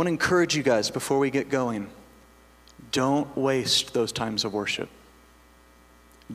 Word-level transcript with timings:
want 0.00 0.06
to 0.06 0.12
encourage 0.12 0.56
you 0.56 0.62
guys 0.62 0.90
before 0.90 1.18
we 1.18 1.28
get 1.28 1.50
going 1.50 1.86
don't 2.90 3.36
waste 3.36 3.92
those 3.92 4.12
times 4.12 4.46
of 4.46 4.54
worship. 4.54 4.88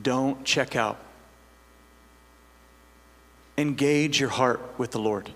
Don't 0.00 0.44
check 0.44 0.76
out. 0.76 1.00
Engage 3.58 4.20
your 4.20 4.28
heart 4.28 4.60
with 4.78 4.92
the 4.92 5.00
Lord. 5.00 5.32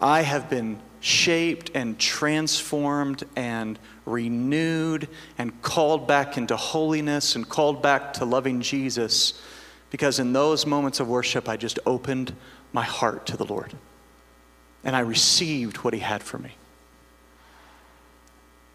I 0.00 0.22
have 0.22 0.50
been 0.50 0.80
shaped 0.98 1.70
and 1.74 1.96
transformed 1.96 3.22
and 3.36 3.78
renewed 4.04 5.06
and 5.38 5.62
called 5.62 6.08
back 6.08 6.36
into 6.36 6.56
holiness 6.56 7.36
and 7.36 7.48
called 7.48 7.84
back 7.84 8.14
to 8.14 8.24
loving 8.24 8.62
Jesus 8.62 9.40
because 9.90 10.18
in 10.18 10.32
those 10.32 10.66
moments 10.66 10.98
of 10.98 11.06
worship, 11.06 11.48
I 11.48 11.56
just 11.56 11.78
opened 11.86 12.34
my 12.72 12.84
heart 12.84 13.26
to 13.26 13.36
the 13.36 13.44
Lord 13.44 13.76
and 14.84 14.96
I 14.96 15.00
received 15.00 15.78
what 15.78 15.94
He 15.94 16.00
had 16.00 16.22
for 16.22 16.38
me. 16.38 16.52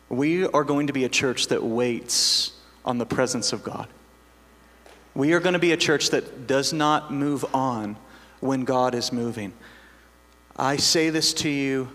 We 0.09 0.45
are 0.45 0.63
going 0.63 0.87
to 0.87 0.93
be 0.93 1.03
a 1.03 1.09
church 1.09 1.47
that 1.47 1.63
waits 1.63 2.53
on 2.83 2.97
the 2.97 3.05
presence 3.05 3.53
of 3.53 3.63
God. 3.63 3.87
We 5.15 5.33
are 5.33 5.39
going 5.39 5.53
to 5.53 5.59
be 5.59 5.71
a 5.71 5.77
church 5.77 6.09
that 6.11 6.45
does 6.45 6.73
not 6.73 7.11
move 7.11 7.45
on 7.53 7.97
when 8.39 8.65
God 8.65 8.93
is 8.93 9.11
moving. 9.11 9.53
I 10.55 10.77
say 10.77 11.09
this 11.09 11.33
to 11.35 11.49
you 11.49 11.89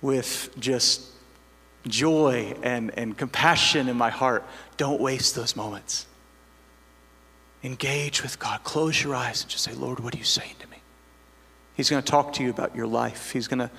with 0.00 0.50
just 0.58 1.02
joy 1.86 2.54
and, 2.62 2.90
and 2.98 3.16
compassion 3.16 3.88
in 3.88 3.96
my 3.96 4.10
heart. 4.10 4.44
Don't 4.76 5.00
waste 5.00 5.34
those 5.34 5.56
moments. 5.56 6.06
Engage 7.62 8.22
with 8.22 8.38
God. 8.38 8.64
Close 8.64 9.02
your 9.02 9.14
eyes 9.14 9.42
and 9.42 9.50
just 9.50 9.64
say, 9.64 9.72
Lord, 9.72 10.00
what 10.00 10.14
are 10.14 10.18
you 10.18 10.24
saying 10.24 10.54
to 10.58 10.66
me? 10.68 10.71
He's 11.74 11.88
going 11.88 12.02
to 12.02 12.10
talk 12.10 12.34
to 12.34 12.42
you 12.42 12.50
about 12.50 12.76
your 12.76 12.86
life. 12.86 13.32
He's 13.32 13.48
going 13.48 13.60
to 13.60 13.70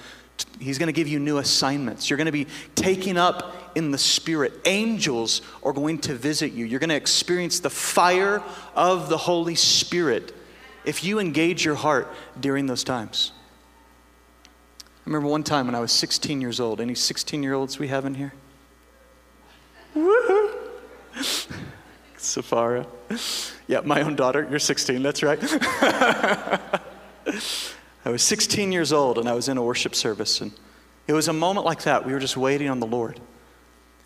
He's 0.59 0.77
going 0.77 0.87
to 0.87 0.93
give 0.93 1.07
you 1.07 1.19
new 1.19 1.37
assignments. 1.37 2.09
You're 2.09 2.17
going 2.17 2.25
to 2.25 2.31
be 2.31 2.47
taken 2.75 3.17
up 3.17 3.71
in 3.75 3.91
the 3.91 3.97
Spirit. 3.97 4.53
Angels 4.65 5.41
are 5.61 5.73
going 5.73 5.99
to 5.99 6.15
visit 6.15 6.53
you. 6.53 6.65
You're 6.65 6.79
going 6.79 6.89
to 6.89 6.95
experience 6.95 7.59
the 7.59 7.69
fire 7.69 8.41
of 8.75 9.09
the 9.09 9.17
Holy 9.17 9.55
Spirit 9.55 10.35
if 10.85 11.03
you 11.03 11.19
engage 11.19 11.63
your 11.63 11.75
heart 11.75 12.07
during 12.39 12.65
those 12.65 12.83
times. 12.83 13.31
I 14.85 15.01
remember 15.05 15.27
one 15.27 15.43
time 15.43 15.65
when 15.65 15.75
I 15.75 15.79
was 15.79 15.91
16 15.91 16.41
years 16.41 16.59
old. 16.59 16.81
Any 16.81 16.95
16 16.95 17.43
year 17.43 17.53
olds 17.53 17.77
we 17.77 17.89
have 17.89 18.05
in 18.05 18.15
here? 18.15 18.33
Woohoo! 19.95 20.55
Safara. 22.17 22.87
Yeah, 23.67 23.81
my 23.81 24.01
own 24.01 24.15
daughter. 24.15 24.47
You're 24.49 24.59
16, 24.59 25.03
that's 25.03 25.21
right. 25.21 25.39
I 28.05 28.09
was 28.09 28.21
16 28.21 28.71
years 28.71 28.91
old 28.91 29.17
and 29.17 29.29
I 29.29 29.33
was 29.33 29.47
in 29.47 29.57
a 29.57 29.63
worship 29.63 29.95
service. 29.95 30.41
And 30.41 30.51
it 31.07 31.13
was 31.13 31.27
a 31.27 31.33
moment 31.33 31.65
like 31.65 31.83
that. 31.83 32.05
We 32.05 32.13
were 32.13 32.19
just 32.19 32.37
waiting 32.37 32.69
on 32.69 32.79
the 32.79 32.87
Lord. 32.87 33.19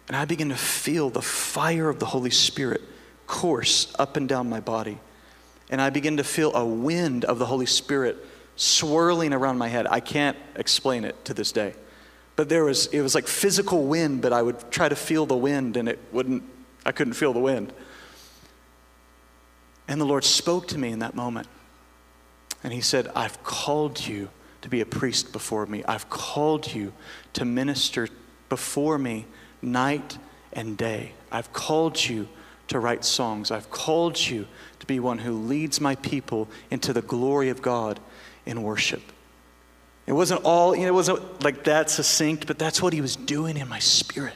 And 0.07 0.15
I 0.15 0.25
began 0.25 0.49
to 0.49 0.55
feel 0.55 1.09
the 1.09 1.21
fire 1.21 1.89
of 1.89 1.99
the 1.99 2.05
Holy 2.05 2.29
Spirit 2.29 2.81
course 3.25 3.93
up 3.99 4.15
and 4.15 4.29
down 4.29 4.49
my 4.49 4.59
body. 4.59 4.99
And 5.69 5.81
I 5.81 5.89
began 5.89 6.17
to 6.17 6.23
feel 6.23 6.53
a 6.53 6.65
wind 6.65 7.25
of 7.25 7.39
the 7.39 7.45
Holy 7.45 7.65
Spirit 7.65 8.25
swirling 8.55 9.33
around 9.33 9.57
my 9.57 9.67
head. 9.67 9.85
I 9.87 9.99
can't 9.99 10.37
explain 10.55 11.03
it 11.03 11.25
to 11.25 11.33
this 11.33 11.51
day. 11.51 11.73
But 12.35 12.49
there 12.49 12.63
was, 12.63 12.85
it 12.87 13.01
was 13.01 13.15
like 13.15 13.27
physical 13.27 13.85
wind, 13.85 14.21
but 14.21 14.31
I 14.31 14.41
would 14.41 14.71
try 14.71 14.87
to 14.87 14.95
feel 14.95 15.25
the 15.25 15.35
wind 15.35 15.75
and 15.75 15.89
it 15.89 15.99
wouldn't, 16.11 16.43
I 16.85 16.91
couldn't 16.91 17.13
feel 17.13 17.33
the 17.33 17.39
wind. 17.39 17.73
And 19.87 19.99
the 19.99 20.05
Lord 20.05 20.23
spoke 20.23 20.67
to 20.69 20.77
me 20.77 20.89
in 20.89 20.99
that 20.99 21.15
moment. 21.15 21.47
And 22.67 22.73
He 22.73 22.81
said, 22.81 23.09
I've 23.15 23.41
called 23.45 24.05
you 24.05 24.27
to 24.61 24.67
be 24.67 24.81
a 24.81 24.85
priest 24.85 25.31
before 25.31 25.65
me. 25.67 25.85
I've 25.85 26.09
called 26.09 26.73
you 26.73 26.91
to 27.31 27.45
minister 27.45 28.09
before 28.49 28.97
me 28.97 29.25
night 29.61 30.17
and 30.51 30.75
day. 30.75 31.13
I've 31.31 31.53
called 31.53 31.97
you 32.03 32.27
to 32.67 32.77
write 32.79 33.05
songs. 33.05 33.51
I've 33.51 33.71
called 33.71 34.19
you 34.19 34.47
to 34.81 34.85
be 34.85 34.99
one 34.99 35.19
who 35.19 35.31
leads 35.31 35.79
my 35.79 35.95
people 35.95 36.49
into 36.69 36.91
the 36.91 37.01
glory 37.01 37.47
of 37.47 37.61
God 37.61 38.01
in 38.45 38.63
worship. 38.63 39.13
It 40.05 40.11
wasn't 40.11 40.43
all, 40.43 40.75
you 40.75 40.81
know, 40.81 40.89
it 40.89 40.93
wasn't 40.93 41.41
like 41.41 41.63
that 41.63 41.89
succinct, 41.89 42.47
but 42.47 42.59
that's 42.59 42.81
what 42.81 42.91
he 42.91 42.99
was 42.99 43.15
doing 43.15 43.55
in 43.55 43.69
my 43.69 43.79
spirit. 43.79 44.35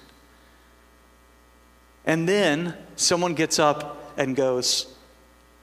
And 2.05 2.29
then 2.29 2.77
someone 2.95 3.33
gets 3.33 3.59
up 3.59 4.13
and 4.15 4.37
goes, 4.37 4.95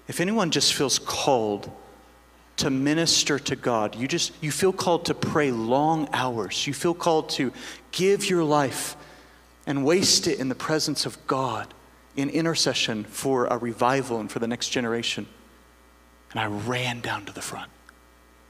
if 0.07 0.21
anyone 0.21 0.51
just 0.51 0.75
feels 0.75 0.99
called 0.99 1.73
to 2.59 2.71
minister 2.71 3.39
to 3.39 3.57
God, 3.57 3.95
you 3.95 4.09
just 4.09 4.33
you 4.43 4.51
feel 4.51 4.73
called 4.73 5.07
to 5.07 5.15
pray 5.15 5.51
long 5.51 6.09
hours. 6.13 6.67
You 6.67 6.75
feel 6.75 6.95
called 6.95 7.31
to 7.31 7.53
give 7.93 8.29
your 8.29 8.45
life 8.45 8.97
and 9.67 9.85
waste 9.85 10.27
it 10.27 10.39
in 10.39 10.49
the 10.49 10.55
presence 10.55 11.07
of 11.07 11.27
God 11.27 11.75
in 12.17 12.31
intercession 12.31 13.05
for 13.05 13.47
a 13.47 13.57
revival 13.57 14.19
and 14.19 14.31
for 14.31 14.39
the 14.39 14.49
next 14.49 14.71
generation. 14.71 15.27
And 16.33 16.41
I 16.41 16.47
ran 16.47 17.01
down 17.01 17.27
to 17.27 17.33
the 17.33 17.41
front. 17.41 17.71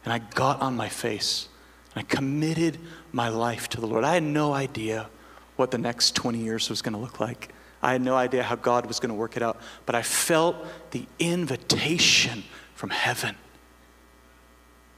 And 0.04 0.12
I 0.12 0.18
got 0.18 0.60
on 0.62 0.76
my 0.76 0.88
face. 0.88 1.48
And 1.94 2.02
I 2.02 2.14
committed 2.14 2.78
my 3.12 3.28
life 3.28 3.68
to 3.70 3.80
the 3.80 3.86
Lord. 3.86 4.04
I 4.04 4.14
had 4.14 4.22
no 4.22 4.52
idea 4.52 5.08
what 5.56 5.70
the 5.70 5.78
next 5.78 6.14
20 6.14 6.38
years 6.38 6.70
was 6.70 6.82
going 6.82 6.94
to 6.94 6.98
look 6.98 7.20
like. 7.20 7.52
I 7.82 7.92
had 7.92 8.00
no 8.00 8.14
idea 8.16 8.42
how 8.42 8.56
God 8.56 8.86
was 8.86 9.00
going 9.00 9.10
to 9.10 9.14
work 9.14 9.36
it 9.36 9.42
out, 9.42 9.60
but 9.86 9.94
I 9.94 10.02
felt 10.02 10.56
the 10.92 11.06
invitation 11.18 12.44
from 12.74 12.90
heaven. 12.90 13.36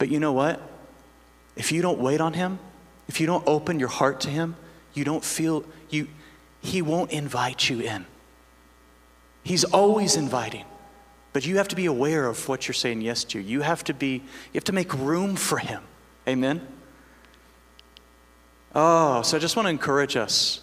But 0.00 0.08
you 0.08 0.18
know 0.18 0.32
what? 0.32 0.58
If 1.56 1.70
you 1.70 1.82
don't 1.82 1.98
wait 1.98 2.22
on 2.22 2.32
Him, 2.32 2.58
if 3.06 3.20
you 3.20 3.26
don't 3.26 3.46
open 3.46 3.78
your 3.78 3.90
heart 3.90 4.20
to 4.22 4.30
Him, 4.30 4.56
you 4.94 5.04
don't 5.04 5.22
feel, 5.22 5.62
you, 5.90 6.08
He 6.62 6.80
won't 6.80 7.12
invite 7.12 7.68
you 7.68 7.80
in. 7.80 8.06
He's 9.44 9.62
always 9.62 10.16
inviting. 10.16 10.64
But 11.34 11.46
you 11.46 11.58
have 11.58 11.68
to 11.68 11.76
be 11.76 11.84
aware 11.84 12.26
of 12.26 12.48
what 12.48 12.66
you're 12.66 12.72
saying 12.72 13.02
yes 13.02 13.24
to. 13.24 13.38
You 13.38 13.60
have 13.60 13.84
to 13.84 13.94
be, 13.94 14.14
you 14.14 14.54
have 14.54 14.64
to 14.64 14.72
make 14.72 14.94
room 14.94 15.36
for 15.36 15.58
Him. 15.58 15.82
Amen? 16.26 16.66
Oh, 18.74 19.20
so 19.20 19.36
I 19.36 19.40
just 19.40 19.54
want 19.54 19.66
to 19.66 19.70
encourage 19.70 20.16
us. 20.16 20.62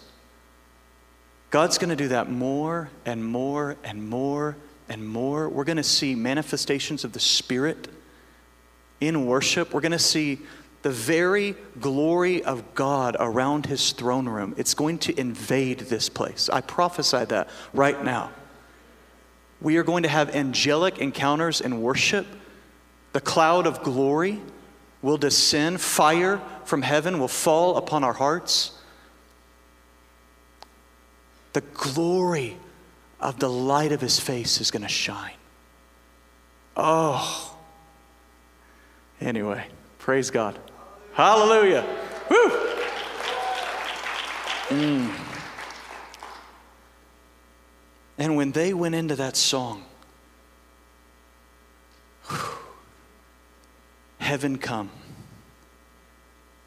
God's 1.50 1.78
going 1.78 1.90
to 1.90 1.96
do 1.96 2.08
that 2.08 2.28
more 2.28 2.90
and 3.06 3.24
more 3.24 3.76
and 3.84 4.10
more 4.10 4.56
and 4.88 5.06
more. 5.08 5.48
We're 5.48 5.62
going 5.62 5.76
to 5.76 5.84
see 5.84 6.16
manifestations 6.16 7.04
of 7.04 7.12
the 7.12 7.20
Spirit 7.20 7.86
in 9.00 9.26
worship. 9.26 9.72
We're 9.72 9.80
going 9.80 9.92
to 9.92 9.98
see 9.98 10.38
the 10.82 10.90
very 10.90 11.56
glory 11.80 12.42
of 12.44 12.74
God 12.74 13.16
around 13.18 13.66
His 13.66 13.92
throne 13.92 14.28
room. 14.28 14.54
It's 14.56 14.74
going 14.74 14.98
to 14.98 15.18
invade 15.18 15.80
this 15.80 16.08
place. 16.08 16.48
I 16.48 16.60
prophesy 16.60 17.24
that 17.26 17.48
right 17.72 18.02
now. 18.04 18.30
We 19.60 19.76
are 19.76 19.82
going 19.82 20.04
to 20.04 20.08
have 20.08 20.34
angelic 20.34 20.98
encounters 20.98 21.60
in 21.60 21.82
worship. 21.82 22.26
The 23.12 23.20
cloud 23.20 23.66
of 23.66 23.82
glory 23.82 24.40
will 25.02 25.16
descend, 25.16 25.80
fire 25.80 26.40
from 26.64 26.82
heaven 26.82 27.18
will 27.18 27.28
fall 27.28 27.76
upon 27.76 28.04
our 28.04 28.12
hearts 28.12 28.78
the 31.52 31.60
glory 31.74 32.56
of 33.20 33.40
the 33.40 33.50
light 33.50 33.90
of 33.90 34.00
his 34.00 34.20
face 34.20 34.60
is 34.60 34.70
going 34.70 34.82
to 34.82 34.88
shine. 34.88 35.34
Oh. 36.76 37.57
Anyway, 39.20 39.66
praise 39.98 40.30
God. 40.30 40.58
Hallelujah. 41.12 41.84
Woo. 42.30 42.50
Mm. 44.68 45.12
And 48.18 48.36
when 48.36 48.52
they 48.52 48.74
went 48.74 48.94
into 48.94 49.16
that 49.16 49.36
song, 49.36 49.84
heaven 54.18 54.58
come, 54.58 54.90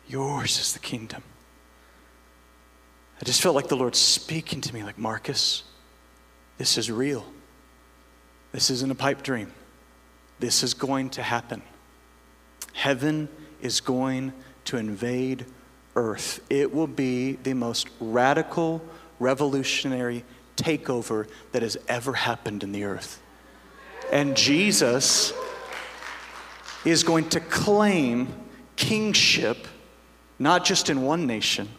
yours 0.07 0.59
is 0.59 0.73
the 0.73 0.79
kingdom. 0.79 1.23
I 3.21 3.23
just 3.23 3.41
felt 3.41 3.55
like 3.55 3.67
the 3.67 3.77
Lord 3.77 3.95
speaking 3.95 4.61
to 4.61 4.73
me, 4.73 4.83
like, 4.83 4.97
Marcus, 4.97 5.63
this 6.57 6.77
is 6.77 6.89
real. 6.89 7.25
This 8.51 8.69
isn't 8.71 8.91
a 8.91 8.95
pipe 8.95 9.21
dream. 9.21 9.53
This 10.39 10.63
is 10.63 10.73
going 10.73 11.11
to 11.11 11.21
happen. 11.21 11.61
Heaven 12.73 13.29
is 13.62 13.81
going 13.81 14.33
to 14.65 14.77
invade 14.77 15.45
earth. 15.95 16.39
It 16.50 16.73
will 16.73 16.88
be 16.88 17.33
the 17.33 17.53
most 17.53 17.88
radical, 18.00 18.81
revolutionary 19.19 20.23
takeover 20.56 21.27
that 21.51 21.62
has 21.62 21.77
ever 21.88 22.13
happened 22.13 22.63
in 22.63 22.71
the 22.71 22.83
earth. 22.85 23.21
And 24.12 24.35
Jesus 24.35 25.33
is 26.85 27.03
going 27.03 27.29
to 27.29 27.39
claim 27.39 28.33
kingship, 28.75 29.67
not 30.39 30.65
just 30.65 30.89
in 30.89 31.01
one 31.01 31.27
nation 31.27 31.69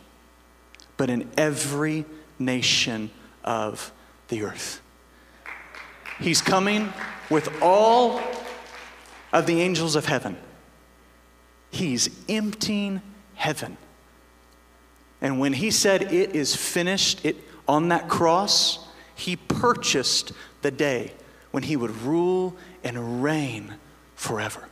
but 1.03 1.11
in 1.11 1.29
every 1.37 2.05
nation 2.38 3.11
of 3.43 3.93
the 4.29 4.45
earth. 4.45 4.81
He's 6.21 6.41
coming 6.41 6.93
with 7.29 7.49
all 7.61 8.21
of 9.33 9.47
the 9.47 9.61
angels 9.61 9.97
of 9.97 10.06
heaven. 10.06 10.37
He's 11.73 12.11
emptying 12.29 13.01
heaven 13.35 13.79
And 15.23 15.41
when 15.41 15.55
he 15.55 15.71
said, 15.71 16.13
It 16.13 16.37
is 16.37 16.55
finished, 16.55 17.25
it, 17.25 17.37
on 17.67 17.89
that 17.89 18.09
cross, 18.09 18.87
he 19.15 19.37
purchased 19.37 20.33
the 20.61 20.71
day 20.71 21.13
when 21.51 21.63
he 21.63 21.77
would 21.77 21.91
rule 22.03 22.57
and 22.85 23.23
reign 23.23 23.75
forever. 24.15 24.69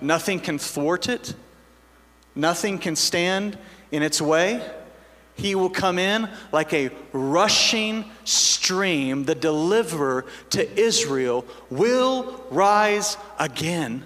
Nothing 0.00 0.40
can 0.40 0.58
thwart 0.58 1.08
it, 1.08 1.34
nothing 2.34 2.78
can 2.78 2.94
stand 2.94 3.56
in 3.90 4.02
its 4.02 4.20
way. 4.20 4.62
He 5.36 5.54
will 5.56 5.70
come 5.70 5.98
in 5.98 6.28
like 6.52 6.72
a 6.72 6.90
rushing 7.12 8.04
stream. 8.24 9.24
The 9.24 9.34
deliverer 9.34 10.26
to 10.50 10.80
Israel 10.80 11.44
will 11.70 12.44
rise 12.50 13.16
again. 13.38 14.04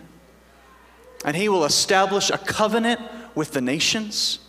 And 1.24 1.36
he 1.36 1.48
will 1.48 1.64
establish 1.64 2.30
a 2.30 2.38
covenant 2.38 3.00
with 3.34 3.52
the 3.52 3.60
nations, 3.60 4.40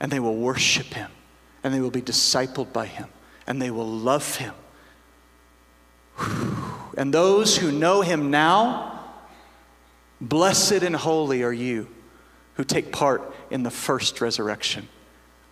and 0.00 0.10
they 0.10 0.20
will 0.20 0.36
worship 0.36 0.94
him, 0.94 1.10
and 1.62 1.72
they 1.72 1.80
will 1.80 1.90
be 1.90 2.02
discipled 2.02 2.72
by 2.72 2.86
him, 2.86 3.08
and 3.46 3.60
they 3.60 3.70
will 3.70 3.88
love 3.88 4.36
him. 4.36 4.54
And 6.94 7.12
those 7.14 7.56
who 7.56 7.72
know 7.72 8.02
him 8.02 8.30
now, 8.30 9.00
blessed 10.20 10.82
and 10.82 10.94
holy 10.94 11.42
are 11.42 11.50
you 11.50 11.88
who 12.56 12.64
take 12.64 12.92
part 12.92 13.34
in 13.50 13.62
the 13.62 13.70
first 13.70 14.20
resurrection. 14.20 14.86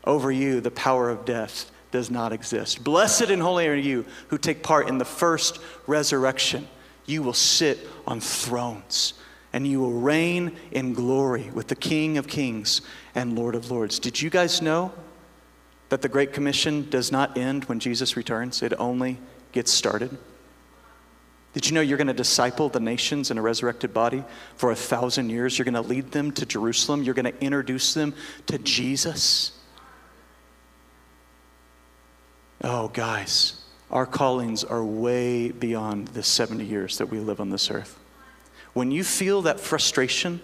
Over 0.05 0.31
you, 0.31 0.61
the 0.61 0.71
power 0.71 1.09
of 1.09 1.25
death 1.25 1.71
does 1.93 2.11
not 2.11 2.35
exist. 2.35 2.85
Blessed 2.85 3.31
and 3.31 3.41
holy 3.41 3.67
are 3.69 3.75
you 3.75 4.05
who 4.29 4.37
take 4.37 4.63
part 4.63 4.89
in 4.89 4.99
the 4.99 5.05
first 5.07 5.61
resurrection. 5.87 6.69
You 7.07 7.23
will 7.23 7.33
sit 7.33 7.89
on 8.07 8.21
thrones 8.21 9.15
and 9.53 9.67
you 9.67 9.81
will 9.81 9.93
reign 9.93 10.57
in 10.71 10.93
glory 10.93 11.51
with 11.53 11.69
the 11.69 11.75
King 11.75 12.19
of 12.19 12.29
kings 12.29 12.81
and 13.15 13.37
Lord 13.37 13.55
of 13.55 13.71
lords. 13.71 13.99
Did 13.99 14.21
you 14.21 14.31
guys 14.31 14.63
know 14.63 14.93
that 15.89 16.03
the 16.03 16.09
Great 16.09 16.33
Commission 16.33 16.89
does 16.89 17.11
not 17.11 17.37
end 17.37 17.65
when 17.65 17.81
Jesus 17.81 18.17
returns? 18.17 18.63
It 18.63 18.73
only 18.79 19.19
gets 19.53 19.73
started. 19.73 20.17
Did 21.53 21.67
you 21.67 21.75
know 21.75 21.81
you're 21.81 21.99
going 21.99 22.07
to 22.07 22.13
disciple 22.13 22.69
the 22.69 22.79
nations 22.79 23.33
in 23.33 23.39
a 23.39 23.43
resurrected 23.43 23.93
body 23.93 24.23
for 24.57 24.71
a 24.71 24.77
thousand 24.77 25.31
years? 25.31 25.59
You're 25.59 25.65
going 25.65 25.75
to 25.75 25.81
lead 25.81 26.13
them 26.13 26.31
to 26.33 26.47
Jerusalem. 26.47 27.03
You're 27.03 27.15
going 27.15 27.33
to 27.33 27.45
introduce 27.45 27.93
them 27.93 28.15
to 28.47 28.59
Jesus. 28.59 29.51
Oh, 32.63 32.89
guys, 32.89 33.65
our 33.91 34.07
callings 34.07 34.63
are 34.63 34.85
way 34.85 35.51
beyond 35.51 36.09
the 36.09 36.23
70 36.23 36.65
years 36.65 36.99
that 36.99 37.07
we 37.07 37.19
live 37.19 37.41
on 37.41 37.51
this 37.51 37.69
earth. 37.69 38.00
When 38.73 38.91
you 38.91 39.05
feel 39.05 39.43
that 39.43 39.61
frustration 39.61 40.41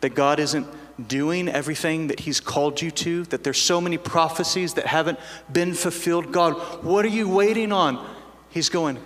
that 0.00 0.10
God 0.10 0.38
isn't 0.38 0.66
doing 1.08 1.48
everything 1.48 2.08
that 2.08 2.20
He's 2.20 2.40
called 2.40 2.82
you 2.82 2.90
to, 2.90 3.24
that 3.24 3.44
there's 3.44 3.60
so 3.60 3.80
many 3.80 3.98
prophecies 3.98 4.74
that 4.74 4.86
haven't 4.86 5.18
been 5.52 5.74
fulfilled, 5.74 6.32
God, 6.32 6.54
what 6.84 7.04
are 7.04 7.08
you 7.08 7.28
waiting 7.28 7.72
on? 7.72 8.04
He's 8.50 8.68
going, 8.68 8.98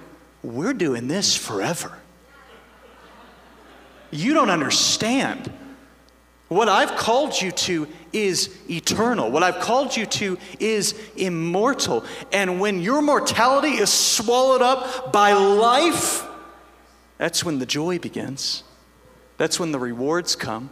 We're 0.43 0.75
doing 0.75 1.08
this 1.08 1.37
forever. 1.37 1.99
You 4.11 4.34
don't 4.34 4.50
understand. 4.50 5.52
What 6.49 6.69
I've 6.69 6.96
called 6.96 7.40
you 7.40 7.50
to 7.50 7.88
is 8.12 8.55
eternal. 8.69 9.31
What 9.31 9.43
I've 9.43 9.61
called 9.61 9.96
you 9.96 10.05
to 10.05 10.37
is 10.61 10.94
immortal. 11.17 12.05
And 12.31 12.61
when 12.61 12.82
your 12.82 13.00
mortality 13.00 13.70
is 13.70 13.90
swallowed 13.90 14.61
up 14.61 15.14
by 15.14 15.32
life, 15.32 16.26
that's 17.23 17.45
when 17.45 17.61
the 17.61 17.67
joy 17.67 18.01
begins. 18.01 18.65
That's 19.37 19.61
when 19.61 19.71
the 19.71 19.79
rewards 19.79 20.35
come. 20.35 20.71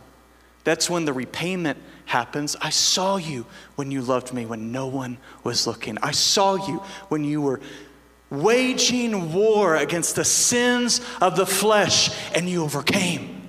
That's 0.64 0.90
when 0.90 1.04
the 1.04 1.12
repayment 1.12 1.78
happens. 2.06 2.56
I 2.60 2.70
saw 2.70 3.18
you 3.18 3.46
when 3.76 3.92
you 3.92 4.02
loved 4.02 4.34
me 4.34 4.46
when 4.46 4.72
no 4.72 4.88
one 4.88 5.18
was 5.44 5.68
looking. 5.68 5.96
I 6.02 6.10
saw 6.10 6.56
you 6.56 6.82
when 7.08 7.22
you 7.22 7.40
were 7.40 7.60
waging 8.30 9.32
war 9.32 9.76
against 9.76 10.16
the 10.16 10.24
sins 10.24 11.00
of 11.20 11.36
the 11.36 11.46
flesh 11.46 12.10
and 12.34 12.48
you 12.48 12.64
overcame. 12.64 13.48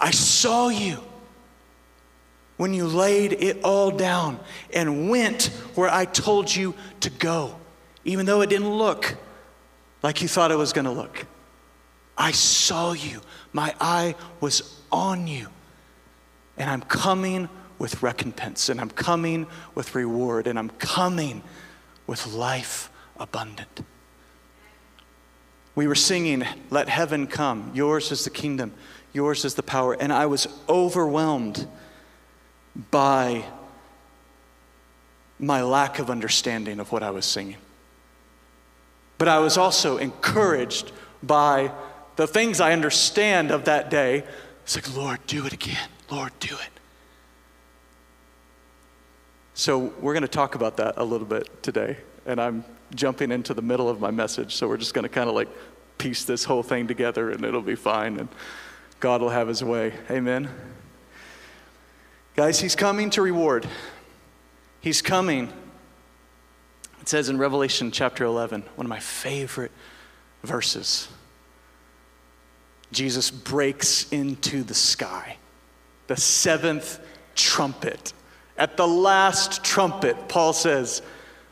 I 0.00 0.10
saw 0.10 0.68
you 0.68 0.98
when 2.56 2.74
you 2.74 2.88
laid 2.88 3.34
it 3.34 3.62
all 3.62 3.92
down 3.92 4.40
and 4.74 5.08
went 5.08 5.44
where 5.76 5.90
I 5.90 6.06
told 6.06 6.52
you 6.52 6.74
to 7.02 7.10
go, 7.10 7.54
even 8.04 8.26
though 8.26 8.40
it 8.40 8.50
didn't 8.50 8.74
look 8.74 9.16
like 10.02 10.22
you 10.22 10.26
thought 10.26 10.50
it 10.50 10.58
was 10.58 10.72
going 10.72 10.86
to 10.86 10.90
look. 10.90 11.24
I 12.16 12.32
saw 12.32 12.92
you. 12.92 13.20
My 13.52 13.74
eye 13.80 14.14
was 14.40 14.80
on 14.90 15.26
you. 15.26 15.48
And 16.56 16.70
I'm 16.70 16.82
coming 16.82 17.48
with 17.78 18.02
recompense, 18.02 18.70
and 18.70 18.80
I'm 18.80 18.90
coming 18.90 19.46
with 19.74 19.94
reward, 19.94 20.46
and 20.46 20.58
I'm 20.58 20.70
coming 20.70 21.42
with 22.06 22.26
life 22.26 22.90
abundant. 23.18 23.82
We 25.74 25.86
were 25.86 25.94
singing, 25.94 26.44
Let 26.70 26.88
heaven 26.88 27.26
come. 27.26 27.70
Yours 27.74 28.10
is 28.10 28.24
the 28.24 28.30
kingdom, 28.30 28.72
yours 29.12 29.44
is 29.44 29.54
the 29.54 29.62
power. 29.62 29.92
And 29.92 30.12
I 30.12 30.26
was 30.26 30.48
overwhelmed 30.68 31.68
by 32.90 33.44
my 35.38 35.62
lack 35.62 35.98
of 35.98 36.08
understanding 36.08 36.80
of 36.80 36.92
what 36.92 37.02
I 37.02 37.10
was 37.10 37.26
singing. 37.26 37.58
But 39.18 39.28
I 39.28 39.38
was 39.38 39.58
also 39.58 39.98
encouraged 39.98 40.92
by 41.22 41.70
the 42.16 42.26
things 42.26 42.60
I 42.60 42.72
understand 42.72 43.50
of 43.50 43.64
that 43.66 43.90
day. 43.90 44.24
It's 44.64 44.74
like, 44.74 44.96
Lord, 44.96 45.20
do 45.26 45.46
it 45.46 45.52
again. 45.52 45.88
Lord, 46.10 46.32
do 46.40 46.54
it. 46.54 46.70
So, 49.54 49.94
we're 50.00 50.12
going 50.12 50.22
to 50.22 50.28
talk 50.28 50.54
about 50.54 50.76
that 50.78 50.94
a 50.96 51.04
little 51.04 51.26
bit 51.26 51.62
today. 51.62 51.96
And 52.26 52.40
I'm 52.40 52.64
jumping 52.94 53.32
into 53.32 53.54
the 53.54 53.62
middle 53.62 53.88
of 53.88 54.00
my 54.00 54.10
message. 54.10 54.54
So, 54.54 54.68
we're 54.68 54.76
just 54.76 54.92
going 54.92 55.04
to 55.04 55.08
kind 55.08 55.28
of 55.28 55.34
like 55.34 55.48
piece 55.98 56.24
this 56.24 56.44
whole 56.44 56.62
thing 56.62 56.86
together 56.86 57.30
and 57.30 57.44
it'll 57.44 57.62
be 57.62 57.74
fine. 57.74 58.18
And 58.18 58.28
God 59.00 59.20
will 59.20 59.30
have 59.30 59.48
his 59.48 59.62
way. 59.62 59.94
Amen. 60.10 60.48
Guys, 62.34 62.60
he's 62.60 62.76
coming 62.76 63.08
to 63.10 63.22
reward. 63.22 63.66
He's 64.80 65.00
coming. 65.00 65.52
It 67.00 67.08
says 67.08 67.28
in 67.28 67.38
Revelation 67.38 67.90
chapter 67.90 68.24
11, 68.24 68.62
one 68.74 68.84
of 68.84 68.90
my 68.90 69.00
favorite 69.00 69.72
verses. 70.42 71.08
Jesus 72.92 73.30
breaks 73.30 74.10
into 74.12 74.62
the 74.62 74.74
sky, 74.74 75.36
the 76.06 76.16
seventh 76.16 77.00
trumpet. 77.34 78.12
At 78.56 78.76
the 78.76 78.86
last 78.86 79.64
trumpet, 79.64 80.28
Paul 80.28 80.52
says, 80.52 81.02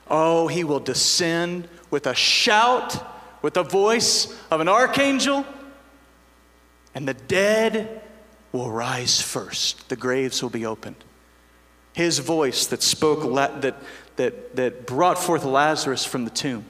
Oh, 0.09 0.49
he 0.49 0.64
will 0.64 0.81
descend 0.81 1.69
with 1.91 2.07
a 2.07 2.14
shout, 2.14 2.97
with 3.43 3.55
the 3.55 3.62
voice 3.62 4.35
of 4.50 4.61
an 4.61 4.69
archangel, 4.69 5.47
and 6.95 7.09
the 7.09 7.14
dead 7.14 8.03
will 8.53 8.71
rise 8.71 9.21
first. 9.21 9.88
The 9.88 9.97
graves 9.97 10.43
will 10.43 10.50
be 10.50 10.64
opened. 10.64 10.97
His 11.93 12.19
voice 12.19 12.67
that 12.67 12.83
spoke, 12.83 13.35
that, 13.35 13.76
that, 14.17 14.57
that 14.57 14.87
brought 14.87 15.19
forth 15.19 15.45
Lazarus 15.45 16.05
from 16.05 16.25
the 16.25 16.31
tomb 16.31 16.64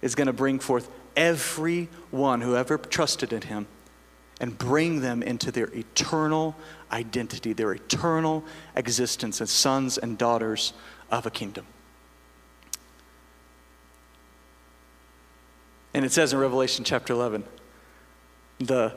is 0.00 0.14
going 0.14 0.26
to 0.26 0.32
bring 0.32 0.58
forth 0.58 0.90
everyone 1.16 2.40
who 2.40 2.56
ever 2.56 2.78
trusted 2.78 3.32
in 3.32 3.42
him 3.42 3.66
and 4.42 4.58
bring 4.58 5.00
them 5.00 5.22
into 5.22 5.52
their 5.52 5.68
eternal 5.68 6.56
identity, 6.90 7.52
their 7.52 7.72
eternal 7.72 8.44
existence 8.74 9.40
as 9.40 9.50
sons 9.50 9.96
and 9.96 10.18
daughters 10.18 10.72
of 11.10 11.24
a 11.24 11.30
kingdom. 11.30 11.64
And 15.94 16.04
it 16.04 16.10
says 16.10 16.32
in 16.32 16.40
Revelation 16.40 16.84
chapter 16.84 17.12
11, 17.12 17.44
the 18.58 18.96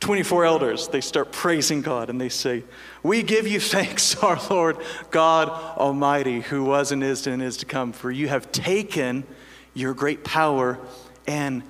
24 0.00 0.44
elders, 0.44 0.88
they 0.88 1.00
start 1.00 1.30
praising 1.30 1.80
God 1.80 2.10
and 2.10 2.20
they 2.20 2.30
say, 2.30 2.64
We 3.04 3.22
give 3.22 3.46
you 3.46 3.60
thanks, 3.60 4.16
our 4.22 4.40
Lord 4.50 4.78
God 5.12 5.50
Almighty, 5.78 6.40
who 6.40 6.64
was 6.64 6.90
and 6.90 7.04
is 7.04 7.28
and 7.28 7.40
is 7.40 7.58
to 7.58 7.66
come, 7.66 7.92
for 7.92 8.10
you 8.10 8.26
have 8.26 8.50
taken 8.50 9.24
your 9.72 9.94
great 9.94 10.24
power 10.24 10.80
and 11.28 11.62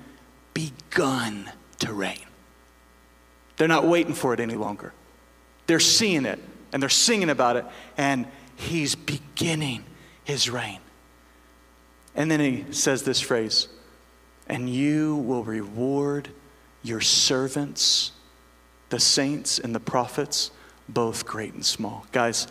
begun 0.55 1.51
to 1.79 1.93
reign. 1.93 2.25
They're 3.61 3.67
not 3.67 3.85
waiting 3.85 4.15
for 4.15 4.33
it 4.33 4.39
any 4.39 4.55
longer. 4.55 4.91
They're 5.67 5.79
seeing 5.79 6.25
it 6.25 6.39
and 6.73 6.81
they're 6.81 6.89
singing 6.89 7.29
about 7.29 7.57
it, 7.57 7.65
and 7.95 8.25
he's 8.55 8.95
beginning 8.95 9.83
his 10.23 10.49
reign. 10.49 10.79
And 12.15 12.31
then 12.31 12.39
he 12.39 12.65
says 12.73 13.03
this 13.03 13.21
phrase, 13.21 13.67
and 14.47 14.67
you 14.67 15.17
will 15.17 15.43
reward 15.43 16.29
your 16.81 17.01
servants, 17.01 18.13
the 18.89 18.99
saints 18.99 19.59
and 19.59 19.75
the 19.75 19.79
prophets, 19.79 20.49
both 20.89 21.27
great 21.27 21.53
and 21.53 21.63
small. 21.63 22.07
Guys, 22.11 22.47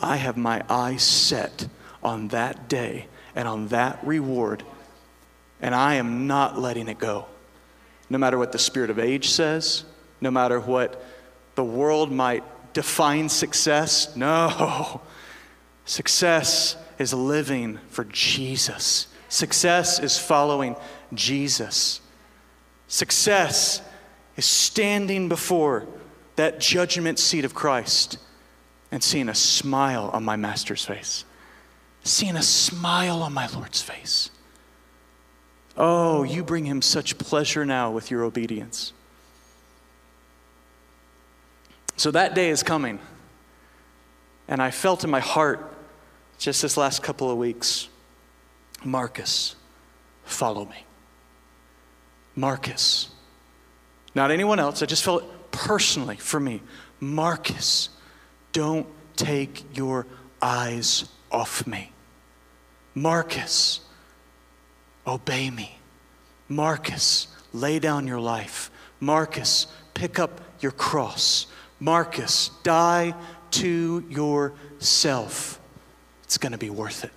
I 0.00 0.16
have 0.16 0.38
my 0.38 0.64
eyes 0.70 1.02
set 1.02 1.68
on 2.02 2.28
that 2.28 2.70
day 2.70 3.08
and 3.36 3.46
on 3.46 3.68
that 3.68 3.98
reward, 4.02 4.62
and 5.60 5.74
I 5.74 5.96
am 5.96 6.26
not 6.26 6.58
letting 6.58 6.88
it 6.88 6.98
go. 6.98 7.26
No 8.08 8.16
matter 8.16 8.38
what 8.38 8.52
the 8.52 8.58
spirit 8.58 8.88
of 8.88 8.98
age 8.98 9.28
says, 9.28 9.84
no 10.24 10.32
matter 10.32 10.58
what 10.58 11.00
the 11.54 11.62
world 11.62 12.10
might 12.10 12.42
define 12.72 13.28
success. 13.28 14.16
No. 14.16 15.00
Success 15.84 16.76
is 16.98 17.14
living 17.14 17.78
for 17.90 18.04
Jesus. 18.04 19.06
Success 19.28 20.00
is 20.00 20.18
following 20.18 20.74
Jesus. 21.12 22.00
Success 22.88 23.82
is 24.36 24.46
standing 24.46 25.28
before 25.28 25.86
that 26.36 26.58
judgment 26.58 27.18
seat 27.18 27.44
of 27.44 27.54
Christ 27.54 28.18
and 28.90 29.02
seeing 29.02 29.28
a 29.28 29.34
smile 29.34 30.10
on 30.12 30.24
my 30.24 30.36
master's 30.36 30.84
face, 30.84 31.24
seeing 32.02 32.36
a 32.36 32.42
smile 32.42 33.22
on 33.22 33.32
my 33.32 33.46
Lord's 33.48 33.82
face. 33.82 34.30
Oh, 35.76 36.22
you 36.22 36.44
bring 36.44 36.64
him 36.64 36.80
such 36.80 37.18
pleasure 37.18 37.64
now 37.66 37.90
with 37.90 38.10
your 38.10 38.22
obedience. 38.24 38.92
So 42.04 42.10
that 42.10 42.34
day 42.34 42.50
is 42.50 42.62
coming. 42.62 42.98
And 44.46 44.60
I 44.60 44.72
felt 44.72 45.04
in 45.04 45.10
my 45.10 45.20
heart 45.20 45.74
just 46.36 46.60
this 46.60 46.76
last 46.76 47.02
couple 47.02 47.30
of 47.30 47.38
weeks 47.38 47.88
Marcus, 48.84 49.56
follow 50.24 50.66
me. 50.66 50.84
Marcus. 52.36 53.08
Not 54.14 54.30
anyone 54.30 54.60
else. 54.60 54.82
I 54.82 54.84
just 54.84 55.02
felt 55.02 55.22
it 55.22 55.50
personally 55.50 56.16
for 56.16 56.38
me. 56.38 56.60
Marcus, 57.00 57.88
don't 58.52 58.86
take 59.16 59.64
your 59.74 60.06
eyes 60.42 61.08
off 61.32 61.66
me. 61.66 61.90
Marcus, 62.94 63.80
obey 65.06 65.48
me. 65.48 65.78
Marcus, 66.50 67.28
lay 67.54 67.78
down 67.78 68.06
your 68.06 68.20
life. 68.20 68.70
Marcus, 69.00 69.68
pick 69.94 70.18
up 70.18 70.42
your 70.60 70.72
cross. 70.72 71.46
Marcus, 71.80 72.50
die 72.62 73.14
to 73.52 74.04
yourself. 74.08 75.60
It's 76.24 76.38
going 76.38 76.52
to 76.52 76.58
be 76.58 76.70
worth 76.70 77.04
it. 77.04 77.12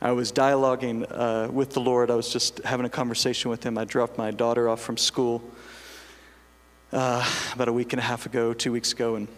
I 0.00 0.12
was 0.12 0.30
dialoguing 0.30 1.06
uh, 1.10 1.50
with 1.50 1.70
the 1.70 1.80
Lord. 1.80 2.10
I 2.10 2.14
was 2.14 2.32
just 2.32 2.58
having 2.58 2.86
a 2.86 2.90
conversation 2.90 3.50
with 3.50 3.64
Him. 3.64 3.76
I 3.76 3.84
dropped 3.84 4.16
my 4.16 4.30
daughter 4.30 4.68
off 4.68 4.80
from 4.80 4.96
school 4.96 5.42
uh, 6.92 7.28
about 7.52 7.68
a 7.68 7.72
week 7.72 7.92
and 7.92 8.00
a 8.00 8.04
half 8.04 8.24
ago, 8.26 8.52
two 8.54 8.70
weeks 8.70 8.92
ago, 8.92 9.16
and 9.16 9.28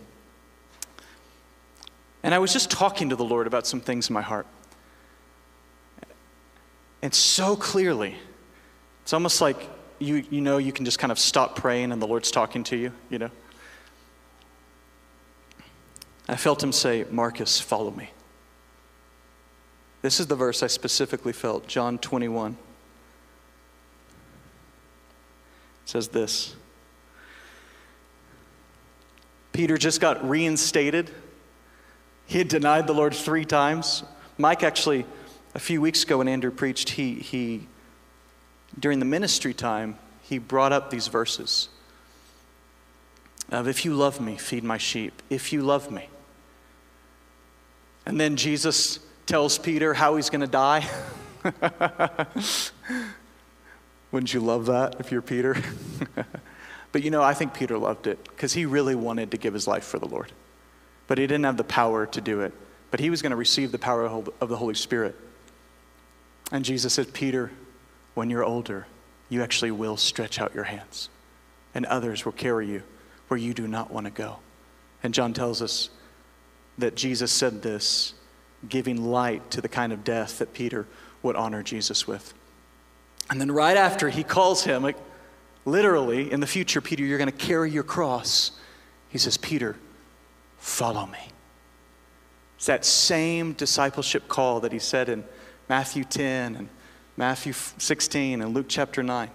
and 2.22 2.34
I 2.34 2.38
was 2.38 2.52
just 2.52 2.70
talking 2.70 3.08
to 3.08 3.16
the 3.16 3.24
Lord 3.24 3.46
about 3.46 3.66
some 3.66 3.80
things 3.80 4.10
in 4.10 4.14
my 4.14 4.20
heart. 4.20 4.46
And 7.02 7.14
so 7.14 7.56
clearly, 7.56 8.14
it's 9.02 9.14
almost 9.14 9.40
like 9.40 9.56
you, 10.00 10.24
you 10.30 10.40
know 10.40 10.58
you 10.58 10.72
can 10.72 10.84
just 10.84 10.98
kind 10.98 11.12
of 11.12 11.18
stop 11.18 11.54
praying 11.54 11.92
and 11.92 12.02
the 12.02 12.06
Lord's 12.06 12.30
talking 12.30 12.64
to 12.64 12.76
you, 12.76 12.92
you 13.10 13.18
know? 13.18 13.30
I 16.28 16.36
felt 16.36 16.62
him 16.62 16.72
say, 16.72 17.04
Marcus, 17.10 17.60
follow 17.60 17.90
me. 17.90 18.10
This 20.02 20.18
is 20.18 20.26
the 20.26 20.36
verse 20.36 20.62
I 20.62 20.66
specifically 20.68 21.32
felt, 21.32 21.66
John 21.66 21.98
21. 21.98 22.52
It 22.52 22.56
says 25.84 26.08
this 26.08 26.54
Peter 29.52 29.76
just 29.76 30.00
got 30.00 30.26
reinstated. 30.26 31.10
He 32.26 32.38
had 32.38 32.48
denied 32.48 32.86
the 32.86 32.94
Lord 32.94 33.12
three 33.12 33.44
times. 33.44 34.04
Mike 34.38 34.62
actually, 34.62 35.04
a 35.54 35.58
few 35.58 35.80
weeks 35.80 36.04
ago 36.04 36.18
when 36.18 36.28
Andrew 36.28 36.52
preached, 36.52 36.90
he, 36.90 37.14
he 37.14 37.66
during 38.78 38.98
the 38.98 39.04
ministry 39.04 39.52
time, 39.54 39.98
he 40.22 40.38
brought 40.38 40.72
up 40.72 40.90
these 40.90 41.08
verses 41.08 41.68
of 43.50 43.66
if 43.66 43.84
you 43.84 43.94
love 43.94 44.20
me, 44.20 44.36
feed 44.36 44.62
my 44.62 44.78
sheep. 44.78 45.22
If 45.28 45.52
you 45.52 45.62
love 45.62 45.90
me. 45.90 46.08
And 48.06 48.20
then 48.20 48.36
Jesus 48.36 49.00
tells 49.26 49.58
Peter 49.58 49.94
how 49.94 50.16
he's 50.16 50.30
going 50.30 50.40
to 50.40 50.46
die. 50.46 50.88
Wouldn't 54.12 54.34
you 54.34 54.40
love 54.40 54.66
that 54.66 54.96
if 55.00 55.12
you're 55.12 55.22
Peter? 55.22 55.56
but 56.92 57.02
you 57.02 57.10
know, 57.10 57.22
I 57.22 57.34
think 57.34 57.54
Peter 57.54 57.78
loved 57.78 58.06
it 58.06 58.22
because 58.24 58.52
he 58.52 58.66
really 58.66 58.94
wanted 58.94 59.30
to 59.32 59.36
give 59.36 59.54
his 59.54 59.66
life 59.66 59.84
for 59.84 59.98
the 59.98 60.06
Lord. 60.06 60.32
But 61.06 61.18
he 61.18 61.26
didn't 61.26 61.44
have 61.44 61.56
the 61.56 61.64
power 61.64 62.06
to 62.06 62.20
do 62.20 62.40
it. 62.40 62.52
But 62.90 63.00
he 63.00 63.10
was 63.10 63.22
going 63.22 63.30
to 63.30 63.36
receive 63.36 63.72
the 63.72 63.78
power 63.78 64.04
of 64.06 64.48
the 64.48 64.56
Holy 64.56 64.74
Spirit. 64.74 65.14
And 66.50 66.64
Jesus 66.64 66.94
said, 66.94 67.12
Peter, 67.12 67.52
when 68.14 68.30
you're 68.30 68.44
older, 68.44 68.86
you 69.28 69.42
actually 69.42 69.70
will 69.70 69.96
stretch 69.96 70.40
out 70.40 70.54
your 70.54 70.64
hands, 70.64 71.08
and 71.74 71.86
others 71.86 72.24
will 72.24 72.32
carry 72.32 72.66
you 72.68 72.82
where 73.28 73.38
you 73.38 73.54
do 73.54 73.68
not 73.68 73.90
want 73.90 74.06
to 74.06 74.10
go. 74.10 74.38
And 75.02 75.14
John 75.14 75.32
tells 75.32 75.62
us 75.62 75.90
that 76.78 76.94
Jesus 76.96 77.32
said 77.32 77.62
this 77.62 78.14
giving 78.68 79.04
light 79.04 79.50
to 79.52 79.60
the 79.60 79.68
kind 79.68 79.92
of 79.92 80.04
death 80.04 80.38
that 80.38 80.52
Peter 80.52 80.86
would 81.22 81.36
honor 81.36 81.62
Jesus 81.62 82.06
with. 82.06 82.34
And 83.30 83.40
then 83.40 83.50
right 83.50 83.76
after, 83.76 84.08
he 84.08 84.24
calls 84.24 84.64
him, 84.64 84.82
like 84.82 84.96
literally, 85.64 86.30
in 86.30 86.40
the 86.40 86.46
future, 86.46 86.80
Peter, 86.80 87.04
you're 87.04 87.18
going 87.18 87.30
to 87.30 87.36
carry 87.36 87.70
your 87.70 87.84
cross. 87.84 88.50
He 89.08 89.18
says, 89.18 89.36
Peter, 89.36 89.76
follow 90.58 91.06
me. 91.06 91.18
It's 92.56 92.66
that 92.66 92.84
same 92.84 93.52
discipleship 93.54 94.28
call 94.28 94.60
that 94.60 94.72
he 94.72 94.78
said 94.78 95.08
in 95.08 95.24
Matthew 95.68 96.04
10 96.04 96.56
and 96.56 96.68
Matthew 97.20 97.52
16 97.52 98.40
and 98.40 98.54
Luke 98.54 98.64
chapter 98.66 99.02
9. 99.02 99.28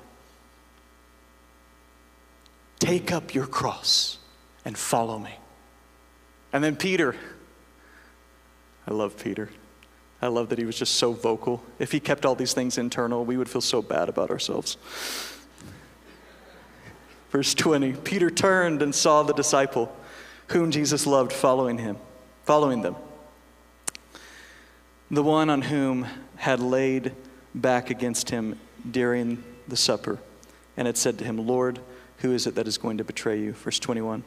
Take 2.79 3.11
up 3.11 3.35
your 3.35 3.45
cross 3.45 4.17
and 4.65 4.75
follow 4.75 5.19
me. 5.19 5.35
And 6.51 6.63
then 6.63 6.77
Peter, 6.77 7.15
I 8.87 8.93
love 8.95 9.23
Peter. 9.23 9.51
I 10.19 10.29
love 10.29 10.49
that 10.49 10.57
he 10.57 10.65
was 10.65 10.79
just 10.79 10.95
so 10.95 11.13
vocal. 11.13 11.63
If 11.77 11.91
he 11.91 11.99
kept 11.99 12.25
all 12.25 12.33
these 12.33 12.53
things 12.53 12.79
internal, 12.79 13.23
we 13.23 13.37
would 13.37 13.47
feel 13.47 13.61
so 13.61 13.83
bad 13.83 14.09
about 14.09 14.31
ourselves. 14.31 14.77
Verse 17.29 17.53
20 17.53 17.93
Peter 17.97 18.31
turned 18.31 18.81
and 18.81 18.95
saw 18.95 19.21
the 19.21 19.33
disciple 19.33 19.95
whom 20.47 20.71
Jesus 20.71 21.05
loved 21.05 21.31
following 21.31 21.77
him, 21.77 21.97
following 22.45 22.81
them. 22.81 22.95
The 25.11 25.21
one 25.21 25.51
on 25.51 25.61
whom 25.61 26.07
had 26.37 26.59
laid 26.59 27.11
back 27.55 27.89
against 27.89 28.29
him 28.29 28.59
during 28.89 29.43
the 29.67 29.77
supper 29.77 30.19
and 30.77 30.85
had 30.85 30.97
said 30.97 31.17
to 31.17 31.25
him, 31.25 31.37
Lord, 31.47 31.79
who 32.19 32.33
is 32.33 32.45
it 32.45 32.55
that 32.55 32.67
is 32.67 32.77
going 32.77 32.97
to 32.97 33.03
betray 33.03 33.39
you? 33.39 33.53
Verse 33.53 33.79
21. 33.79 34.23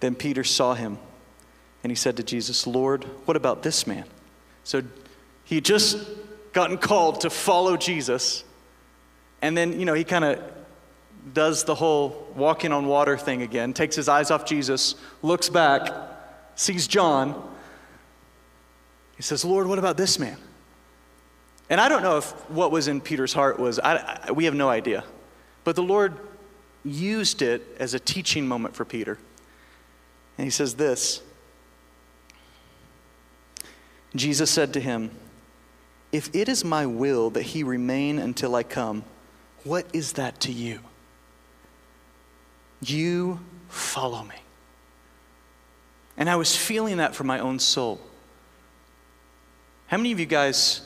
Then 0.00 0.14
Peter 0.14 0.42
saw 0.42 0.74
him 0.74 0.98
and 1.82 1.90
he 1.90 1.94
said 1.94 2.16
to 2.16 2.22
Jesus, 2.22 2.66
Lord, 2.66 3.04
what 3.26 3.36
about 3.36 3.62
this 3.62 3.86
man? 3.86 4.04
So 4.64 4.82
he 5.44 5.60
just 5.60 5.98
gotten 6.52 6.78
called 6.78 7.20
to 7.20 7.30
follow 7.30 7.76
Jesus. 7.76 8.44
And 9.42 9.56
then, 9.56 9.78
you 9.78 9.84
know, 9.84 9.94
he 9.94 10.04
kind 10.04 10.24
of 10.24 10.42
does 11.32 11.64
the 11.64 11.74
whole 11.74 12.26
walking 12.34 12.72
on 12.72 12.86
water 12.86 13.16
thing 13.16 13.42
again, 13.42 13.72
takes 13.72 13.96
his 13.96 14.08
eyes 14.08 14.30
off 14.30 14.44
Jesus, 14.44 14.94
looks 15.22 15.48
back, 15.48 15.90
sees 16.54 16.86
John. 16.86 17.50
He 19.16 19.22
says, 19.22 19.44
Lord, 19.44 19.66
what 19.66 19.78
about 19.78 19.96
this 19.96 20.18
man? 20.18 20.38
And 21.70 21.80
I 21.80 21.88
don't 21.88 22.02
know 22.02 22.18
if 22.18 22.30
what 22.50 22.70
was 22.70 22.88
in 22.88 23.00
Peter's 23.00 23.32
heart 23.32 23.58
was, 23.58 23.78
I, 23.78 24.20
I, 24.28 24.32
we 24.32 24.44
have 24.44 24.54
no 24.54 24.68
idea. 24.68 25.04
But 25.64 25.76
the 25.76 25.82
Lord 25.82 26.18
used 26.84 27.40
it 27.40 27.62
as 27.78 27.94
a 27.94 27.98
teaching 27.98 28.46
moment 28.46 28.76
for 28.76 28.84
Peter. 28.84 29.18
And 30.36 30.44
he 30.44 30.50
says 30.50 30.74
this 30.74 31.22
Jesus 34.14 34.50
said 34.50 34.72
to 34.74 34.80
him, 34.80 35.10
If 36.12 36.34
it 36.34 36.48
is 36.48 36.64
my 36.64 36.86
will 36.86 37.30
that 37.30 37.42
he 37.42 37.62
remain 37.62 38.18
until 38.18 38.54
I 38.54 38.62
come, 38.62 39.04
what 39.64 39.86
is 39.92 40.12
that 40.14 40.40
to 40.40 40.52
you? 40.52 40.80
You 42.82 43.40
follow 43.68 44.22
me. 44.22 44.36
And 46.16 46.28
I 46.28 46.36
was 46.36 46.54
feeling 46.54 46.98
that 46.98 47.14
for 47.14 47.24
my 47.24 47.38
own 47.38 47.58
soul. 47.58 48.00
How 49.86 49.96
many 49.96 50.12
of 50.12 50.20
you 50.20 50.26
guys 50.26 50.82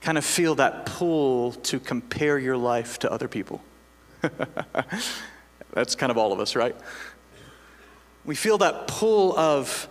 kind 0.00 0.18
of 0.18 0.24
feel 0.24 0.54
that 0.56 0.86
pull 0.86 1.52
to 1.52 1.78
compare 1.78 2.38
your 2.38 2.56
life 2.56 2.98
to 3.00 3.12
other 3.12 3.28
people? 3.28 3.62
That's 5.72 5.94
kind 5.94 6.10
of 6.10 6.18
all 6.18 6.32
of 6.32 6.40
us, 6.40 6.56
right? 6.56 6.76
We 8.24 8.34
feel 8.34 8.58
that 8.58 8.86
pull 8.86 9.38
of, 9.38 9.88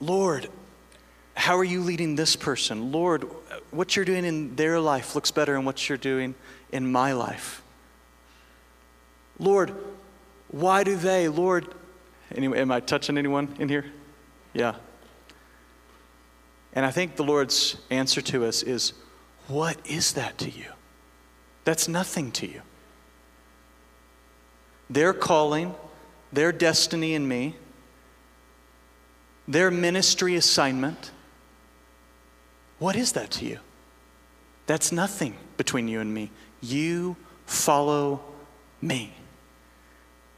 Lord, 0.00 0.48
how 1.34 1.56
are 1.56 1.64
you 1.64 1.82
leading 1.82 2.16
this 2.16 2.34
person? 2.36 2.92
Lord, 2.92 3.24
what 3.70 3.94
you're 3.94 4.04
doing 4.04 4.24
in 4.24 4.56
their 4.56 4.80
life 4.80 5.14
looks 5.14 5.30
better 5.30 5.54
than 5.54 5.64
what 5.64 5.88
you're 5.88 5.98
doing 5.98 6.34
in 6.72 6.90
my 6.90 7.12
life. 7.12 7.62
Lord, 9.38 9.74
why 10.48 10.82
do 10.82 10.96
they? 10.96 11.28
Lord, 11.28 11.72
anyway, 12.34 12.60
am 12.60 12.72
I 12.72 12.80
touching 12.80 13.18
anyone 13.18 13.54
in 13.58 13.68
here? 13.68 13.84
Yeah. 14.52 14.74
And 16.78 16.86
I 16.86 16.92
think 16.92 17.16
the 17.16 17.24
Lord's 17.24 17.76
answer 17.90 18.20
to 18.20 18.44
us 18.44 18.62
is, 18.62 18.92
What 19.48 19.78
is 19.84 20.12
that 20.12 20.38
to 20.38 20.48
you? 20.48 20.70
That's 21.64 21.88
nothing 21.88 22.30
to 22.30 22.46
you. 22.46 22.62
their 24.88 25.12
calling, 25.12 25.74
their 26.32 26.52
destiny 26.52 27.14
in 27.14 27.26
me, 27.26 27.56
their 29.48 29.72
ministry 29.72 30.36
assignment. 30.36 31.10
What 32.78 32.94
is 32.94 33.10
that 33.10 33.32
to 33.32 33.44
you? 33.44 33.58
That's 34.68 34.92
nothing 34.92 35.36
between 35.56 35.88
you 35.88 35.98
and 35.98 36.14
me. 36.14 36.30
You 36.60 37.16
follow 37.44 38.20
me. 38.80 39.14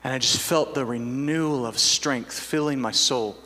And 0.02 0.14
I 0.14 0.18
just 0.18 0.40
felt 0.40 0.74
the 0.74 0.86
renewal 0.86 1.66
of 1.66 1.78
strength 1.78 2.40
filling 2.40 2.80
my 2.80 2.92
soul. 2.92 3.36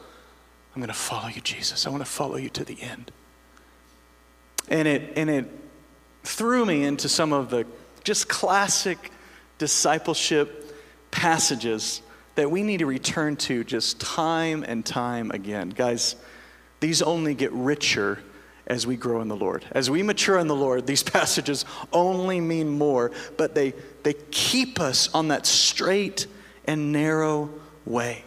I'm 0.74 0.80
going 0.80 0.88
to 0.88 0.94
follow 0.94 1.28
you, 1.28 1.40
Jesus. 1.40 1.86
I 1.86 1.90
want 1.90 2.04
to 2.04 2.10
follow 2.10 2.36
you 2.36 2.48
to 2.50 2.64
the 2.64 2.80
end. 2.82 3.12
And 4.68 4.88
it, 4.88 5.12
and 5.16 5.30
it 5.30 5.46
threw 6.24 6.66
me 6.66 6.84
into 6.84 7.08
some 7.08 7.32
of 7.32 7.50
the 7.50 7.66
just 8.02 8.28
classic 8.28 9.12
discipleship 9.58 10.76
passages 11.10 12.02
that 12.34 12.50
we 12.50 12.62
need 12.62 12.78
to 12.78 12.86
return 12.86 13.36
to 13.36 13.62
just 13.62 14.00
time 14.00 14.64
and 14.66 14.84
time 14.84 15.30
again. 15.30 15.68
Guys, 15.68 16.16
these 16.80 17.02
only 17.02 17.34
get 17.34 17.52
richer 17.52 18.18
as 18.66 18.86
we 18.86 18.96
grow 18.96 19.20
in 19.20 19.28
the 19.28 19.36
Lord. 19.36 19.64
As 19.70 19.90
we 19.90 20.02
mature 20.02 20.38
in 20.38 20.48
the 20.48 20.56
Lord, 20.56 20.86
these 20.86 21.02
passages 21.04 21.64
only 21.92 22.40
mean 22.40 22.68
more, 22.68 23.12
but 23.36 23.54
they, 23.54 23.74
they 24.02 24.14
keep 24.30 24.80
us 24.80 25.08
on 25.14 25.28
that 25.28 25.46
straight 25.46 26.26
and 26.64 26.90
narrow 26.90 27.50
way. 27.84 28.24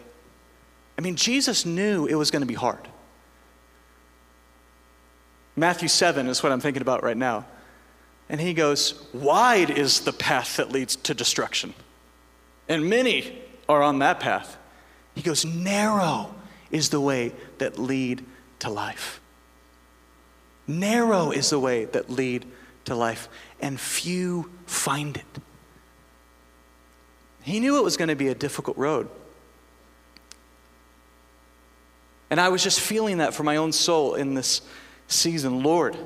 I 0.98 1.00
mean, 1.00 1.14
Jesus 1.14 1.64
knew 1.64 2.06
it 2.06 2.16
was 2.16 2.32
going 2.32 2.42
to 2.42 2.46
be 2.46 2.54
hard. 2.54 2.88
Matthew 5.54 5.88
7 5.88 6.26
is 6.26 6.42
what 6.42 6.50
I'm 6.50 6.60
thinking 6.60 6.82
about 6.82 7.04
right 7.04 7.16
now. 7.16 7.46
And 8.28 8.40
he 8.40 8.52
goes, 8.52 9.06
Wide 9.14 9.70
is 9.70 10.00
the 10.00 10.12
path 10.12 10.56
that 10.56 10.72
leads 10.72 10.96
to 10.96 11.14
destruction, 11.14 11.72
and 12.68 12.90
many 12.90 13.40
are 13.68 13.82
on 13.82 14.00
that 14.00 14.20
path. 14.20 14.58
He 15.14 15.22
goes, 15.22 15.44
Narrow 15.44 16.34
is 16.70 16.90
the 16.90 17.00
way 17.00 17.32
that 17.58 17.78
lead 17.78 18.24
to 18.58 18.68
life. 18.68 19.20
Narrow 20.66 21.30
is 21.30 21.48
the 21.48 21.58
way 21.58 21.86
that 21.86 22.10
lead 22.10 22.44
to 22.84 22.94
life, 22.94 23.28
and 23.60 23.80
few 23.80 24.50
find 24.66 25.16
it. 25.16 25.42
He 27.42 27.60
knew 27.60 27.78
it 27.78 27.84
was 27.84 27.96
going 27.96 28.08
to 28.08 28.16
be 28.16 28.28
a 28.28 28.34
difficult 28.34 28.76
road. 28.76 29.08
And 32.30 32.40
I 32.40 32.48
was 32.48 32.62
just 32.62 32.80
feeling 32.80 33.18
that 33.18 33.34
for 33.34 33.42
my 33.42 33.56
own 33.56 33.72
soul 33.72 34.14
in 34.14 34.34
this 34.34 34.60
season. 35.06 35.62
Lord, 35.62 35.96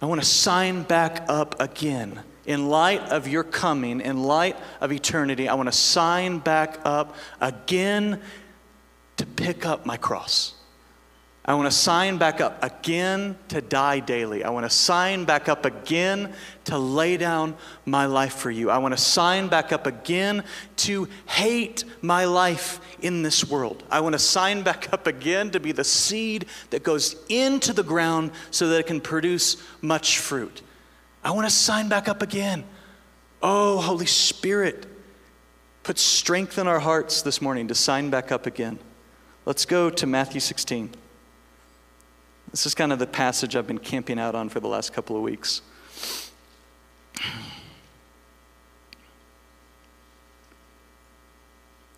I 0.00 0.06
want 0.06 0.20
to 0.20 0.26
sign 0.26 0.84
back 0.84 1.24
up 1.28 1.60
again. 1.60 2.20
In 2.46 2.68
light 2.68 3.02
of 3.10 3.28
your 3.28 3.44
coming, 3.44 4.00
in 4.00 4.22
light 4.22 4.56
of 4.80 4.90
eternity, 4.90 5.48
I 5.48 5.54
want 5.54 5.68
to 5.68 5.76
sign 5.76 6.38
back 6.38 6.78
up 6.84 7.14
again 7.40 8.22
to 9.18 9.26
pick 9.26 9.66
up 9.66 9.84
my 9.84 9.96
cross. 9.96 10.54
I 11.48 11.54
want 11.54 11.64
to 11.64 11.74
sign 11.74 12.18
back 12.18 12.42
up 12.42 12.62
again 12.62 13.34
to 13.48 13.62
die 13.62 14.00
daily. 14.00 14.44
I 14.44 14.50
want 14.50 14.66
to 14.66 14.70
sign 14.70 15.24
back 15.24 15.48
up 15.48 15.64
again 15.64 16.34
to 16.64 16.76
lay 16.76 17.16
down 17.16 17.56
my 17.86 18.04
life 18.04 18.34
for 18.34 18.50
you. 18.50 18.68
I 18.68 18.76
want 18.76 18.92
to 18.92 19.02
sign 19.02 19.48
back 19.48 19.72
up 19.72 19.86
again 19.86 20.44
to 20.76 21.08
hate 21.24 21.84
my 22.02 22.26
life 22.26 22.80
in 23.00 23.22
this 23.22 23.48
world. 23.48 23.82
I 23.90 24.00
want 24.00 24.12
to 24.12 24.18
sign 24.18 24.62
back 24.62 24.92
up 24.92 25.06
again 25.06 25.50
to 25.52 25.58
be 25.58 25.72
the 25.72 25.84
seed 25.84 26.44
that 26.68 26.82
goes 26.82 27.16
into 27.30 27.72
the 27.72 27.82
ground 27.82 28.32
so 28.50 28.68
that 28.68 28.80
it 28.80 28.86
can 28.86 29.00
produce 29.00 29.56
much 29.80 30.18
fruit. 30.18 30.60
I 31.24 31.30
want 31.30 31.46
to 31.48 31.54
sign 31.54 31.88
back 31.88 32.08
up 32.08 32.20
again. 32.20 32.62
Oh, 33.42 33.80
Holy 33.80 34.04
Spirit, 34.04 34.84
put 35.82 35.98
strength 35.98 36.58
in 36.58 36.68
our 36.68 36.80
hearts 36.80 37.22
this 37.22 37.40
morning 37.40 37.68
to 37.68 37.74
sign 37.74 38.10
back 38.10 38.30
up 38.30 38.44
again. 38.44 38.78
Let's 39.46 39.64
go 39.64 39.88
to 39.88 40.06
Matthew 40.06 40.40
16. 40.40 40.90
This 42.50 42.64
is 42.64 42.74
kind 42.74 42.92
of 42.92 42.98
the 42.98 43.06
passage 43.06 43.56
I've 43.56 43.66
been 43.66 43.78
camping 43.78 44.18
out 44.18 44.34
on 44.34 44.48
for 44.48 44.60
the 44.60 44.68
last 44.68 44.94
couple 44.94 45.16
of 45.16 45.22
weeks. 45.22 45.60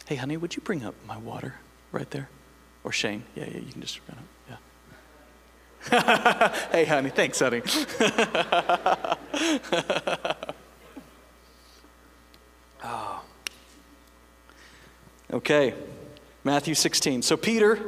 Hey, 0.06 0.16
honey, 0.16 0.36
would 0.36 0.56
you 0.56 0.62
bring 0.62 0.84
up 0.84 0.96
my 1.06 1.18
water 1.18 1.54
right 1.92 2.10
there? 2.10 2.28
Or 2.82 2.90
Shane? 2.90 3.22
Yeah, 3.36 3.44
yeah, 3.44 3.58
you 3.58 3.70
can 3.70 3.80
just 3.80 4.00
run 4.08 4.18
up. 4.18 4.24
Yeah. 5.88 6.68
hey, 6.72 6.84
honey, 6.84 7.10
thanks, 7.10 7.38
honey. 7.38 7.62
oh. 12.82 13.22
Okay, 15.32 15.74
Matthew 16.42 16.74
16. 16.74 17.22
So, 17.22 17.36
Peter, 17.36 17.78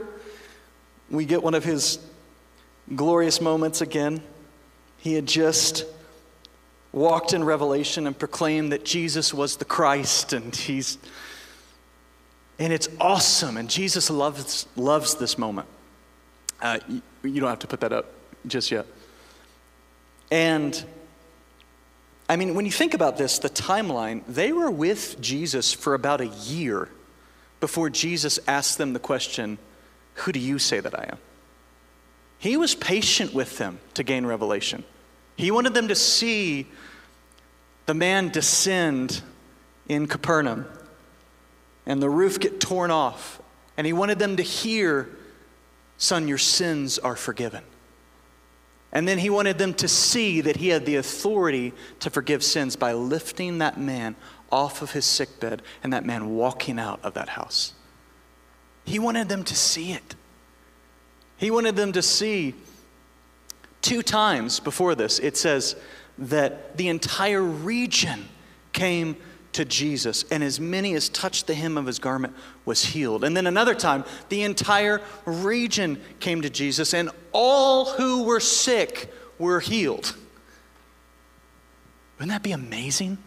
we 1.10 1.24
get 1.24 1.42
one 1.42 1.54
of 1.54 1.64
his 1.64 1.98
glorious 2.94 3.40
moments 3.40 3.80
again. 3.80 4.22
He 4.98 5.14
had 5.14 5.26
just 5.26 5.84
walked 6.92 7.32
in 7.32 7.42
Revelation 7.44 8.06
and 8.06 8.16
proclaimed 8.16 8.72
that 8.72 8.84
Jesus 8.84 9.32
was 9.32 9.56
the 9.56 9.64
Christ, 9.64 10.32
and 10.32 10.54
he's 10.54 10.98
and 12.58 12.72
it's 12.72 12.88
awesome. 13.00 13.56
And 13.56 13.68
Jesus 13.68 14.10
loves 14.10 14.66
loves 14.76 15.16
this 15.16 15.38
moment. 15.38 15.68
Uh, 16.60 16.78
you, 16.88 17.02
you 17.24 17.40
don't 17.40 17.50
have 17.50 17.58
to 17.60 17.66
put 17.66 17.80
that 17.80 17.92
up 17.92 18.06
just 18.46 18.70
yet. 18.70 18.86
And 20.30 20.84
I 22.28 22.36
mean, 22.36 22.54
when 22.54 22.64
you 22.64 22.72
think 22.72 22.94
about 22.94 23.18
this, 23.18 23.38
the 23.38 23.50
timeline, 23.50 24.22
they 24.26 24.52
were 24.52 24.70
with 24.70 25.20
Jesus 25.20 25.72
for 25.72 25.94
about 25.94 26.20
a 26.20 26.28
year 26.28 26.88
before 27.60 27.90
Jesus 27.90 28.38
asked 28.48 28.78
them 28.78 28.92
the 28.92 28.98
question, 28.98 29.58
Who 30.14 30.32
do 30.32 30.40
you 30.40 30.58
say 30.58 30.80
that 30.80 30.98
I 30.98 31.08
am? 31.12 31.18
He 32.42 32.56
was 32.56 32.74
patient 32.74 33.32
with 33.32 33.56
them 33.58 33.78
to 33.94 34.02
gain 34.02 34.26
revelation. 34.26 34.82
He 35.36 35.52
wanted 35.52 35.74
them 35.74 35.86
to 35.86 35.94
see 35.94 36.66
the 37.86 37.94
man 37.94 38.30
descend 38.30 39.22
in 39.86 40.08
Capernaum 40.08 40.66
and 41.86 42.02
the 42.02 42.10
roof 42.10 42.40
get 42.40 42.58
torn 42.58 42.90
off. 42.90 43.40
And 43.76 43.86
he 43.86 43.92
wanted 43.92 44.18
them 44.18 44.34
to 44.38 44.42
hear, 44.42 45.08
Son, 45.98 46.26
your 46.26 46.36
sins 46.36 46.98
are 46.98 47.14
forgiven. 47.14 47.62
And 48.90 49.06
then 49.06 49.18
he 49.18 49.30
wanted 49.30 49.58
them 49.58 49.72
to 49.74 49.86
see 49.86 50.40
that 50.40 50.56
he 50.56 50.70
had 50.70 50.84
the 50.84 50.96
authority 50.96 51.72
to 52.00 52.10
forgive 52.10 52.42
sins 52.42 52.74
by 52.74 52.92
lifting 52.92 53.58
that 53.58 53.78
man 53.78 54.16
off 54.50 54.82
of 54.82 54.90
his 54.90 55.06
sickbed 55.06 55.62
and 55.84 55.92
that 55.92 56.04
man 56.04 56.30
walking 56.34 56.80
out 56.80 56.98
of 57.04 57.14
that 57.14 57.28
house. 57.28 57.74
He 58.84 58.98
wanted 58.98 59.28
them 59.28 59.44
to 59.44 59.54
see 59.54 59.92
it. 59.92 60.16
He 61.42 61.50
wanted 61.50 61.74
them 61.74 61.90
to 61.94 62.02
see 62.02 62.54
two 63.80 64.00
times 64.00 64.60
before 64.60 64.94
this, 64.94 65.18
it 65.18 65.36
says 65.36 65.74
that 66.16 66.76
the 66.76 66.86
entire 66.86 67.42
region 67.42 68.28
came 68.72 69.16
to 69.54 69.64
Jesus, 69.64 70.24
and 70.30 70.44
as 70.44 70.60
many 70.60 70.94
as 70.94 71.08
touched 71.08 71.48
the 71.48 71.54
hem 71.54 71.76
of 71.76 71.84
his 71.84 71.98
garment 71.98 72.36
was 72.64 72.84
healed. 72.84 73.24
And 73.24 73.36
then 73.36 73.48
another 73.48 73.74
time, 73.74 74.04
the 74.28 74.44
entire 74.44 75.00
region 75.24 76.00
came 76.20 76.42
to 76.42 76.48
Jesus, 76.48 76.94
and 76.94 77.10
all 77.32 77.86
who 77.86 78.22
were 78.22 78.38
sick 78.38 79.12
were 79.36 79.58
healed. 79.58 80.14
Wouldn't 82.18 82.30
that 82.30 82.44
be 82.44 82.52
amazing? 82.52 83.18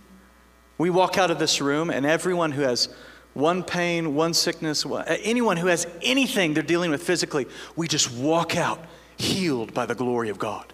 We 0.77 0.89
walk 0.89 1.17
out 1.17 1.31
of 1.31 1.37
this 1.37 1.59
room, 1.59 1.89
and 1.89 2.05
everyone 2.05 2.53
who 2.53 2.61
has 2.61 2.87
one 3.35 3.63
pain, 3.63 4.15
one 4.15 4.33
sickness, 4.33 4.85
anyone 5.07 5.57
who 5.57 5.67
has 5.67 5.85
anything 6.01 6.53
they're 6.53 6.63
dealing 6.63 6.89
with 6.89 7.03
physically, 7.03 7.45
we 7.75 7.87
just 7.87 8.09
walk 8.11 8.55
out 8.55 8.79
healed 9.17 9.73
by 9.73 9.85
the 9.85 9.93
glory 9.93 10.29
of 10.29 10.39
God. 10.39 10.73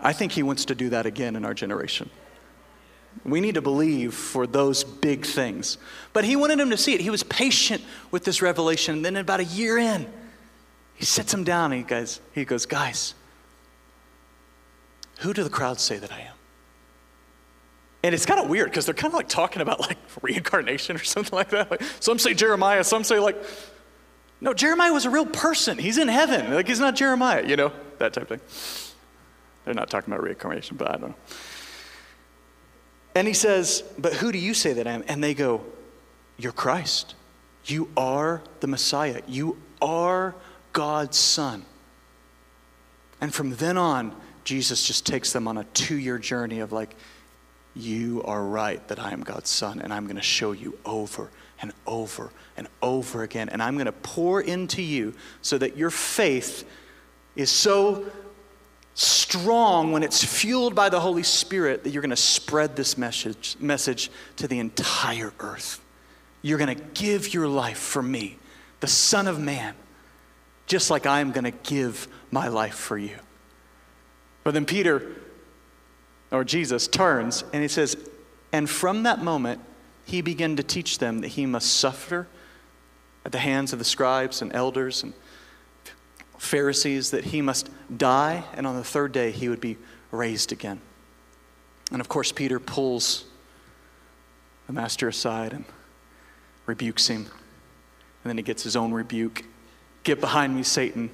I 0.00 0.14
think 0.14 0.32
He 0.32 0.42
wants 0.42 0.64
to 0.64 0.74
do 0.74 0.88
that 0.88 1.04
again 1.04 1.36
in 1.36 1.44
our 1.44 1.52
generation. 1.52 2.08
We 3.22 3.40
need 3.40 3.54
to 3.54 3.62
believe 3.62 4.14
for 4.14 4.46
those 4.46 4.82
big 4.82 5.26
things. 5.26 5.76
But 6.14 6.24
He 6.24 6.36
wanted 6.36 6.58
him 6.58 6.70
to 6.70 6.76
see 6.78 6.94
it. 6.94 7.02
He 7.02 7.10
was 7.10 7.22
patient 7.22 7.84
with 8.10 8.24
this 8.24 8.40
revelation. 8.40 8.96
And 8.96 9.04
then, 9.04 9.16
about 9.16 9.40
a 9.40 9.44
year 9.44 9.76
in, 9.76 10.06
He 10.94 11.04
sits 11.04 11.32
him 11.32 11.44
down 11.44 11.72
and 11.72 11.82
he 11.82 11.86
goes, 11.86 12.20
he 12.32 12.46
goes 12.46 12.64
Guys, 12.64 13.14
who 15.18 15.34
do 15.34 15.44
the 15.44 15.50
crowds 15.50 15.82
say 15.82 15.98
that 15.98 16.12
I 16.12 16.20
am? 16.20 16.34
And 18.06 18.14
it's 18.14 18.24
kind 18.24 18.38
of 18.38 18.48
weird 18.48 18.70
because 18.70 18.86
they're 18.86 18.94
kind 18.94 19.12
of 19.12 19.16
like 19.16 19.28
talking 19.28 19.60
about 19.60 19.80
like 19.80 19.98
reincarnation 20.22 20.94
or 20.94 21.02
something 21.02 21.36
like 21.36 21.50
that. 21.50 21.72
Like, 21.72 21.82
some 21.98 22.20
say 22.20 22.34
Jeremiah, 22.34 22.84
some 22.84 23.02
say 23.02 23.18
like, 23.18 23.36
no, 24.40 24.54
Jeremiah 24.54 24.92
was 24.92 25.06
a 25.06 25.10
real 25.10 25.26
person. 25.26 25.76
He's 25.76 25.98
in 25.98 26.06
heaven. 26.06 26.54
Like 26.54 26.68
he's 26.68 26.78
not 26.78 26.94
Jeremiah, 26.94 27.44
you 27.44 27.56
know, 27.56 27.72
that 27.98 28.12
type 28.12 28.30
of 28.30 28.40
thing. 28.40 28.84
They're 29.64 29.74
not 29.74 29.90
talking 29.90 30.14
about 30.14 30.22
reincarnation, 30.22 30.76
but 30.76 30.88
I 30.88 30.92
don't 30.92 31.08
know. 31.08 31.14
And 33.16 33.26
he 33.26 33.34
says, 33.34 33.82
But 33.98 34.12
who 34.12 34.30
do 34.30 34.38
you 34.38 34.54
say 34.54 34.72
that 34.74 34.86
I 34.86 34.92
am? 34.92 35.02
And 35.08 35.24
they 35.24 35.34
go, 35.34 35.64
You're 36.36 36.52
Christ. 36.52 37.16
You 37.64 37.90
are 37.96 38.40
the 38.60 38.68
Messiah. 38.68 39.20
You 39.26 39.60
are 39.82 40.36
God's 40.72 41.18
Son. 41.18 41.64
And 43.20 43.34
from 43.34 43.56
then 43.56 43.76
on, 43.76 44.14
Jesus 44.44 44.86
just 44.86 45.04
takes 45.04 45.32
them 45.32 45.48
on 45.48 45.58
a 45.58 45.64
two 45.64 45.96
year 45.96 46.18
journey 46.18 46.60
of 46.60 46.70
like, 46.70 46.94
You 47.76 48.22
are 48.24 48.42
right 48.42 48.86
that 48.88 48.98
I 48.98 49.12
am 49.12 49.20
God's 49.20 49.50
son, 49.50 49.80
and 49.80 49.92
I'm 49.92 50.04
going 50.04 50.16
to 50.16 50.22
show 50.22 50.52
you 50.52 50.78
over 50.86 51.30
and 51.60 51.72
over 51.86 52.30
and 52.56 52.68
over 52.80 53.22
again. 53.22 53.50
And 53.50 53.62
I'm 53.62 53.74
going 53.74 53.86
to 53.86 53.92
pour 53.92 54.40
into 54.40 54.82
you 54.82 55.14
so 55.42 55.58
that 55.58 55.76
your 55.76 55.90
faith 55.90 56.66
is 57.34 57.50
so 57.50 58.06
strong 58.94 59.92
when 59.92 60.02
it's 60.02 60.24
fueled 60.24 60.74
by 60.74 60.88
the 60.88 61.00
Holy 61.00 61.22
Spirit 61.22 61.84
that 61.84 61.90
you're 61.90 62.00
going 62.00 62.08
to 62.08 62.16
spread 62.16 62.76
this 62.76 62.96
message, 62.96 63.56
message 63.60 64.10
to 64.36 64.48
the 64.48 64.58
entire 64.58 65.34
earth. 65.38 65.82
You're 66.40 66.58
going 66.58 66.74
to 66.74 66.82
give 66.94 67.34
your 67.34 67.46
life 67.46 67.78
for 67.78 68.02
me, 68.02 68.38
the 68.80 68.86
Son 68.86 69.28
of 69.28 69.38
Man, 69.38 69.74
just 70.66 70.90
like 70.90 71.06
I'm 71.06 71.30
going 71.30 71.44
to 71.44 71.50
give 71.50 72.08
my 72.30 72.48
life 72.48 72.74
for 72.74 72.96
you. 72.96 73.16
But 74.44 74.54
then 74.54 74.64
Peter, 74.64 75.14
or 76.30 76.44
Jesus, 76.44 76.88
turns 76.88 77.44
and 77.52 77.62
he 77.62 77.68
says, 77.68 77.96
And 78.52 78.68
from 78.68 79.04
that 79.04 79.22
moment, 79.22 79.60
he 80.04 80.20
began 80.20 80.56
to 80.56 80.62
teach 80.62 80.98
them 80.98 81.20
that 81.20 81.28
he 81.28 81.46
must 81.46 81.74
suffer 81.74 82.28
at 83.24 83.32
the 83.32 83.38
hands 83.38 83.72
of 83.72 83.78
the 83.78 83.84
scribes 83.84 84.40
and 84.40 84.54
elders 84.54 85.02
and 85.02 85.12
Pharisees 86.38 87.10
that 87.10 87.24
he 87.24 87.42
must 87.42 87.70
die, 87.96 88.44
and 88.54 88.66
on 88.66 88.76
the 88.76 88.84
third 88.84 89.12
day 89.12 89.30
he 89.30 89.48
would 89.48 89.60
be 89.60 89.76
raised 90.10 90.52
again. 90.52 90.80
And 91.90 92.00
of 92.00 92.08
course, 92.08 92.30
Peter 92.30 92.60
pulls 92.60 93.24
the 94.66 94.72
master 94.72 95.08
aside 95.08 95.52
and 95.52 95.64
rebukes 96.66 97.08
him. 97.08 97.22
And 97.22 98.30
then 98.30 98.36
he 98.36 98.42
gets 98.42 98.62
his 98.62 98.76
own 98.76 98.92
rebuke 98.92 99.44
Get 100.02 100.20
behind 100.20 100.54
me, 100.54 100.62
Satan. 100.62 101.10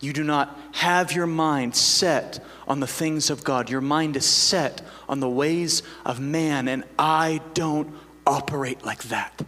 You 0.00 0.12
do 0.12 0.22
not 0.22 0.58
have 0.72 1.12
your 1.12 1.26
mind 1.26 1.74
set 1.74 2.44
on 2.66 2.80
the 2.80 2.86
things 2.86 3.30
of 3.30 3.44
God. 3.44 3.70
Your 3.70 3.80
mind 3.80 4.16
is 4.16 4.26
set 4.26 4.82
on 5.08 5.20
the 5.20 5.28
ways 5.28 5.82
of 6.04 6.20
man, 6.20 6.68
and 6.68 6.84
I 6.98 7.40
don't 7.54 7.94
operate 8.26 8.84
like 8.84 9.04
that. 9.04 9.42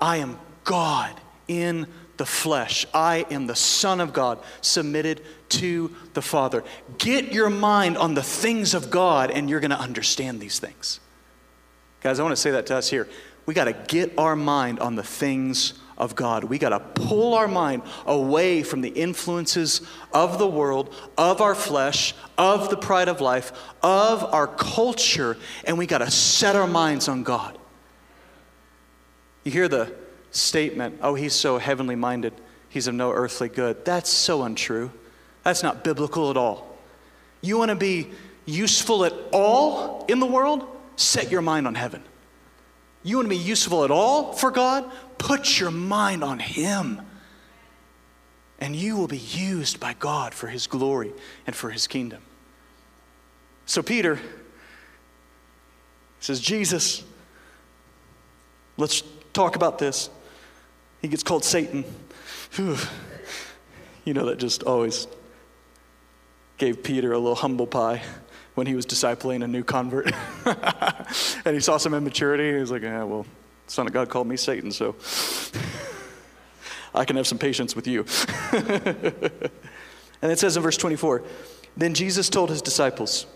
I 0.00 0.18
am 0.18 0.38
God 0.64 1.20
in 1.46 1.86
the 2.18 2.26
flesh. 2.26 2.86
I 2.92 3.26
am 3.30 3.46
the 3.46 3.56
Son 3.56 4.00
of 4.00 4.12
God, 4.12 4.38
submitted 4.60 5.22
to 5.50 5.94
the 6.14 6.22
Father. 6.22 6.64
Get 6.98 7.32
your 7.32 7.48
mind 7.48 7.96
on 7.96 8.14
the 8.14 8.22
things 8.22 8.74
of 8.74 8.90
God, 8.90 9.30
and 9.30 9.48
you're 9.48 9.60
going 9.60 9.70
to 9.70 9.80
understand 9.80 10.40
these 10.40 10.58
things. 10.58 11.00
Guys, 12.00 12.20
I 12.20 12.22
want 12.22 12.32
to 12.32 12.40
say 12.40 12.50
that 12.52 12.66
to 12.66 12.76
us 12.76 12.90
here. 12.90 13.08
We 13.46 13.54
got 13.54 13.64
to 13.64 13.72
get 13.72 14.18
our 14.18 14.36
mind 14.36 14.78
on 14.80 14.94
the 14.94 15.02
things 15.02 15.74
of 15.98 16.14
God. 16.14 16.44
We 16.44 16.58
got 16.58 16.70
to 16.70 16.80
pull 16.80 17.34
our 17.34 17.48
mind 17.48 17.82
away 18.06 18.62
from 18.62 18.80
the 18.80 18.88
influences 18.88 19.82
of 20.12 20.38
the 20.38 20.46
world, 20.46 20.94
of 21.18 21.42
our 21.42 21.54
flesh, 21.54 22.14
of 22.38 22.70
the 22.70 22.76
pride 22.76 23.08
of 23.08 23.20
life, 23.20 23.52
of 23.82 24.24
our 24.24 24.46
culture, 24.46 25.36
and 25.64 25.76
we 25.76 25.86
got 25.86 25.98
to 25.98 26.10
set 26.10 26.56
our 26.56 26.68
minds 26.68 27.08
on 27.08 27.24
God. 27.24 27.58
You 29.44 29.50
hear 29.52 29.68
the 29.68 29.92
statement, 30.30 31.00
oh, 31.02 31.14
he's 31.14 31.34
so 31.34 31.58
heavenly 31.58 31.96
minded, 31.96 32.32
he's 32.68 32.86
of 32.86 32.94
no 32.94 33.10
earthly 33.12 33.48
good. 33.48 33.84
That's 33.84 34.10
so 34.10 34.44
untrue. 34.44 34.92
That's 35.42 35.62
not 35.62 35.82
biblical 35.82 36.30
at 36.30 36.36
all. 36.36 36.76
You 37.40 37.58
want 37.58 37.70
to 37.70 37.76
be 37.76 38.10
useful 38.46 39.04
at 39.04 39.14
all 39.32 40.04
in 40.08 40.20
the 40.20 40.26
world? 40.26 40.66
Set 40.96 41.30
your 41.30 41.42
mind 41.42 41.66
on 41.66 41.74
heaven. 41.74 42.02
You 43.02 43.16
want 43.16 43.26
to 43.26 43.30
be 43.30 43.36
useful 43.36 43.84
at 43.84 43.90
all 43.90 44.32
for 44.32 44.50
God? 44.50 44.90
Put 45.18 45.58
your 45.58 45.70
mind 45.70 46.24
on 46.24 46.38
Him. 46.38 47.00
And 48.60 48.74
you 48.74 48.96
will 48.96 49.06
be 49.06 49.18
used 49.18 49.78
by 49.78 49.94
God 49.94 50.34
for 50.34 50.48
His 50.48 50.66
glory 50.66 51.12
and 51.46 51.54
for 51.54 51.70
His 51.70 51.86
kingdom. 51.86 52.22
So 53.66 53.82
Peter 53.82 54.18
says, 56.20 56.40
Jesus, 56.40 57.04
let's 58.76 59.02
talk 59.32 59.56
about 59.56 59.78
this. 59.78 60.10
He 61.00 61.08
gets 61.08 61.22
called 61.22 61.44
Satan. 61.44 61.84
Whew. 62.54 62.76
You 64.04 64.14
know, 64.14 64.26
that 64.26 64.38
just 64.38 64.64
always 64.64 65.06
gave 66.56 66.82
Peter 66.82 67.12
a 67.12 67.18
little 67.18 67.36
humble 67.36 67.66
pie 67.66 68.02
when 68.58 68.66
he 68.66 68.74
was 68.74 68.84
discipling 68.84 69.44
a 69.44 69.46
new 69.46 69.62
convert. 69.62 70.12
and 71.44 71.54
he 71.54 71.60
saw 71.60 71.76
some 71.76 71.94
immaturity. 71.94 72.48
and 72.48 72.56
He 72.56 72.60
was 72.60 72.72
like, 72.72 72.82
yeah, 72.82 73.04
well, 73.04 73.24
Son 73.68 73.86
of 73.86 73.92
God 73.92 74.08
called 74.08 74.26
me 74.26 74.36
Satan, 74.36 74.72
so 74.72 74.96
I 76.94 77.04
can 77.04 77.14
have 77.14 77.26
some 77.28 77.38
patience 77.38 77.76
with 77.76 77.86
you. 77.86 78.04
and 80.20 80.32
it 80.32 80.40
says 80.40 80.56
in 80.56 80.62
verse 80.64 80.76
24 80.76 81.22
Then 81.76 81.94
Jesus 81.94 82.28
told 82.28 82.50
his 82.50 82.60
disciples, 82.60 83.26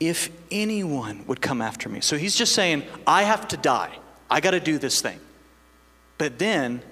If 0.00 0.30
anyone 0.50 1.24
would 1.28 1.40
come 1.40 1.62
after 1.62 1.88
me, 1.88 2.00
so 2.00 2.18
he's 2.18 2.34
just 2.34 2.56
saying, 2.56 2.82
I 3.06 3.22
have 3.22 3.46
to 3.48 3.56
die. 3.56 3.96
I 4.28 4.40
got 4.40 4.50
to 4.50 4.60
do 4.60 4.78
this 4.78 5.00
thing. 5.00 5.20
But 6.18 6.40
then 6.40 6.82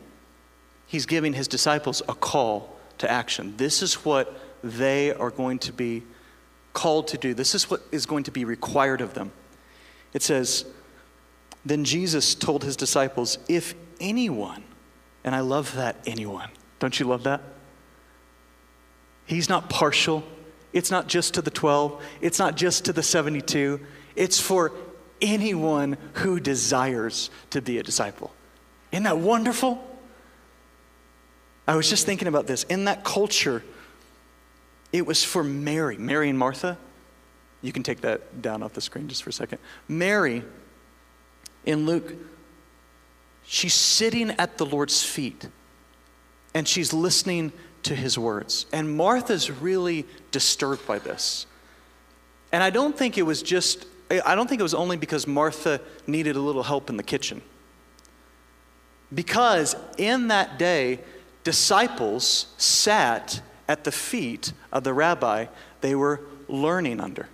he's 0.87 1.07
giving 1.07 1.33
his 1.33 1.49
disciples 1.49 2.03
a 2.09 2.15
call 2.15 2.79
to 2.99 3.11
action. 3.11 3.57
This 3.57 3.83
is 3.83 4.05
what 4.05 4.39
they 4.63 5.13
are 5.13 5.31
going 5.31 5.59
to 5.61 5.73
be 5.73 6.05
called 6.75 7.09
to 7.09 7.19
do. 7.19 7.33
This 7.33 7.55
is 7.55 7.71
what 7.71 7.83
is 7.91 8.05
going 8.05 8.25
to 8.25 8.31
be 8.31 8.45
required 8.45 9.01
of 9.01 9.15
them. 9.15 9.33
It 10.13 10.23
says, 10.23 10.67
Then 11.65 11.85
Jesus 11.85 12.35
told 12.35 12.65
his 12.65 12.77
disciples, 12.77 13.39
If 13.49 13.75
anyone, 14.01 14.63
and 15.25 15.35
I 15.35 15.41
love 15.41 15.75
that 15.77 15.97
anyone, 16.07 16.51
don't 16.79 16.99
you 17.01 17.07
love 17.07 17.23
that? 17.23 17.41
He's 19.25 19.49
not 19.49 19.71
partial. 19.71 20.23
It's 20.75 20.91
not 20.91 21.07
just 21.07 21.35
to 21.35 21.43
the 21.43 21.51
12, 21.51 22.03
it's 22.21 22.39
not 22.39 22.57
just 22.57 22.85
to 22.87 22.93
the 22.93 23.03
72. 23.03 23.81
It's 24.17 24.41
for 24.41 24.73
anyone 25.23 25.97
who 26.15 26.41
desires 26.41 27.31
to 27.51 27.63
be 27.63 27.79
a 27.79 27.83
disciple. 27.83 28.35
Isn't 28.91 29.05
that 29.05 29.19
wonderful? 29.19 29.83
I 31.67 31.77
was 31.77 31.89
just 31.89 32.05
thinking 32.07 32.29
about 32.29 32.47
this. 32.47 32.65
In 32.65 32.85
that 32.85 33.05
culture, 33.05 33.63
it 34.95 35.05
was 35.05 35.25
for 35.25 35.43
Mary, 35.43 35.97
Mary 35.97 36.29
and 36.29 36.39
Martha. 36.39 36.79
You 37.63 37.73
can 37.73 37.83
take 37.83 38.03
that 38.03 38.41
down 38.41 38.63
off 38.63 38.75
the 38.75 38.81
screen 38.81 39.09
just 39.09 39.25
for 39.25 39.31
a 39.31 39.33
second. 39.33 39.59
Mary, 39.89 40.45
in 41.67 41.85
Luke, 41.85 42.15
she's 43.45 43.75
sitting 43.75 44.31
at 44.31 44.57
the 44.57 44.65
Lord's 44.65 45.03
feet 45.03 45.49
and 46.55 46.69
she's 46.69 46.93
listening 46.93 47.53
to 47.83 47.97
his 47.97 48.17
words. 48.17 48.67
And 48.73 48.97
Martha's 48.97 49.51
really 49.51 50.07
disturbed 50.31 50.87
by 50.87 51.01
this. 51.01 51.47
And 52.53 52.63
I 52.63 52.71
don't 52.71 52.97
think 52.97 53.19
it 53.19 53.23
was 53.23 53.43
just, 53.43 53.87
I 54.25 54.37
don't 54.37 54.49
think 54.49 54.61
it 54.61 54.63
was 54.63 54.75
only 54.75 54.97
because 54.97 55.27
Martha 55.27 55.81
needed 56.07 56.37
a 56.37 56.41
little 56.41 56.63
help 56.63 56.89
in 56.89 56.97
the 56.97 57.03
kitchen. 57.03 57.43
Because 59.13 59.75
in 59.99 60.29
that 60.29 60.57
day, 60.57 61.01
disciples 61.43 62.47
sat 62.59 63.43
at 63.69 63.85
the 63.85 63.93
feet 63.93 64.53
of 64.73 64.85
the 64.85 64.93
rabbi 64.93 65.47
they 65.81 65.95
were 65.95 66.21
learning 66.49 67.01
under. 67.01 67.29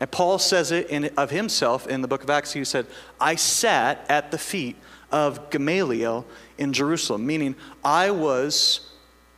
And 0.00 0.10
Paul 0.10 0.38
says 0.38 0.70
it 0.70 0.88
in, 0.90 1.10
of 1.16 1.30
himself 1.30 1.86
in 1.86 2.02
the 2.02 2.08
book 2.08 2.22
of 2.22 2.30
Acts. 2.30 2.52
He 2.52 2.64
said, 2.64 2.86
I 3.20 3.34
sat 3.34 4.04
at 4.08 4.30
the 4.30 4.38
feet 4.38 4.76
of 5.10 5.50
Gamaliel 5.50 6.24
in 6.56 6.72
Jerusalem, 6.72 7.26
meaning 7.26 7.56
I 7.84 8.10
was 8.10 8.92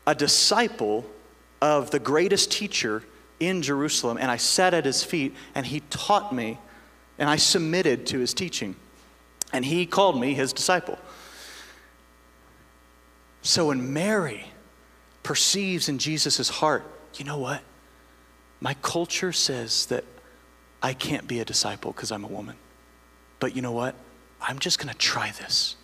a 0.07 0.14
disciple 0.14 1.07
of 1.62 1.90
the 1.90 1.98
greatest 1.98 2.50
teacher 2.50 3.03
in 3.38 3.62
Jerusalem, 3.62 4.18
and 4.20 4.31
I 4.31 4.37
sat 4.37 4.74
at 4.74 4.85
his 4.85 5.03
feet, 5.03 5.35
and 5.55 5.64
he 5.64 5.81
taught 5.88 6.35
me, 6.35 6.59
and 7.18 7.29
I 7.29 7.37
submitted 7.37 8.07
to 8.07 8.18
his 8.18 8.35
teaching. 8.35 8.76
And 9.53 9.64
he 9.64 9.87
called 9.87 10.20
me 10.20 10.35
his 10.35 10.53
disciple. 10.53 10.98
So 13.42 13.68
when 13.68 13.92
Mary 13.92 14.53
perceives 15.22 15.88
in 15.88 15.98
Jesus' 15.98 16.48
heart, 16.48 16.85
you 17.14 17.24
know 17.24 17.38
what? 17.38 17.62
My 18.61 18.74
culture 18.74 19.33
says 19.33 19.87
that 19.87 20.04
I 20.83 20.92
can't 20.94 21.26
be 21.26 21.40
a 21.40 21.44
disciple 21.44 21.92
because 21.92 22.12
I'm 22.12 22.24
a 22.24 22.28
woman. 22.28 22.56
But 23.38 23.56
you 23.56 23.62
know 23.62 23.72
what? 23.72 23.94
I'm 24.40 24.59
just 24.59 24.78
going 24.78 24.92
to 24.92 24.98
try 24.98 25.30
this 25.33 25.76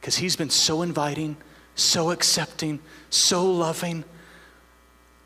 because 0.00 0.16
he's 0.16 0.36
been 0.36 0.50
so 0.50 0.82
inviting, 0.82 1.36
so 1.74 2.10
accepting, 2.10 2.80
so 3.10 3.50
loving. 3.50 4.04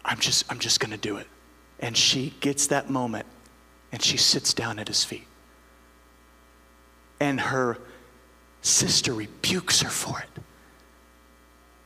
I'm 0.05 0.19
just, 0.19 0.51
I'm 0.51 0.59
just 0.59 0.81
going 0.81 0.93
to 0.93 0.97
do 0.97 1.17
it. 1.17 1.27
And 1.81 1.97
she 1.97 2.35
gets 2.41 2.69
that 2.69 2.91
moment 2.91 3.27
and 3.93 4.03
she 4.03 4.17
sits 4.17 4.55
down 4.55 4.79
at 4.79 4.89
his 4.89 5.05
feet. 5.05 5.27
And 7.21 7.41
her 7.41 7.79
sister 8.63 9.13
rebukes 9.13 9.83
her 9.83 9.89
for 9.89 10.21
it. 10.21 10.38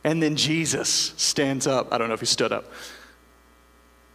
And 0.03 0.21
then 0.21 0.35
Jesus 0.35 1.13
stands 1.17 1.65
up. 1.65 1.93
I 1.93 1.97
don't 1.97 2.07
know 2.07 2.13
if 2.13 2.19
he 2.19 2.25
stood 2.25 2.51
up. 2.51 2.65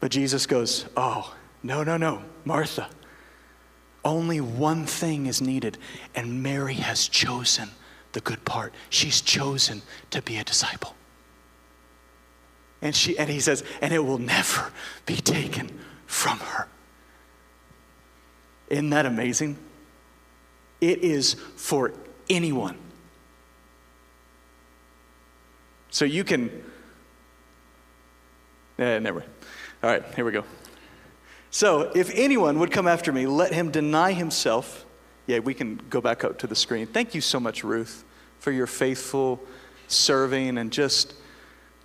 But 0.00 0.10
Jesus 0.10 0.46
goes, 0.46 0.86
Oh, 0.96 1.34
no, 1.62 1.82
no, 1.82 1.96
no, 1.96 2.22
Martha. 2.44 2.88
Only 4.04 4.40
one 4.40 4.86
thing 4.86 5.26
is 5.26 5.40
needed, 5.40 5.76
and 6.14 6.42
Mary 6.42 6.74
has 6.74 7.08
chosen 7.08 7.70
the 8.12 8.20
good 8.20 8.44
part. 8.44 8.72
She's 8.90 9.20
chosen 9.20 9.82
to 10.10 10.22
be 10.22 10.36
a 10.38 10.44
disciple. 10.44 10.94
And, 12.80 12.94
she, 12.94 13.18
and 13.18 13.28
he 13.28 13.40
says, 13.40 13.64
and 13.82 13.92
it 13.92 13.98
will 13.98 14.18
never 14.18 14.72
be 15.04 15.16
taken 15.16 15.78
from 16.06 16.38
her. 16.38 16.68
Isn't 18.68 18.90
that 18.90 19.04
amazing? 19.04 19.58
It 20.80 21.00
is 21.00 21.34
for 21.56 21.92
anyone. 22.30 22.78
So 25.90 26.04
you 26.04 26.24
can. 26.24 26.50
Eh, 28.78 28.98
never. 28.98 29.24
All 29.82 29.90
right, 29.90 30.02
here 30.14 30.24
we 30.24 30.32
go. 30.32 30.44
So 31.50 31.90
if 31.94 32.10
anyone 32.14 32.58
would 32.58 32.70
come 32.70 32.86
after 32.86 33.12
me, 33.12 33.26
let 33.26 33.52
him 33.52 33.70
deny 33.70 34.12
himself. 34.12 34.84
Yeah, 35.26 35.40
we 35.40 35.54
can 35.54 35.80
go 35.90 36.00
back 36.00 36.24
up 36.24 36.38
to 36.38 36.46
the 36.46 36.54
screen. 36.54 36.86
Thank 36.86 37.14
you 37.14 37.20
so 37.20 37.40
much, 37.40 37.64
Ruth, 37.64 38.04
for 38.38 38.50
your 38.50 38.66
faithful 38.66 39.40
serving 39.88 40.58
and 40.58 40.70
just 40.70 41.14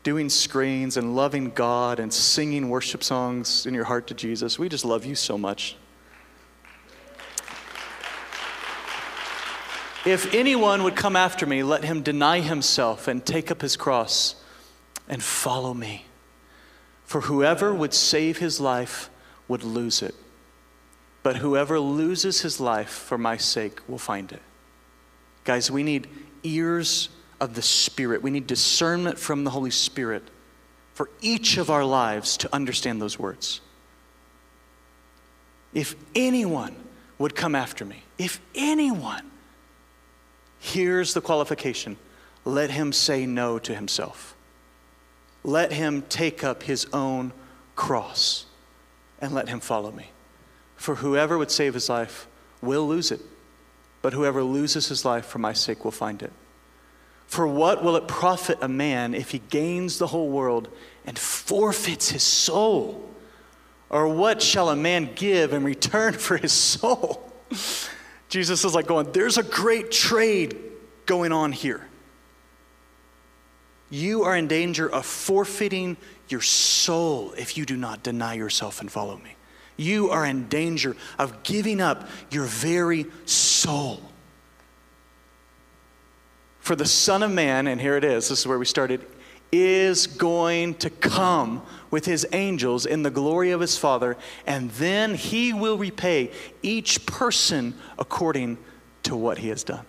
doing 0.04 0.30
screens 0.30 0.98
and 0.98 1.16
loving 1.16 1.50
God 1.50 2.00
and 2.00 2.14
singing 2.14 2.70
worship 2.70 3.04
songs 3.04 3.66
in 3.66 3.74
your 3.74 3.86
heart 3.86 4.08
to 4.08 4.14
Jesus. 4.14 4.60
We 4.60 4.70
just 4.70 4.86
love 4.86 5.06
you 5.06 5.16
so 5.16 5.38
much. 5.38 5.78
If 10.06 10.34
anyone 10.34 10.84
would 10.84 10.96
come 10.96 11.16
after 11.16 11.46
me, 11.46 11.64
let 11.64 11.86
him 11.86 12.02
deny 12.02 12.42
himself 12.42 13.08
and 13.08 13.26
take 13.26 13.50
up 13.50 13.62
his 13.62 13.78
cross 13.78 14.36
and 15.08 15.24
follow 15.24 15.74
me. 15.74 16.06
For 17.06 17.22
whoever 17.22 17.74
would 17.74 17.94
save 17.94 18.38
his 18.38 18.60
life 18.60 19.10
would 19.48 19.64
lose 19.64 20.02
it. 20.02 20.16
But 21.22 21.38
whoever 21.38 21.80
loses 21.80 22.42
his 22.42 22.60
life 22.60 22.90
for 22.90 23.18
my 23.18 23.38
sake 23.38 23.80
will 23.88 23.98
find 23.98 24.32
it. 24.32 24.42
Guys, 25.46 25.72
we 25.72 25.84
need 25.84 26.08
ears 26.44 27.10
of 27.40 27.56
the 27.56 27.62
Spirit. 27.62 28.22
We 28.22 28.32
need 28.32 28.48
discernment 28.48 29.18
from 29.18 29.46
the 29.46 29.52
Holy 29.52 29.72
Spirit 29.72 30.24
for 30.94 31.10
each 31.22 31.58
of 31.58 31.70
our 31.70 31.86
lives 31.86 32.36
to 32.38 32.54
understand 32.54 33.02
those 33.02 33.18
words. 33.18 33.62
If 35.74 35.96
anyone 36.14 36.76
would 37.18 37.36
come 37.36 37.56
after 37.56 37.86
me, 37.86 38.04
if 38.18 38.42
anyone, 38.54 39.32
here's 40.64 41.14
the 41.14 41.20
qualification 41.20 41.98
let 42.46 42.72
him 42.72 42.92
say 42.92 43.26
no 43.26 43.60
to 43.60 43.76
himself. 43.76 44.36
Let 45.44 45.72
him 45.72 46.04
take 46.04 46.44
up 46.44 46.64
his 46.64 46.88
own 46.94 47.32
cross 47.76 48.46
and 49.20 49.34
let 49.34 49.50
him 49.50 49.60
follow 49.60 49.92
me. 49.92 50.12
For 50.76 50.96
whoever 50.96 51.38
would 51.38 51.52
save 51.52 51.74
his 51.74 51.90
life 51.90 52.28
will 52.62 52.88
lose 52.88 53.12
it, 53.12 53.22
but 54.02 54.14
whoever 54.14 54.44
loses 54.44 54.88
his 54.88 55.06
life 55.06 55.26
for 55.26 55.40
my 55.40 55.54
sake 55.54 55.84
will 55.84 55.92
find 55.92 56.22
it. 56.22 56.34
For 57.28 57.48
what 57.48 57.84
will 57.84 57.96
it 57.96 58.08
profit 58.08 58.58
a 58.62 58.68
man 58.68 59.14
if 59.14 59.32
he 59.32 59.40
gains 59.40 59.98
the 59.98 60.08
whole 60.08 60.30
world 60.30 60.70
and 61.06 61.18
forfeits 61.18 62.10
his 62.10 62.24
soul? 62.24 63.10
Or 63.90 64.08
what 64.08 64.42
shall 64.42 64.70
a 64.70 64.76
man 64.76 65.10
give 65.16 65.54
in 65.54 65.64
return 65.64 66.14
for 66.18 66.38
his 66.38 66.54
soul? 66.54 67.32
Jesus 68.34 68.66
is 68.66 68.74
like 68.74 68.88
going, 68.88 69.12
there's 69.12 69.38
a 69.38 69.44
great 69.44 69.92
trade 69.92 70.58
going 71.06 71.32
on 71.32 71.52
here. 71.52 71.88
You 73.92 74.24
are 74.24 74.36
in 74.36 74.48
danger 74.48 74.92
of 74.92 75.06
forfeiting 75.06 75.98
your 76.30 76.42
soul 76.42 77.34
if 77.38 77.60
you 77.60 77.64
do 77.64 77.78
not 77.78 78.02
deny 78.02 78.34
yourself 78.34 78.82
and 78.82 78.92
follow 78.92 79.18
me. 79.18 79.36
You 79.78 80.10
are 80.10 80.26
in 80.26 80.48
danger 80.48 80.98
of 81.20 81.44
giving 81.44 81.80
up 81.80 82.10
your 82.32 82.46
very 82.46 83.06
soul. 83.26 84.02
For 86.60 86.76
the 86.76 86.88
Son 86.88 87.22
of 87.22 87.30
Man, 87.30 87.68
and 87.68 87.80
here 87.80 87.98
it 87.98 88.04
is, 88.04 88.30
this 88.30 88.40
is 88.40 88.48
where 88.48 88.58
we 88.58 88.66
started, 88.66 89.06
is 89.52 90.08
going 90.08 90.74
to 90.74 90.90
come 90.90 91.62
with 91.94 92.06
his 92.06 92.26
angels 92.32 92.88
in 92.88 93.04
the 93.04 93.12
glory 93.12 93.52
of 93.52 93.62
his 93.62 93.78
Father, 93.78 94.18
and 94.48 94.72
then 94.72 95.14
he 95.14 95.54
will 95.54 95.78
repay 95.78 96.32
each 96.64 97.06
person 97.06 97.76
according 98.00 98.58
to 99.04 99.16
what 99.16 99.38
he 99.38 99.50
has 99.50 99.64
done. 99.64 99.86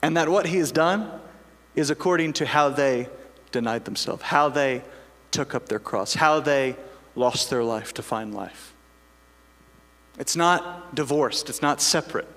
And 0.00 0.16
that 0.16 0.28
what 0.28 0.46
he 0.46 0.58
has 0.58 0.70
done 0.70 1.10
is 1.74 1.90
according 1.90 2.34
to 2.34 2.46
how 2.46 2.68
they 2.68 3.08
denied 3.50 3.84
themselves, 3.84 4.22
how 4.22 4.48
they 4.48 4.84
took 5.32 5.56
up 5.56 5.68
their 5.68 5.80
cross, 5.80 6.14
how 6.14 6.38
they 6.38 6.76
lost 7.16 7.50
their 7.50 7.64
life 7.64 7.92
to 7.94 8.02
find 8.04 8.32
life. 8.32 8.72
It's 10.20 10.36
not 10.36 10.94
divorced, 10.94 11.50
it's 11.50 11.60
not 11.60 11.82
separate. 11.82 12.28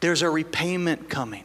There's 0.00 0.22
a 0.22 0.30
repayment 0.30 1.10
coming. 1.10 1.44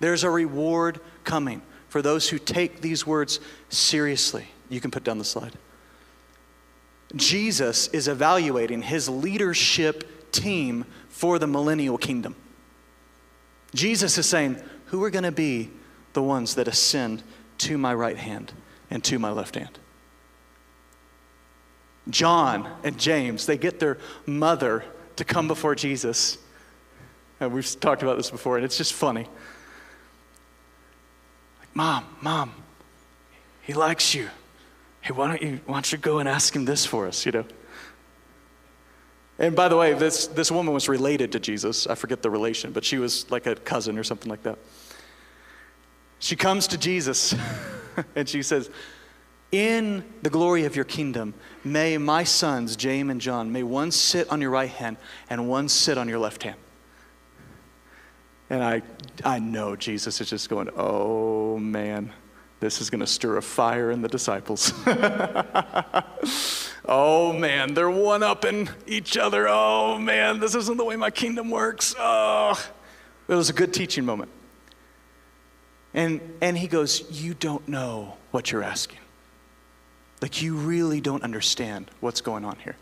There's 0.00 0.24
a 0.24 0.30
reward 0.30 1.00
coming 1.24 1.62
for 1.88 2.02
those 2.02 2.28
who 2.28 2.38
take 2.38 2.82
these 2.82 3.06
words 3.06 3.40
seriously. 3.70 4.48
You 4.68 4.80
can 4.80 4.90
put 4.90 5.04
down 5.04 5.18
the 5.18 5.24
slide. 5.24 5.52
Jesus 7.16 7.88
is 7.88 8.08
evaluating 8.08 8.82
his 8.82 9.08
leadership 9.08 10.32
team 10.32 10.84
for 11.08 11.38
the 11.38 11.46
millennial 11.46 11.98
kingdom. 11.98 12.34
Jesus 13.74 14.18
is 14.18 14.26
saying, 14.26 14.60
Who 14.86 15.02
are 15.04 15.10
going 15.10 15.24
to 15.24 15.32
be 15.32 15.70
the 16.12 16.22
ones 16.22 16.54
that 16.56 16.68
ascend 16.68 17.22
to 17.58 17.78
my 17.78 17.94
right 17.94 18.16
hand 18.16 18.52
and 18.90 19.02
to 19.04 19.18
my 19.18 19.30
left 19.30 19.54
hand? 19.54 19.78
John 22.10 22.68
and 22.82 22.98
James, 22.98 23.46
they 23.46 23.56
get 23.56 23.80
their 23.80 23.98
mother 24.26 24.84
to 25.16 25.24
come 25.24 25.48
before 25.48 25.74
Jesus. 25.74 26.38
And 27.40 27.52
we've 27.52 27.80
talked 27.80 28.02
about 28.02 28.16
this 28.16 28.30
before, 28.30 28.56
and 28.56 28.64
it's 28.64 28.76
just 28.76 28.92
funny. 28.92 29.26
Like, 31.60 31.74
Mom, 31.74 32.04
Mom, 32.20 32.54
he 33.62 33.72
likes 33.72 34.14
you. 34.14 34.28
Hey, 35.04 35.12
why 35.12 35.28
don't 35.28 35.42
you, 35.42 35.60
why 35.66 35.74
don't 35.74 35.92
you 35.92 35.98
go 35.98 36.18
and 36.18 36.26
ask 36.26 36.56
him 36.56 36.64
this 36.64 36.86
for 36.86 37.06
us, 37.06 37.26
you 37.26 37.32
know? 37.32 37.44
And 39.38 39.54
by 39.54 39.68
the 39.68 39.76
way, 39.76 39.92
this, 39.92 40.28
this 40.28 40.50
woman 40.50 40.72
was 40.72 40.88
related 40.88 41.30
to 41.32 41.40
Jesus. 41.40 41.86
I 41.86 41.94
forget 41.94 42.22
the 42.22 42.30
relation, 42.30 42.72
but 42.72 42.86
she 42.86 42.96
was 42.96 43.30
like 43.30 43.46
a 43.46 43.54
cousin 43.54 43.98
or 43.98 44.02
something 44.02 44.30
like 44.30 44.42
that. 44.44 44.58
She 46.20 46.36
comes 46.36 46.66
to 46.68 46.78
Jesus 46.78 47.34
and 48.16 48.26
she 48.26 48.42
says, 48.42 48.70
In 49.52 50.04
the 50.22 50.30
glory 50.30 50.64
of 50.64 50.74
your 50.74 50.86
kingdom, 50.86 51.34
may 51.64 51.98
my 51.98 52.24
sons, 52.24 52.74
James 52.74 53.10
and 53.10 53.20
John, 53.20 53.52
may 53.52 53.62
one 53.62 53.90
sit 53.90 54.30
on 54.30 54.40
your 54.40 54.50
right 54.50 54.70
hand 54.70 54.96
and 55.28 55.50
one 55.50 55.68
sit 55.68 55.98
on 55.98 56.08
your 56.08 56.18
left 56.18 56.44
hand. 56.44 56.56
And 58.48 58.64
I, 58.64 58.80
I 59.22 59.38
know 59.38 59.76
Jesus 59.76 60.18
is 60.22 60.30
just 60.30 60.48
going, 60.48 60.70
oh 60.78 61.58
man, 61.58 62.10
this 62.64 62.80
is 62.80 62.88
going 62.88 63.00
to 63.00 63.06
stir 63.06 63.36
a 63.36 63.42
fire 63.42 63.90
in 63.90 64.00
the 64.00 64.08
disciples. 64.08 64.72
oh 66.86 67.30
man, 67.34 67.74
they're 67.74 67.90
one 67.90 68.22
upping 68.22 68.70
each 68.86 69.18
other. 69.18 69.46
Oh 69.46 69.98
man, 69.98 70.40
this 70.40 70.54
isn't 70.54 70.78
the 70.78 70.84
way 70.84 70.96
my 70.96 71.10
kingdom 71.10 71.50
works. 71.50 71.94
Oh, 71.98 72.58
it 73.28 73.34
was 73.34 73.50
a 73.50 73.52
good 73.52 73.74
teaching 73.74 74.06
moment. 74.06 74.30
And, 75.92 76.22
and 76.40 76.56
he 76.56 76.66
goes, 76.66 77.04
You 77.10 77.34
don't 77.34 77.68
know 77.68 78.16
what 78.30 78.50
you're 78.50 78.62
asking. 78.62 79.00
Like, 80.22 80.40
you 80.40 80.56
really 80.56 81.02
don't 81.02 81.22
understand 81.22 81.90
what's 82.00 82.22
going 82.22 82.46
on 82.46 82.56
here. 82.64 82.76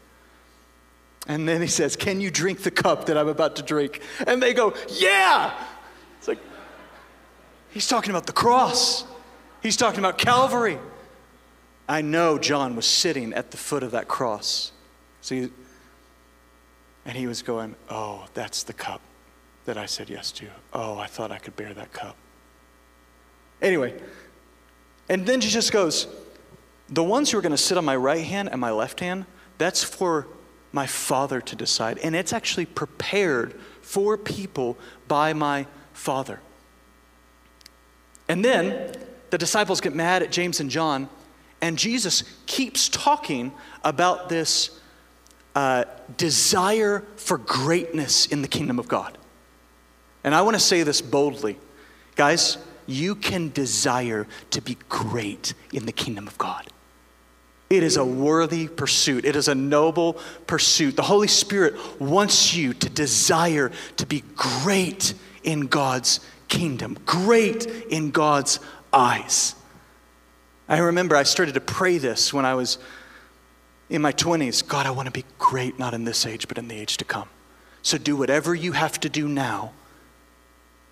And 1.27 1.49
then 1.49 1.61
he 1.61 1.67
says, 1.67 1.97
Can 1.97 2.21
you 2.21 2.31
drink 2.31 2.63
the 2.63 2.71
cup 2.71 3.07
that 3.07 3.19
I'm 3.19 3.27
about 3.27 3.57
to 3.57 3.65
drink? 3.65 4.01
And 4.29 4.41
they 4.41 4.55
go, 4.55 4.75
Yeah. 4.87 5.53
It's 6.19 6.29
like, 6.29 6.39
he's 7.73 7.89
talking 7.89 8.11
about 8.11 8.27
the 8.27 8.33
cross, 8.33 9.05
he's 9.63 9.77
talking 9.77 10.01
about 10.01 10.19
Calvary. 10.19 10.79
I 11.89 12.01
know 12.01 12.39
John 12.39 12.77
was 12.77 12.87
sitting 12.87 13.33
at 13.33 13.51
the 13.51 13.57
foot 13.57 13.83
of 13.83 13.91
that 13.93 14.09
cross. 14.09 14.73
See, 15.21 15.51
and 17.05 17.17
he 17.17 17.27
was 17.27 17.43
going, 17.43 17.75
Oh, 17.91 18.27
that's 18.35 18.63
the 18.63 18.73
cup 18.73 19.01
that 19.65 19.77
I 19.77 19.87
said 19.87 20.11
yes 20.11 20.33
to. 20.33 20.47
Oh, 20.73 20.99
I 20.99 21.07
thought 21.07 21.31
I 21.31 21.39
could 21.39 21.57
bear 21.57 21.73
that 21.75 21.93
cup. 21.93 22.17
Anyway, 23.61 23.95
and 25.09 25.27
then 25.27 25.41
Jesus 25.41 25.71
goes, 25.71 26.07
The 26.89 27.03
ones 27.03 27.31
who 27.31 27.39
are 27.39 27.43
going 27.43 27.53
to 27.53 27.59
sit 27.59 27.79
on 27.79 27.85
my 27.85 27.97
right 27.97 28.25
hand 28.25 28.49
and 28.51 28.61
my 28.61 28.71
left 28.71 29.01
hand, 29.01 29.27
that's 29.59 29.85
for 29.85 30.27
my 30.73 30.87
Father 30.87 31.41
to 31.41 31.57
decide. 31.57 31.99
And 31.99 32.17
it's 32.17 32.33
actually 32.33 32.67
prepared 32.67 33.59
for 33.83 34.17
people 34.17 34.79
by 35.07 35.33
my 35.33 35.67
Father. 35.93 36.41
And 38.29 38.45
then 38.45 38.95
the 39.33 39.39
disciples 39.39 39.81
get 39.81 39.95
mad 39.95 40.23
at 40.23 40.31
James 40.31 40.61
and 40.61 40.69
John, 40.69 41.09
and 41.63 41.79
Jesus 41.79 42.23
keeps 42.45 42.91
talking 42.91 43.51
about 43.83 44.29
this 44.29 44.79
uh, 45.55 45.85
desire 46.19 47.03
for 47.17 47.39
greatness 47.39 48.27
in 48.27 48.43
the 48.43 48.49
kingdom 48.49 48.79
of 48.79 48.89
God. 48.89 49.17
And 50.23 50.35
I 50.35 50.43
want 50.43 50.55
to 50.55 50.61
say 50.61 50.83
this 50.83 51.01
boldly. 51.01 51.59
Guys, 52.15 52.59
you 52.87 53.15
can 53.15 53.51
desire 53.53 54.27
to 54.51 54.61
be 54.61 54.77
great 54.91 55.55
in 55.73 55.87
the 55.87 55.93
kingdom 55.93 56.29
of 56.29 56.37
God. 56.37 56.69
It 57.71 57.83
is 57.83 57.97
a 57.97 58.05
worthy 58.05 58.69
pursuit. 58.69 59.25
It 59.25 59.35
is 59.35 59.49
a 59.49 59.55
noble 59.55 60.21
pursuit. 60.47 60.95
The 60.95 61.01
Holy 61.01 61.29
Spirit 61.29 61.75
wants 61.99 62.55
you 62.55 62.75
to 62.75 62.91
desire 62.91 63.73
to 63.97 64.05
be 64.05 64.25
great 64.37 65.15
in 65.43 65.69
God's 65.69 66.21
kingdom, 66.49 66.99
great 67.07 67.65
in 67.65 68.11
God's 68.11 68.61
eyes. 68.93 69.55
I 70.69 70.79
remember 70.79 71.17
I 71.17 71.23
started 71.23 71.55
to 71.55 71.61
pray 71.61 71.99
this 71.99 72.33
when 72.33 72.45
I 72.45 72.55
was 72.55 72.79
in 73.91 74.01
my 74.01 74.13
20s, 74.13 74.67
God, 74.67 74.87
I 74.87 74.91
want 74.91 75.07
to 75.07 75.13
be 75.13 75.25
great, 75.39 75.79
not 75.79 75.93
in 75.93 76.05
this 76.05 76.25
age, 76.25 76.49
but 76.49 76.57
in 76.57 76.69
the 76.69 76.75
age 76.75 76.97
to 76.97 77.05
come. 77.05 77.29
So 77.83 77.99
do 77.99 78.17
whatever 78.17 78.55
you 78.55 78.73
have 78.73 78.99
to 79.01 79.09
do 79.09 79.29
now 79.29 79.73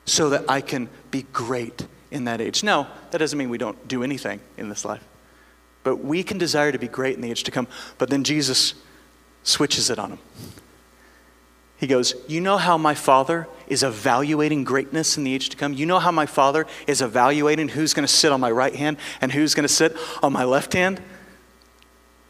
so 0.04 0.28
that 0.30 0.44
I 0.50 0.60
can 0.60 0.88
be 1.10 1.22
great 1.32 1.86
in 2.10 2.24
that 2.24 2.40
age. 2.40 2.62
Now, 2.62 2.88
that 3.10 3.18
doesn't 3.18 3.38
mean 3.38 3.48
we 3.48 3.58
don't 3.58 3.88
do 3.88 4.02
anything 4.02 4.40
in 4.58 4.68
this 4.68 4.84
life, 4.84 5.02
but 5.82 5.96
we 5.96 6.22
can 6.22 6.36
desire 6.36 6.72
to 6.72 6.78
be 6.78 6.88
great 6.88 7.14
in 7.14 7.22
the 7.22 7.30
age 7.30 7.44
to 7.44 7.50
come. 7.50 7.68
But 7.96 8.10
then 8.10 8.24
Jesus 8.24 8.74
switches 9.44 9.88
it 9.88 9.98
on 9.98 10.10
him. 10.10 10.18
He 11.80 11.86
goes, 11.86 12.14
You 12.28 12.42
know 12.42 12.58
how 12.58 12.76
my 12.76 12.94
father 12.94 13.48
is 13.66 13.82
evaluating 13.82 14.64
greatness 14.64 15.16
in 15.16 15.24
the 15.24 15.34
age 15.34 15.48
to 15.48 15.56
come? 15.56 15.72
You 15.72 15.86
know 15.86 15.98
how 15.98 16.12
my 16.12 16.26
father 16.26 16.66
is 16.86 17.00
evaluating 17.00 17.70
who's 17.70 17.94
going 17.94 18.06
to 18.06 18.12
sit 18.12 18.30
on 18.30 18.38
my 18.38 18.50
right 18.50 18.74
hand 18.74 18.98
and 19.22 19.32
who's 19.32 19.54
going 19.54 19.66
to 19.66 19.72
sit 19.72 19.96
on 20.22 20.30
my 20.30 20.44
left 20.44 20.74
hand? 20.74 21.00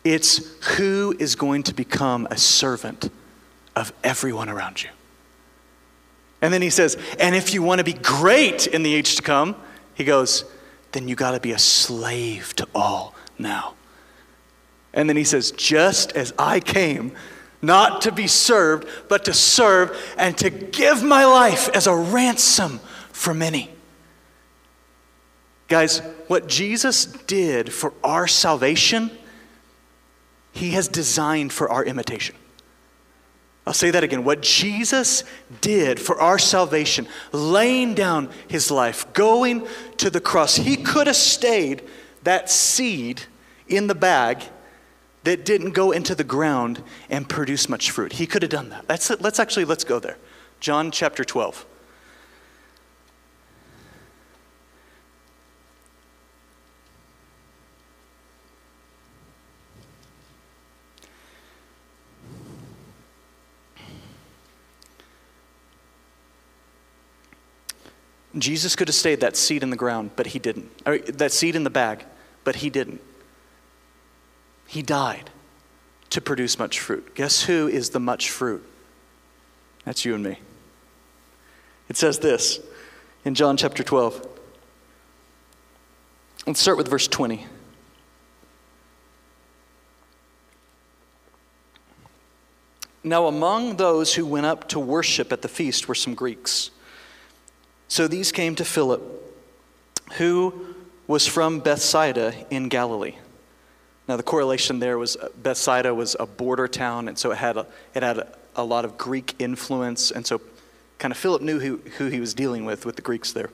It's 0.05 0.57
who 0.77 1.17
is 1.19 1.35
going 1.35 1.65
to 1.65 1.75
become 1.75 2.29
a 2.31 2.37
servant 2.37 3.11
of 3.75 3.93
everyone 4.05 4.49
around 4.49 4.85
you. 4.85 4.91
And 6.41 6.55
then 6.55 6.63
he 6.63 6.71
says, 6.71 6.97
And 7.19 7.35
if 7.35 7.53
you 7.53 7.61
want 7.61 7.81
to 7.81 7.85
be 7.85 7.95
great 7.95 8.69
in 8.69 8.85
the 8.85 8.95
age 8.95 9.17
to 9.17 9.23
come, 9.23 9.57
he 9.95 10.05
goes, 10.05 10.45
Then 10.93 11.09
you 11.09 11.17
got 11.17 11.33
to 11.33 11.41
be 11.41 11.51
a 11.51 11.59
slave 11.59 12.55
to 12.55 12.69
all 12.73 13.17
now. 13.37 13.75
And 14.95 15.09
then 15.09 15.17
he 15.17 15.25
says, 15.25 15.51
Just 15.51 16.13
as 16.13 16.33
I 16.39 16.61
came, 16.61 17.17
not 17.63 18.03
to 18.03 18.13
be 18.13 18.27
served, 18.27 18.89
but 19.09 19.25
to 19.27 19.35
serve 19.35 19.97
and 20.17 20.37
to 20.39 20.51
give 20.51 21.03
my 21.03 21.25
life 21.25 21.69
as 21.71 21.87
a 21.87 21.95
ransom 21.95 22.81
for 23.13 23.35
many. 23.35 23.71
Guys, 25.69 25.99
what 26.27 26.49
Jesus 26.49 27.05
did 27.05 27.73
for 27.73 27.93
our 28.03 28.27
salvation, 28.27 29.11
he 30.53 30.71
has 30.71 30.89
designed 30.89 31.53
for 31.53 31.71
our 31.71 31.85
imitation. 31.85 32.35
I'll 33.67 33.75
say 33.75 33.91
that 33.91 34.03
again. 34.03 34.25
What 34.25 34.43
Jesus 34.43 35.23
did 35.61 36.01
for 36.01 36.21
our 36.21 36.39
salvation, 36.39 37.07
laying 37.31 37.95
down 37.95 38.31
his 38.49 38.71
life, 38.71 39.13
going 39.13 39.67
to 39.99 40.11
the 40.11 40.21
cross, 40.21 40.57
he 40.57 40.77
could 40.77 41.07
have 41.07 41.15
stayed 41.15 41.83
that 42.25 42.51
seed 42.51 43.23
in 43.69 43.87
the 43.87 43.95
bag 43.95 44.43
that 45.25 45.45
didn't 45.45 45.73
go 45.73 45.91
into 45.91 46.15
the 46.15 46.25
ground 46.25 46.83
and 47.09 47.29
produce 47.29 47.69
much 47.69 47.91
fruit. 47.91 48.15
He 48.15 48.27
could 48.27 48.43
have 48.43 48.51
done 48.51 48.71
that. 48.71 48.87
Let's, 48.89 49.11
let's 49.21 49.39
actually, 49.39 49.65
let's 49.67 49.85
go 49.85 49.99
there. 49.99 50.17
John 50.61 50.91
chapter 50.91 51.25
12. 51.25 51.67
Jesus 68.39 68.77
could 68.77 68.89
have 68.89 68.95
stayed 68.95 69.21
that 69.21 69.37
seed 69.37 69.63
in 69.63 69.71
the 69.71 69.77
ground, 69.77 70.13
but 70.17 70.29
he 70.29 70.39
didn't. 70.39 70.71
Or 70.87 70.99
that 70.99 71.33
seed 71.33 71.57
in 71.57 71.65
the 71.65 71.71
bag, 71.71 72.05
but 72.45 72.57
he 72.57 72.71
didn't. 72.71 73.01
He 74.71 74.83
died 74.83 75.31
to 76.11 76.21
produce 76.21 76.57
much 76.57 76.79
fruit. 76.79 77.17
Guess 77.17 77.43
who 77.43 77.67
is 77.67 77.91
the 77.91 77.99
much 77.99 78.31
fruit? 78.31 78.65
That's 79.85 80.05
you 80.05 80.15
and 80.15 80.23
me. 80.23 80.39
It 81.89 81.97
says 81.97 82.21
this 82.21 82.61
in 83.25 83.35
John 83.35 83.57
chapter 83.57 83.83
12. 83.83 84.25
Let's 86.47 86.61
start 86.61 86.79
with 86.79 86.87
verse 86.87 87.09
20. 87.09 87.47
Now, 93.03 93.27
among 93.27 93.75
those 93.75 94.15
who 94.15 94.25
went 94.25 94.47
up 94.47 94.69
to 94.69 94.79
worship 94.79 95.33
at 95.33 95.43
the 95.43 95.49
feast 95.49 95.89
were 95.89 95.97
some 95.97 96.15
Greeks. 96.15 96.71
So 97.89 98.07
these 98.07 98.31
came 98.31 98.55
to 98.55 98.65
Philip, 98.65 99.03
who 100.13 100.77
was 101.09 101.27
from 101.27 101.59
Bethsaida 101.59 102.47
in 102.51 102.69
Galilee. 102.69 103.17
Now, 104.11 104.17
the 104.17 104.25
correlation 104.25 104.81
there 104.81 104.99
was 104.99 105.15
uh, 105.15 105.29
Bethsaida 105.41 105.95
was 105.95 106.17
a 106.19 106.27
border 106.27 106.67
town, 106.67 107.07
and 107.07 107.17
so 107.17 107.31
it 107.31 107.37
had 107.37 107.57
a, 107.57 107.65
it 107.95 108.03
had 108.03 108.19
a, 108.19 108.27
a 108.57 108.65
lot 108.65 108.85
of 108.85 108.99
Greek 108.99 109.37
influence, 109.39 110.11
and 110.11 110.27
so 110.27 110.41
kind 110.99 111.13
of 111.13 111.17
Philip 111.17 111.43
knew 111.43 111.61
who, 111.61 111.77
who 111.97 112.07
he 112.07 112.19
was 112.19 112.35
dealing 112.35 112.65
with, 112.65 112.85
with 112.85 112.97
the 112.97 113.03
Greeks 113.03 113.31
there. 113.31 113.51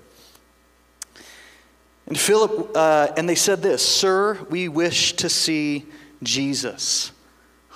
And 2.07 2.19
Philip, 2.19 2.75
uh, 2.75 3.09
and 3.19 3.29
they 3.29 3.35
said 3.35 3.61
this 3.61 3.87
Sir, 3.87 4.47
we 4.49 4.69
wish 4.69 5.13
to 5.17 5.29
see 5.29 5.85
Jesus. 6.23 7.13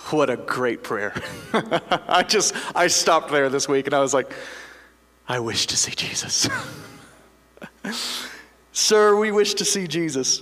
What 0.09 0.31
a 0.31 0.39
great 0.39 0.83
prayer. 0.83 1.13
I 1.53 2.25
just, 2.27 2.55
I 2.75 2.87
stopped 2.87 3.31
there 3.31 3.51
this 3.51 3.69
week 3.69 3.89
and 3.89 3.93
I 3.93 4.01
was 4.01 4.15
like, 4.15 4.33
I 5.29 5.39
wish 5.39 5.67
to 5.67 5.77
see 5.77 5.93
Jesus. 5.93 6.49
Sir, 8.73 9.17
we 9.17 9.33
wish 9.33 9.53
to 9.53 9.67
see 9.67 9.87
Jesus. 9.87 10.41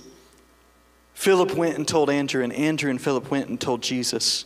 Philip 1.19 1.53
went 1.53 1.75
and 1.75 1.85
told 1.85 2.09
Andrew, 2.09 2.45
and 2.45 2.53
Andrew 2.53 2.89
and 2.89 3.01
Philip 3.01 3.29
went 3.29 3.49
and 3.49 3.59
told 3.59 3.81
Jesus. 3.81 4.45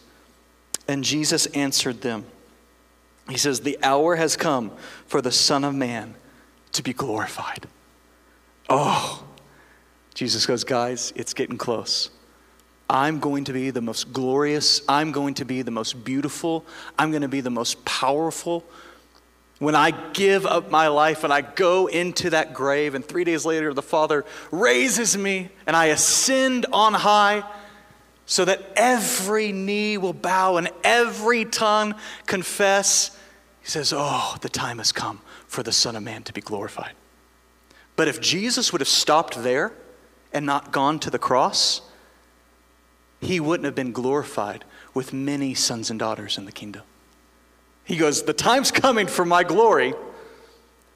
And 0.88 1.03
Jesus 1.03 1.45
answered 1.45 2.01
them. 2.01 2.25
He 3.29 3.38
says, 3.38 3.62
The 3.62 3.77
hour 3.83 4.15
has 4.15 4.36
come 4.36 4.71
for 5.05 5.21
the 5.21 5.31
Son 5.31 5.63
of 5.63 5.75
Man 5.75 6.15
to 6.71 6.81
be 6.81 6.91
glorified. 6.91 7.67
Oh, 8.71 9.23
Jesus 10.15 10.47
goes, 10.47 10.63
Guys, 10.63 11.13
it's 11.15 11.36
getting 11.36 11.59
close. 11.59 12.09
I'm 12.89 13.19
going 13.19 13.43
to 13.43 13.53
be 13.53 13.69
the 13.69 13.81
most 13.81 14.12
glorious, 14.12 14.81
I'm 14.89 15.12
going 15.12 15.36
to 15.36 15.45
be 15.45 15.62
the 15.62 15.69
most 15.69 16.03
beautiful, 16.03 16.65
I'm 16.97 17.12
going 17.12 17.21
to 17.21 17.27
be 17.27 17.41
the 17.41 17.51
most 17.51 17.86
powerful, 17.86 18.65
when 19.63 19.76
I 19.76 19.91
give 20.13 20.45
up 20.45 20.69
my 20.69 20.88
life 20.88 21.23
and 21.23 21.32
I 21.32 21.41
go 21.41 21.88
into 21.88 22.32
that 22.32 22.54
grave, 22.54 22.95
and 22.95 23.06
three 23.06 23.23
days 23.23 23.45
later 23.45 23.73
the 23.73 23.82
Father 23.82 24.26
raises 24.52 25.17
me 25.17 25.49
and 25.65 25.76
I 25.76 25.88
ascend 25.88 26.65
on 26.71 26.93
high 26.93 27.43
so 28.26 28.45
that 28.45 28.62
every 28.76 29.52
knee 29.52 29.97
will 29.97 30.13
bow 30.13 30.58
and 30.58 30.69
every 30.84 31.45
tongue 31.45 31.95
confess, 32.26 33.17
he 33.62 33.69
says, 33.69 33.93
Oh, 33.95 34.36
the 34.41 34.49
time 34.49 34.78
has 34.78 34.91
come 34.91 35.21
for 35.47 35.63
the 35.63 35.71
Son 35.71 35.95
of 35.95 36.04
Man 36.04 36.23
to 36.23 36.34
be 36.34 36.41
glorified. 36.41 36.93
But 37.95 38.08
if 38.08 38.19
Jesus 38.19 38.71
would 38.71 38.82
have 38.82 38.88
stopped 38.88 39.43
there 39.43 39.73
and 40.32 40.45
not 40.45 40.71
gone 40.71 40.99
to 40.99 41.10
the 41.10 41.19
cross, 41.19 41.82
he 43.21 43.39
wouldn't 43.39 43.65
have 43.65 43.76
been 43.76 43.91
glorified 43.91 44.65
with 44.93 45.13
many 45.13 45.54
sons 45.54 45.89
and 45.89 45.99
daughters 45.99 46.38
in 46.38 46.45
the 46.45 46.52
kingdom. 46.52 46.84
He 47.84 47.98
goes, 47.98 48.24
The 48.24 48.34
time's 48.34 48.72
coming 48.84 49.08
for 49.08 49.26
my 49.26 49.43
glory. 49.43 49.93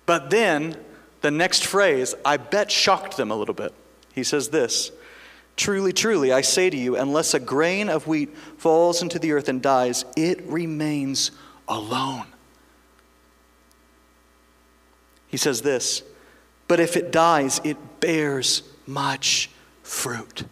But 0.06 0.30
then 0.30 0.78
the 1.22 1.32
next 1.32 1.66
phrase, 1.66 2.16
I 2.24 2.38
bet, 2.38 2.72
shocked 2.72 3.18
them 3.18 3.32
a 3.32 3.36
little 3.36 3.54
bit. 3.54 3.74
He 4.14 4.24
says 4.24 4.50
this 4.50 4.92
Truly, 5.56 5.92
truly, 5.92 6.32
I 6.32 6.42
say 6.42 6.70
to 6.70 6.78
you, 6.78 6.96
unless 6.96 7.34
a 7.34 7.40
grain 7.40 7.90
of 7.90 8.08
wheat 8.08 8.36
falls 8.58 9.02
into 9.02 9.20
the 9.20 9.32
earth 9.32 9.50
and 9.50 9.62
dies, 9.62 10.06
it 10.16 10.42
remains 10.44 11.32
alone. 11.68 12.26
He 15.28 15.38
says 15.38 15.62
this, 15.62 16.04
but 16.68 16.80
if 16.80 16.96
it 16.96 17.12
dies, 17.12 17.60
it 17.64 18.00
bears 18.00 18.64
much 18.86 19.50
fruit. 19.84 20.46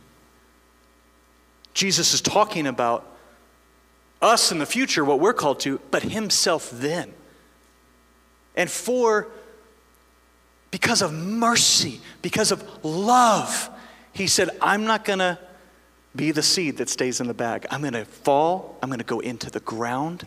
Jesus 1.74 2.14
is 2.14 2.22
talking 2.22 2.68
about 2.68 3.15
us 4.26 4.52
in 4.52 4.58
the 4.58 4.66
future, 4.66 5.06
what 5.06 5.20
we're 5.20 5.34
called 5.34 5.60
to, 5.62 5.80
but 5.92 6.04
himself 6.04 6.70
then. 6.72 7.14
And 8.56 8.70
for, 8.70 9.28
because 10.72 11.02
of 11.02 11.14
mercy, 11.14 12.02
because 12.22 12.52
of 12.52 12.84
love, 12.84 13.70
he 14.12 14.28
said, 14.28 14.50
I'm 14.62 14.86
not 14.86 15.06
going 15.06 15.20
to 15.20 15.38
be 16.16 16.32
the 16.32 16.42
seed 16.42 16.78
that 16.78 16.90
stays 16.90 17.22
in 17.22 17.28
the 17.28 17.34
bag. 17.34 17.68
I'm 17.70 17.82
going 17.82 17.94
to 17.94 18.06
fall, 18.06 18.78
I'm 18.82 18.90
going 18.90 19.00
to 19.00 19.06
go 19.06 19.20
into 19.20 19.52
the 19.52 19.60
ground, 19.60 20.26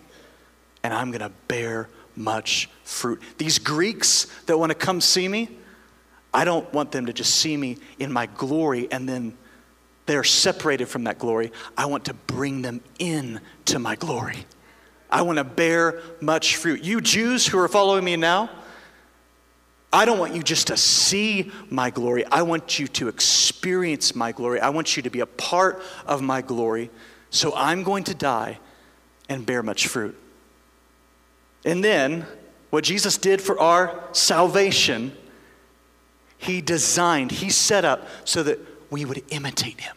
and 0.82 0.94
I'm 0.94 1.10
going 1.10 1.22
to 1.22 1.32
bear 1.48 1.88
much 2.14 2.68
fruit. 2.84 3.20
These 3.38 3.58
Greeks 3.58 4.26
that 4.46 4.58
want 4.58 4.70
to 4.70 4.76
come 4.76 5.00
see 5.00 5.26
me, 5.26 5.50
I 6.32 6.44
don't 6.44 6.70
want 6.72 6.92
them 6.92 7.06
to 7.06 7.12
just 7.12 7.34
see 7.36 7.56
me 7.56 7.78
in 7.98 8.12
my 8.12 8.26
glory 8.26 8.86
and 8.92 9.08
then 9.08 9.36
they're 10.08 10.24
separated 10.24 10.86
from 10.86 11.04
that 11.04 11.18
glory. 11.18 11.52
I 11.76 11.84
want 11.84 12.06
to 12.06 12.14
bring 12.14 12.62
them 12.62 12.80
in 12.98 13.40
to 13.68 13.78
my 13.78 13.96
glory. 13.96 14.46
I 15.10 15.22
want 15.22 15.38
to 15.38 15.44
bear 15.44 16.02
much 16.20 16.56
fruit. 16.56 16.82
You 16.82 17.00
Jews 17.00 17.46
who 17.46 17.58
are 17.58 17.68
following 17.68 18.04
me 18.04 18.16
now, 18.16 18.50
I 19.92 20.04
don't 20.04 20.18
want 20.18 20.34
you 20.34 20.42
just 20.42 20.66
to 20.66 20.76
see 20.76 21.50
my 21.70 21.88
glory. 21.90 22.24
I 22.26 22.42
want 22.42 22.78
you 22.78 22.88
to 22.88 23.08
experience 23.08 24.14
my 24.14 24.32
glory. 24.32 24.60
I 24.60 24.68
want 24.68 24.96
you 24.96 25.02
to 25.04 25.10
be 25.10 25.20
a 25.20 25.26
part 25.26 25.82
of 26.06 26.20
my 26.20 26.42
glory. 26.42 26.90
So 27.30 27.54
I'm 27.54 27.82
going 27.82 28.04
to 28.04 28.14
die 28.14 28.58
and 29.28 29.46
bear 29.46 29.62
much 29.62 29.88
fruit. 29.88 30.16
And 31.64 31.82
then, 31.82 32.26
what 32.70 32.84
Jesus 32.84 33.16
did 33.16 33.40
for 33.40 33.58
our 33.58 33.98
salvation, 34.12 35.16
he 36.36 36.60
designed, 36.60 37.30
he 37.30 37.48
set 37.48 37.84
up 37.84 38.06
so 38.24 38.42
that 38.42 38.58
we 38.90 39.04
would 39.04 39.24
imitate 39.30 39.80
him. 39.80 39.96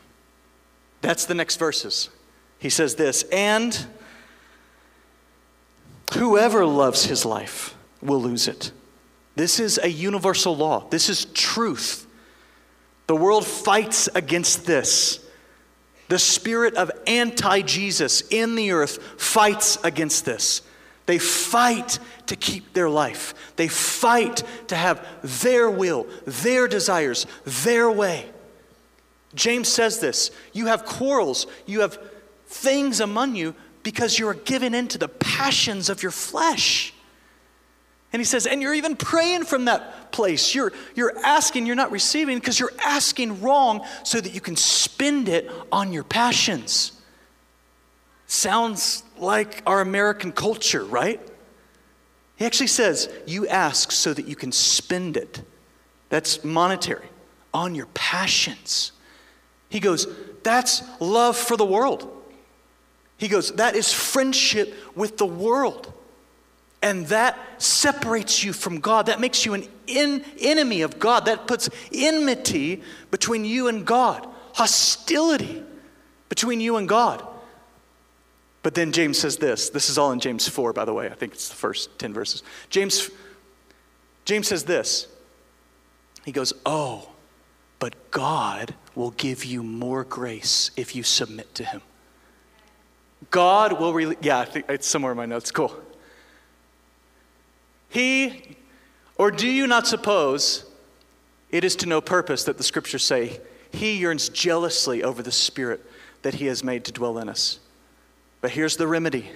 That's 1.02 1.26
the 1.26 1.34
next 1.36 1.58
verses. 1.58 2.10
He 2.62 2.70
says 2.70 2.94
this, 2.94 3.24
and 3.32 3.88
whoever 6.14 6.64
loves 6.64 7.06
his 7.06 7.26
life 7.26 7.76
will 8.04 8.22
lose 8.22 8.48
it. 8.48 8.72
This 9.36 9.60
is 9.60 9.80
a 9.82 9.90
universal 9.90 10.56
law. 10.56 10.88
This 10.92 11.10
is 11.10 11.26
truth. 11.26 12.06
The 13.08 13.16
world 13.16 13.48
fights 13.48 14.10
against 14.14 14.68
this. 14.68 15.26
The 16.08 16.20
spirit 16.20 16.76
of 16.76 16.92
anti 17.08 17.64
Jesus 17.64 18.22
in 18.30 18.54
the 18.54 18.74
earth 18.74 19.02
fights 19.20 19.80
against 19.84 20.26
this. 20.26 20.62
They 21.08 21.18
fight 21.18 21.98
to 22.28 22.36
keep 22.36 22.74
their 22.74 22.90
life. 22.92 23.34
They 23.56 23.70
fight 23.70 24.44
to 24.68 24.76
have 24.76 25.04
their 25.42 25.68
will, 25.68 26.06
their 26.28 26.68
desires, 26.68 27.26
their 27.44 27.90
way. 27.90 28.30
James 29.34 29.68
says 29.68 30.00
this 30.00 30.30
you 30.54 30.68
have 30.68 30.86
quarrels, 30.86 31.48
you 31.66 31.82
have 31.82 31.98
things 32.52 33.00
among 33.00 33.36
you 33.36 33.56
because 33.82 34.20
you 34.20 34.28
are 34.28 34.34
given 34.34 34.76
into 34.76 34.98
the 34.98 35.08
passions 35.08 35.90
of 35.90 36.04
your 36.04 36.12
flesh. 36.12 36.94
And 38.14 38.20
he 38.20 38.26
says, 38.26 38.46
and 38.46 38.62
you're 38.62 38.74
even 38.74 38.98
praying 38.98 39.46
from 39.46 39.66
that 39.66 40.12
place. 40.12 40.54
You're, 40.54 40.74
you're 40.96 41.18
asking, 41.24 41.66
you're 41.66 41.78
not 41.78 41.92
receiving 41.92 42.38
because 42.38 42.60
you're 42.60 42.74
asking 42.84 43.42
wrong 43.42 43.86
so 44.04 44.20
that 44.20 44.34
you 44.34 44.42
can 44.42 44.58
spend 44.58 45.30
it 45.30 45.50
on 45.72 45.94
your 45.94 46.04
passions. 46.04 46.92
Sounds 48.28 49.04
like 49.18 49.64
our 49.66 49.80
American 49.80 50.34
culture, 50.34 50.84
right? 50.84 51.22
He 52.36 52.46
actually 52.46 52.68
says, 52.68 53.10
you 53.26 53.48
ask 53.48 53.92
so 53.92 54.14
that 54.14 54.28
you 54.28 54.36
can 54.36 54.52
spend 54.52 55.16
it. 55.16 55.42
That's 56.10 56.44
monetary, 56.44 57.08
on 57.54 57.76
your 57.76 57.88
passions. 57.94 58.92
He 59.70 59.80
goes, 59.80 60.06
that's 60.44 60.84
love 61.00 61.38
for 61.38 61.56
the 61.56 61.66
world. 61.66 62.21
He 63.22 63.28
goes, 63.28 63.52
that 63.52 63.76
is 63.76 63.94
friendship 63.94 64.74
with 64.96 65.20
the 65.20 65.28
world. 65.28 65.94
And 66.82 67.06
that 67.10 67.38
separates 67.60 68.44
you 68.44 68.52
from 68.52 68.80
God. 68.80 69.06
That 69.06 69.20
makes 69.20 69.46
you 69.46 69.54
an 69.54 69.68
in, 69.86 70.26
enemy 70.40 70.82
of 70.82 70.98
God. 70.98 71.26
That 71.26 71.46
puts 71.46 71.70
enmity 71.94 72.82
between 73.12 73.46
you 73.46 73.68
and 73.68 73.86
God, 73.86 74.28
hostility 74.56 75.64
between 76.30 76.60
you 76.62 76.78
and 76.78 76.90
God. 76.90 77.24
But 78.64 78.74
then 78.74 78.92
James 78.92 79.20
says 79.20 79.38
this. 79.38 79.70
This 79.70 79.92
is 79.92 80.00
all 80.00 80.12
in 80.12 80.20
James 80.20 80.48
4, 80.48 80.74
by 80.74 80.86
the 80.86 80.94
way. 80.94 81.06
I 81.06 81.14
think 81.14 81.34
it's 81.34 81.50
the 81.50 81.56
first 81.56 82.00
10 82.00 82.16
verses. 82.16 82.42
James, 82.72 83.12
James 84.26 84.48
says 84.48 84.64
this. 84.64 85.06
He 86.26 86.32
goes, 86.32 86.54
Oh, 86.66 87.10
but 87.78 88.10
God 88.10 88.74
will 88.96 89.12
give 89.12 89.46
you 89.46 89.62
more 89.62 90.04
grace 90.06 90.72
if 90.76 90.96
you 90.96 91.04
submit 91.04 91.54
to 91.54 91.64
Him. 91.64 91.84
God 93.30 93.80
will 93.80 93.94
really, 93.94 94.18
yeah, 94.22 94.46
it's 94.68 94.88
somewhere 94.88 95.12
in 95.12 95.18
my 95.18 95.26
notes. 95.26 95.52
Cool. 95.52 95.74
He, 97.90 98.58
or 99.18 99.32
do 99.32 99.48
you 99.48 99.68
not 99.68 99.86
suppose 99.86 100.66
it 101.50 101.64
is 101.64 101.76
to 101.78 101.86
no 101.86 102.02
purpose 102.02 102.46
that 102.46 102.58
the 102.58 102.64
scriptures 102.64 103.04
say, 103.04 103.40
He 103.72 103.98
yearns 103.98 104.30
jealously 104.30 105.04
over 105.04 105.22
the 105.22 105.32
Spirit 105.32 105.86
that 106.24 106.36
He 106.36 106.48
has 106.48 106.64
made 106.64 106.86
to 106.86 106.92
dwell 106.92 107.18
in 107.18 107.30
us? 107.30 107.60
But 108.40 108.52
here's 108.52 108.78
the 108.78 108.88
remedy. 108.88 109.30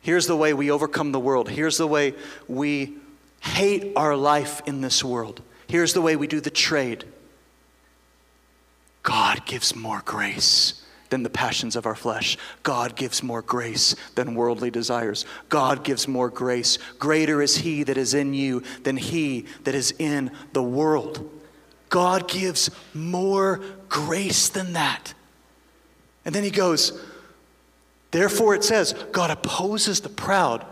Here's 0.00 0.26
the 0.26 0.36
way 0.36 0.54
we 0.54 0.70
overcome 0.70 1.12
the 1.12 1.20
world. 1.20 1.50
Here's 1.50 1.76
the 1.76 1.86
way 1.86 2.14
we 2.48 2.96
hate 3.40 3.92
our 3.96 4.16
life 4.16 4.62
in 4.66 4.80
this 4.80 5.04
world. 5.04 5.42
Here's 5.66 5.92
the 5.92 6.00
way 6.00 6.16
we 6.16 6.26
do 6.26 6.40
the 6.40 6.50
trade. 6.50 7.04
God 9.02 9.44
gives 9.44 9.74
more 9.74 10.02
grace 10.04 10.79
than 11.10 11.22
the 11.22 11.30
passions 11.30 11.76
of 11.76 11.86
our 11.86 11.94
flesh. 11.94 12.38
God 12.62 12.96
gives 12.96 13.22
more 13.22 13.42
grace 13.42 13.94
than 14.14 14.34
worldly 14.34 14.70
desires. 14.70 15.26
God 15.48 15.84
gives 15.84 16.08
more 16.08 16.30
grace. 16.30 16.78
Greater 16.98 17.42
is 17.42 17.58
He 17.58 17.82
that 17.82 17.98
is 17.98 18.14
in 18.14 18.32
you 18.32 18.62
than 18.84 18.96
He 18.96 19.44
that 19.64 19.74
is 19.74 19.92
in 19.98 20.30
the 20.52 20.62
world. 20.62 21.30
God 21.90 22.28
gives 22.28 22.70
more 22.94 23.60
grace 23.88 24.48
than 24.48 24.72
that. 24.72 25.12
And 26.24 26.34
then 26.34 26.44
He 26.44 26.50
goes, 26.50 26.98
Therefore, 28.12 28.54
it 28.54 28.64
says, 28.64 28.94
God 29.12 29.30
opposes 29.30 30.00
the 30.00 30.08
proud, 30.08 30.64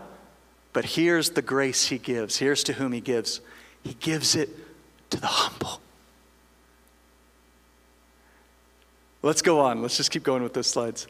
but 0.73 0.85
here's 0.85 1.31
the 1.31 1.41
grace 1.41 1.87
He 1.87 1.97
gives. 1.97 2.37
Here's 2.37 2.63
to 2.63 2.73
whom 2.73 2.93
He 2.93 3.01
gives. 3.01 3.41
He 3.83 3.93
gives 3.93 4.35
it 4.35 4.49
to 5.11 5.19
the 5.19 5.27
humble. 5.27 5.81
Let's 9.21 9.41
go 9.41 9.59
on. 9.59 9.81
Let's 9.81 9.97
just 9.97 10.11
keep 10.11 10.23
going 10.23 10.43
with 10.43 10.53
those 10.53 10.67
slides. 10.67 11.07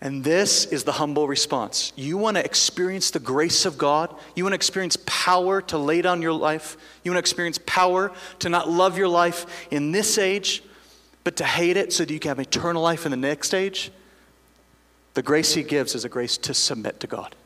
And 0.00 0.24
this 0.24 0.64
is 0.64 0.82
the 0.82 0.92
humble 0.92 1.28
response. 1.28 1.92
You 1.94 2.18
want 2.18 2.36
to 2.36 2.44
experience 2.44 3.12
the 3.12 3.20
grace 3.20 3.64
of 3.64 3.78
God? 3.78 4.12
You 4.34 4.42
want 4.42 4.52
to 4.52 4.56
experience 4.56 4.98
power 5.06 5.62
to 5.62 5.78
lay 5.78 6.02
down 6.02 6.22
your 6.22 6.32
life? 6.32 6.76
You 7.04 7.12
want 7.12 7.16
to 7.16 7.20
experience 7.20 7.60
power 7.66 8.10
to 8.40 8.48
not 8.48 8.68
love 8.68 8.98
your 8.98 9.06
life 9.06 9.46
in 9.70 9.92
this 9.92 10.18
age, 10.18 10.64
but 11.22 11.36
to 11.36 11.44
hate 11.44 11.76
it 11.76 11.92
so 11.92 12.04
that 12.04 12.12
you 12.12 12.18
can 12.18 12.30
have 12.30 12.40
eternal 12.40 12.82
life 12.82 13.04
in 13.04 13.12
the 13.12 13.16
next 13.16 13.54
age? 13.54 13.92
The 15.14 15.22
grace 15.22 15.54
He 15.54 15.62
gives 15.62 15.94
is 15.94 16.04
a 16.04 16.08
grace 16.08 16.36
to 16.38 16.52
submit 16.52 16.98
to 17.00 17.06
God. 17.06 17.36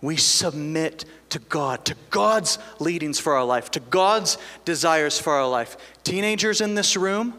We 0.00 0.16
submit 0.16 1.04
to 1.30 1.40
God, 1.40 1.84
to 1.86 1.96
God's 2.10 2.58
leadings 2.78 3.18
for 3.18 3.34
our 3.34 3.44
life, 3.44 3.72
to 3.72 3.80
God's 3.80 4.38
desires 4.64 5.18
for 5.18 5.32
our 5.32 5.48
life. 5.48 5.76
Teenagers 6.04 6.60
in 6.60 6.76
this 6.76 6.96
room, 6.96 7.34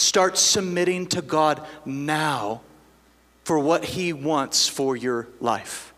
Start 0.00 0.38
submitting 0.38 1.08
to 1.08 1.20
God 1.20 1.60
now 1.84 2.62
for 3.44 3.58
what 3.58 3.84
He 3.84 4.14
wants 4.14 4.66
for 4.66 4.96
your 4.96 5.28
life. 5.42 5.92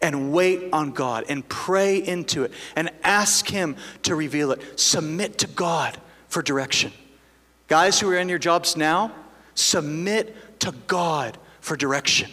And 0.00 0.32
wait 0.32 0.72
on 0.72 0.92
God 0.92 1.26
and 1.28 1.46
pray 1.46 1.98
into 1.98 2.44
it 2.44 2.52
and 2.74 2.90
ask 3.02 3.46
Him 3.46 3.76
to 4.04 4.14
reveal 4.14 4.52
it. 4.52 4.80
Submit 4.80 5.36
to 5.40 5.46
God 5.48 5.98
for 6.28 6.40
direction. 6.40 6.92
Guys 7.68 8.00
who 8.00 8.08
are 8.08 8.16
in 8.16 8.30
your 8.30 8.38
jobs 8.38 8.74
now, 8.74 9.12
submit 9.54 10.58
to 10.60 10.72
God 10.86 11.36
for 11.60 11.76
direction. 11.76 12.30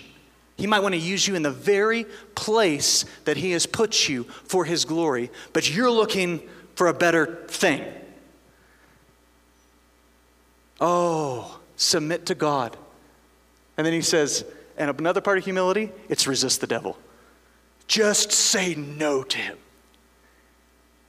He 0.56 0.68
might 0.68 0.80
want 0.80 0.96
to 0.96 1.02
use 1.02 1.28
you 1.28 1.36
in 1.36 1.44
the 1.44 1.52
very 1.52 2.06
place 2.34 3.04
that 3.26 3.36
He 3.36 3.52
has 3.52 3.66
put 3.66 4.08
you 4.08 4.24
for 4.24 4.64
His 4.64 4.86
glory, 4.86 5.32
but 5.52 5.70
you're 5.70 5.92
looking 5.92 6.48
for 6.76 6.88
a 6.88 6.94
better 6.94 7.44
thing. 7.50 7.84
Oh, 10.80 11.60
submit 11.76 12.26
to 12.28 12.36
God. 12.36 12.78
And 13.78 13.86
then 13.86 13.94
he 13.94 14.02
says, 14.02 14.46
and 14.78 14.90
another 15.00 15.22
part 15.22 15.38
of 15.38 15.44
humility, 15.44 15.92
it's 16.10 16.28
resist 16.28 16.62
the 16.62 16.68
devil. 16.68 16.98
Just 17.88 18.32
say 18.32 18.76
no 18.76 19.24
to 19.24 19.38
him. 19.38 19.58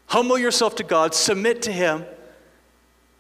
Humble 0.07 0.39
yourself 0.39 0.77
to 0.77 0.85
God, 0.85 1.15
submit 1.15 1.63
to 1.63 1.73
him, 1.73 2.05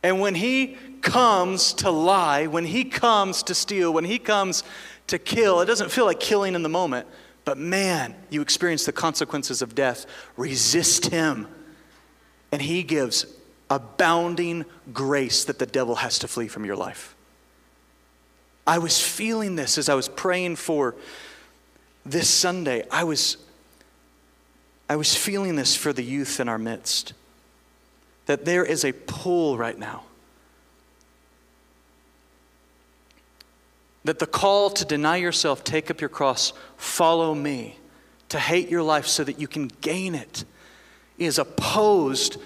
and 0.03 0.20
when 0.20 0.34
he 0.34 0.76
comes 1.03 1.72
to 1.74 1.90
lie, 1.90 2.46
when 2.46 2.64
he 2.64 2.84
comes 2.84 3.42
to 3.44 3.55
steal, 3.55 3.92
when 3.92 4.05
he 4.05 4.18
comes 4.18 4.62
to 5.09 5.18
kill, 5.18 5.61
it 5.61 5.66
doesn't 5.66 5.90
feel 5.90 6.05
like 6.05 6.20
killing 6.20 6.55
in 6.55 6.62
the 6.62 6.68
moment, 6.68 7.07
but 7.44 7.59
man, 7.59 8.14
you 8.30 8.40
experience 8.40 8.84
the 8.84 8.92
consequences 8.92 9.62
of 9.62 9.74
death. 9.74 10.07
Resist 10.36 11.07
him, 11.07 11.49
and 12.53 12.62
he 12.62 12.82
gives 12.82 13.26
abounding 13.70 14.64
grace 14.92 15.44
that 15.44 15.58
the 15.58 15.66
devil 15.66 15.96
has 15.96 16.18
to 16.20 16.28
flee 16.28 16.48
from 16.48 16.64
your 16.64 16.76
life. 16.76 17.14
I 18.66 18.78
was 18.78 19.00
feeling 19.00 19.56
this 19.56 19.78
as 19.78 19.88
I 19.88 19.94
was 19.94 20.08
praying 20.08 20.56
for 20.56 20.94
this 22.04 22.28
Sunday. 22.28 22.84
I 22.90 23.04
was, 23.04 23.38
I 24.88 24.96
was 24.96 25.14
feeling 25.14 25.56
this 25.56 25.74
for 25.74 25.92
the 25.92 26.02
youth 26.02 26.38
in 26.40 26.48
our 26.48 26.58
midst. 26.58 27.14
That 28.26 28.44
there 28.44 28.64
is 28.64 28.84
a 28.84 28.92
pull 28.92 29.56
right 29.56 29.78
now. 29.78 30.04
That 34.04 34.18
the 34.18 34.26
call 34.26 34.70
to 34.70 34.84
deny 34.84 35.16
yourself, 35.16 35.64
take 35.64 35.90
up 35.90 36.00
your 36.00 36.10
cross, 36.10 36.52
follow 36.76 37.34
me, 37.34 37.78
to 38.28 38.38
hate 38.38 38.68
your 38.68 38.82
life 38.82 39.06
so 39.06 39.24
that 39.24 39.40
you 39.40 39.48
can 39.48 39.68
gain 39.80 40.14
it, 40.14 40.44
is 41.16 41.38
opposed 41.38 42.36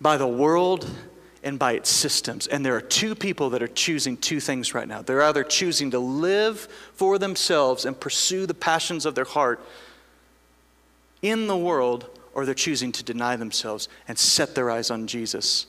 by 0.00 0.16
the 0.16 0.26
world 0.26 0.88
and 1.42 1.58
by 1.58 1.72
its 1.72 1.88
systems. 1.88 2.46
And 2.46 2.64
there 2.64 2.76
are 2.76 2.80
two 2.80 3.14
people 3.14 3.50
that 3.50 3.62
are 3.62 3.68
choosing 3.68 4.16
two 4.16 4.40
things 4.40 4.74
right 4.74 4.88
now. 4.88 5.02
They're 5.02 5.22
either 5.22 5.44
choosing 5.44 5.90
to 5.92 5.98
live 5.98 6.60
for 6.94 7.18
themselves 7.18 7.84
and 7.84 7.98
pursue 7.98 8.46
the 8.46 8.54
passions 8.54 9.06
of 9.06 9.14
their 9.14 9.24
heart 9.24 9.64
in 11.22 11.46
the 11.46 11.56
world, 11.56 12.08
or 12.32 12.44
they're 12.44 12.54
choosing 12.54 12.92
to 12.92 13.02
deny 13.02 13.36
themselves 13.36 13.88
and 14.08 14.18
set 14.18 14.54
their 14.54 14.70
eyes 14.70 14.90
on 14.90 15.06
Jesus. 15.06 15.66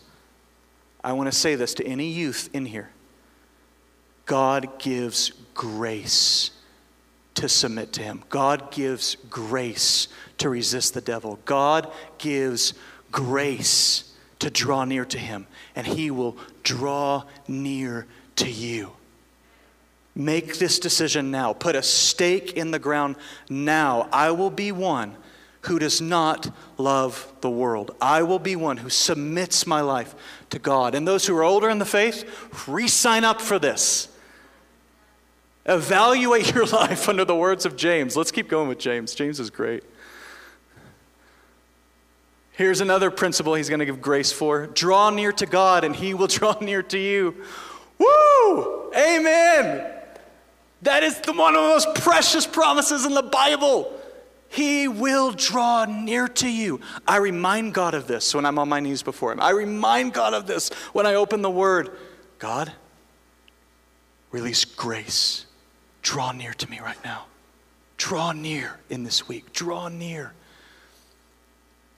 I 1.03 1.13
want 1.13 1.31
to 1.31 1.37
say 1.37 1.55
this 1.55 1.73
to 1.75 1.85
any 1.85 2.09
youth 2.09 2.49
in 2.53 2.65
here 2.65 2.91
God 4.25 4.79
gives 4.79 5.31
grace 5.53 6.51
to 7.33 7.49
submit 7.49 7.93
to 7.93 8.03
Him, 8.03 8.23
God 8.29 8.71
gives 8.71 9.15
grace 9.29 10.07
to 10.37 10.49
resist 10.49 10.93
the 10.93 11.01
devil, 11.01 11.39
God 11.45 11.91
gives 12.17 12.73
grace 13.11 14.10
to 14.41 14.49
draw 14.49 14.85
near 14.85 15.05
to 15.05 15.19
him, 15.19 15.45
and 15.75 15.85
he 15.85 16.09
will 16.09 16.35
draw 16.63 17.23
near 17.47 18.07
to 18.35 18.49
you. 18.49 18.91
Make 20.15 20.57
this 20.57 20.79
decision 20.79 21.29
now. 21.29 21.53
Put 21.53 21.75
a 21.75 21.83
stake 21.83 22.53
in 22.53 22.71
the 22.71 22.79
ground 22.79 23.17
now. 23.49 24.09
I 24.11 24.31
will 24.31 24.49
be 24.49 24.71
one 24.71 25.15
who 25.61 25.77
does 25.77 26.01
not 26.01 26.49
love 26.79 27.31
the 27.41 27.51
world. 27.51 27.95
I 28.01 28.23
will 28.23 28.39
be 28.39 28.55
one 28.55 28.77
who 28.77 28.89
submits 28.89 29.67
my 29.67 29.81
life 29.81 30.15
to 30.49 30.57
God. 30.57 30.95
And 30.95 31.07
those 31.07 31.27
who 31.27 31.37
are 31.37 31.43
older 31.43 31.69
in 31.69 31.77
the 31.77 31.85
faith, 31.85 32.67
re 32.67 32.87
sign 32.87 33.23
up 33.23 33.39
for 33.39 33.59
this. 33.59 34.07
Evaluate 35.67 36.51
your 36.55 36.65
life 36.65 37.07
under 37.07 37.25
the 37.25 37.35
words 37.35 37.67
of 37.67 37.75
James. 37.75 38.17
Let's 38.17 38.31
keep 38.31 38.49
going 38.49 38.67
with 38.67 38.79
James. 38.79 39.13
James 39.13 39.39
is 39.39 39.51
great. 39.51 39.83
Here's 42.51 42.81
another 42.81 43.09
principle 43.09 43.55
he's 43.55 43.69
going 43.69 43.79
to 43.79 43.85
give 43.85 44.01
grace 44.01 44.31
for 44.31 44.67
draw 44.67 45.09
near 45.09 45.31
to 45.33 45.45
God, 45.45 45.83
and 45.83 45.95
he 45.95 46.13
will 46.13 46.27
draw 46.39 46.57
near 46.59 46.83
to 46.83 46.97
you. 46.97 47.43
Woo! 47.97 48.91
Amen. 48.95 49.89
That 50.81 51.03
is 51.03 51.19
the, 51.21 51.33
one 51.33 51.55
of 51.55 51.61
the 51.61 51.67
most 51.67 51.95
precious 52.03 52.47
promises 52.47 53.05
in 53.05 53.13
the 53.13 53.21
Bible. 53.21 53.91
He 54.49 54.87
will 54.87 55.31
draw 55.31 55.85
near 55.85 56.27
to 56.27 56.49
you. 56.49 56.81
I 57.07 57.17
remind 57.17 57.73
God 57.73 57.93
of 57.93 58.07
this 58.07 58.35
when 58.35 58.45
I'm 58.45 58.59
on 58.59 58.67
my 58.67 58.81
knees 58.81 59.01
before 59.01 59.31
Him. 59.31 59.39
I 59.39 59.51
remind 59.51 60.13
God 60.13 60.33
of 60.33 60.45
this 60.45 60.69
when 60.91 61.05
I 61.05 61.13
open 61.13 61.41
the 61.41 61.49
Word. 61.49 61.97
God, 62.37 62.71
release 64.31 64.65
grace. 64.65 65.45
Draw 66.01 66.33
near 66.33 66.53
to 66.53 66.69
me 66.69 66.79
right 66.79 67.01
now. 67.05 67.27
Draw 67.97 68.33
near 68.33 68.79
in 68.89 69.03
this 69.03 69.27
week. 69.27 69.53
Draw 69.53 69.87
near. 69.89 70.33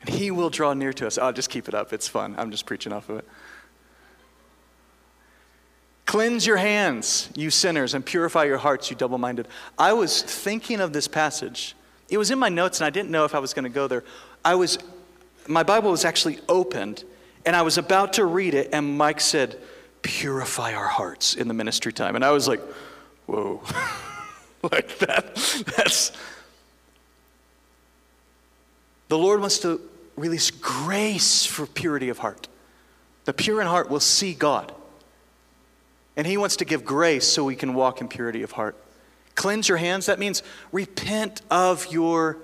And 0.06 0.16
He 0.16 0.32
will 0.32 0.50
draw 0.50 0.74
near 0.74 0.94
to 0.94 1.08
us. 1.08 1.18
I'll 1.18 1.34
just 1.34 1.50
keep 1.50 1.68
it 1.68 1.74
up. 1.74 1.94
It's 1.94 2.08
fun. 2.08 2.36
I'm 2.38 2.52
just 2.52 2.66
preaching 2.66 2.94
off 2.94 3.10
of 3.10 3.20
it. 3.20 3.28
Cleanse 6.06 6.46
your 6.46 6.58
hands, 6.58 7.30
you 7.36 7.50
sinners, 7.50 7.94
and 7.94 8.06
purify 8.06 8.44
your 8.44 8.58
hearts, 8.58 8.90
you 8.90 8.96
double 8.96 9.18
minded. 9.18 9.48
I 9.80 9.94
was 9.94 10.22
thinking 10.22 10.82
of 10.82 10.94
this 10.94 11.08
passage. 11.08 11.76
It 12.10 12.18
was 12.18 12.30
in 12.30 12.38
my 12.38 12.50
notes, 12.50 12.80
and 12.80 12.86
I 12.86 12.90
didn't 12.90 13.10
know 13.10 13.26
if 13.26 13.34
I 13.34 13.40
was 13.40 13.54
going 13.54 13.64
to 13.64 13.70
go 13.70 13.88
there. 13.88 14.04
I 14.44 14.56
was, 14.56 14.78
my 15.48 15.64
Bible 15.64 15.92
was 15.92 16.04
actually 16.04 16.40
opened, 16.50 17.06
and 17.46 17.56
I 17.56 17.62
was 17.62 17.78
about 17.78 18.14
to 18.14 18.26
read 18.26 18.54
it, 18.54 18.70
and 18.74 18.98
Mike 18.98 19.22
said, 19.22 19.58
Purify 20.02 20.74
our 20.74 20.90
hearts 20.90 21.34
in 21.36 21.48
the 21.48 21.54
ministry 21.54 21.94
time. 21.94 22.16
And 22.16 22.26
I 22.26 22.32
was 22.32 22.46
like, 22.48 22.60
Whoa. 23.26 23.62
like 24.72 24.98
that. 25.00 25.36
That's. 25.78 26.12
The 29.08 29.18
Lord 29.18 29.40
wants 29.40 29.60
to 29.60 29.80
release 30.16 30.52
grace 30.52 31.46
for 31.46 31.66
purity 31.66 32.10
of 32.10 32.20
heart. 32.20 32.48
The 33.26 33.34
pure 33.34 33.62
in 33.62 33.68
heart 33.68 33.90
will 33.90 34.00
see 34.00 34.34
God. 34.34 34.74
And 36.16 36.28
He 36.28 36.38
wants 36.38 36.58
to 36.58 36.66
give 36.66 36.86
grace 36.86 37.28
so 37.28 37.44
we 37.44 37.56
can 37.56 37.74
walk 37.74 38.02
in 38.02 38.08
purity 38.08 38.44
of 38.44 38.52
heart. 38.52 38.76
Cleanse 39.36 39.68
your 39.68 39.80
hands, 39.80 40.06
that 40.06 40.20
means 40.20 40.44
repent 40.72 41.42
of 41.50 41.92
your 41.92 42.38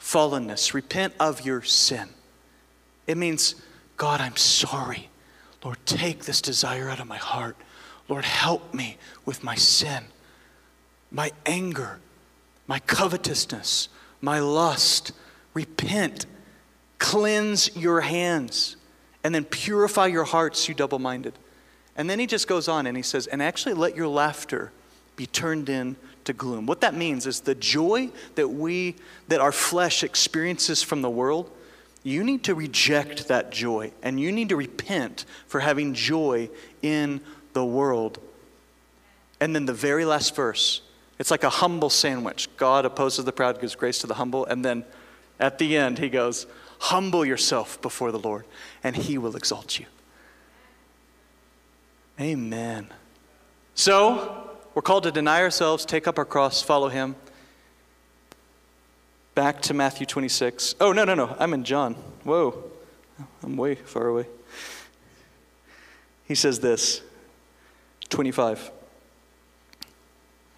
fallenness, 0.00 0.74
repent 0.74 1.14
of 1.20 1.46
your 1.46 1.62
sin. 1.62 2.08
It 3.06 3.16
means, 3.16 3.54
God, 3.96 4.20
I'm 4.20 4.36
sorry. 4.36 5.08
Lord, 5.64 5.78
take 5.86 6.24
this 6.24 6.40
desire 6.40 6.88
out 6.88 6.98
of 6.98 7.06
my 7.06 7.16
heart. 7.16 7.56
Lord, 8.08 8.24
help 8.24 8.74
me 8.74 8.96
with 9.24 9.44
my 9.44 9.54
sin, 9.54 10.04
my 11.10 11.30
anger, 11.46 12.00
my 12.66 12.80
covetousness, 12.80 13.88
my 14.20 14.40
lust. 14.40 15.12
Repent, 15.54 16.26
cleanse 17.02 17.76
your 17.76 18.00
hands, 18.00 18.76
and 19.24 19.34
then 19.34 19.44
purify 19.44 20.06
your 20.06 20.24
hearts, 20.24 20.68
you 20.68 20.74
double 20.74 21.00
minded. 21.00 21.34
And 21.96 22.08
then 22.08 22.18
he 22.18 22.26
just 22.26 22.46
goes 22.48 22.68
on 22.68 22.86
and 22.86 22.96
he 22.96 23.02
says, 23.02 23.26
and 23.26 23.42
actually 23.42 23.74
let 23.74 23.96
your 23.96 24.08
laughter 24.08 24.72
be 25.16 25.26
turned 25.26 25.68
in 25.68 25.96
to 26.24 26.32
gloom. 26.32 26.64
What 26.64 26.80
that 26.80 26.94
means 26.94 27.26
is 27.26 27.40
the 27.40 27.54
joy 27.54 28.10
that 28.36 28.48
we 28.48 28.94
that 29.28 29.40
our 29.40 29.52
flesh 29.52 30.02
experiences 30.02 30.82
from 30.82 31.02
the 31.02 31.10
world, 31.10 31.50
you 32.02 32.24
need 32.24 32.44
to 32.44 32.54
reject 32.54 33.28
that 33.28 33.50
joy 33.50 33.92
and 34.02 34.18
you 34.18 34.32
need 34.32 34.48
to 34.48 34.56
repent 34.56 35.24
for 35.46 35.60
having 35.60 35.94
joy 35.94 36.48
in 36.80 37.20
the 37.52 37.64
world. 37.64 38.18
And 39.40 39.54
then 39.54 39.66
the 39.66 39.74
very 39.74 40.04
last 40.04 40.34
verse, 40.34 40.82
it's 41.18 41.30
like 41.30 41.44
a 41.44 41.50
humble 41.50 41.90
sandwich. 41.90 42.48
God 42.56 42.86
opposes 42.86 43.24
the 43.24 43.32
proud, 43.32 43.60
gives 43.60 43.74
grace 43.74 43.98
to 43.98 44.06
the 44.06 44.14
humble, 44.14 44.46
and 44.46 44.64
then 44.64 44.84
at 45.40 45.58
the 45.58 45.76
end 45.76 45.98
he 45.98 46.08
goes, 46.08 46.46
"Humble 46.82 47.24
yourself 47.24 47.80
before 47.80 48.12
the 48.12 48.18
Lord, 48.18 48.44
and 48.82 48.96
he 48.96 49.18
will 49.18 49.36
exalt 49.36 49.78
you." 49.78 49.86
Amen. 52.20 52.92
So, 53.74 54.50
we're 54.74 54.82
called 54.82 55.04
to 55.04 55.10
deny 55.10 55.40
ourselves, 55.40 55.84
take 55.84 56.06
up 56.06 56.18
our 56.18 56.24
cross, 56.24 56.62
follow 56.62 56.88
him. 56.88 57.16
Back 59.34 59.62
to 59.62 59.74
Matthew 59.74 60.06
26. 60.06 60.74
Oh, 60.80 60.92
no, 60.92 61.04
no, 61.04 61.14
no. 61.14 61.34
I'm 61.38 61.54
in 61.54 61.64
John. 61.64 61.94
Whoa. 62.24 62.64
I'm 63.42 63.56
way 63.56 63.74
far 63.76 64.08
away. 64.08 64.26
He 66.26 66.34
says 66.34 66.60
this 66.60 67.00
25. 68.10 68.70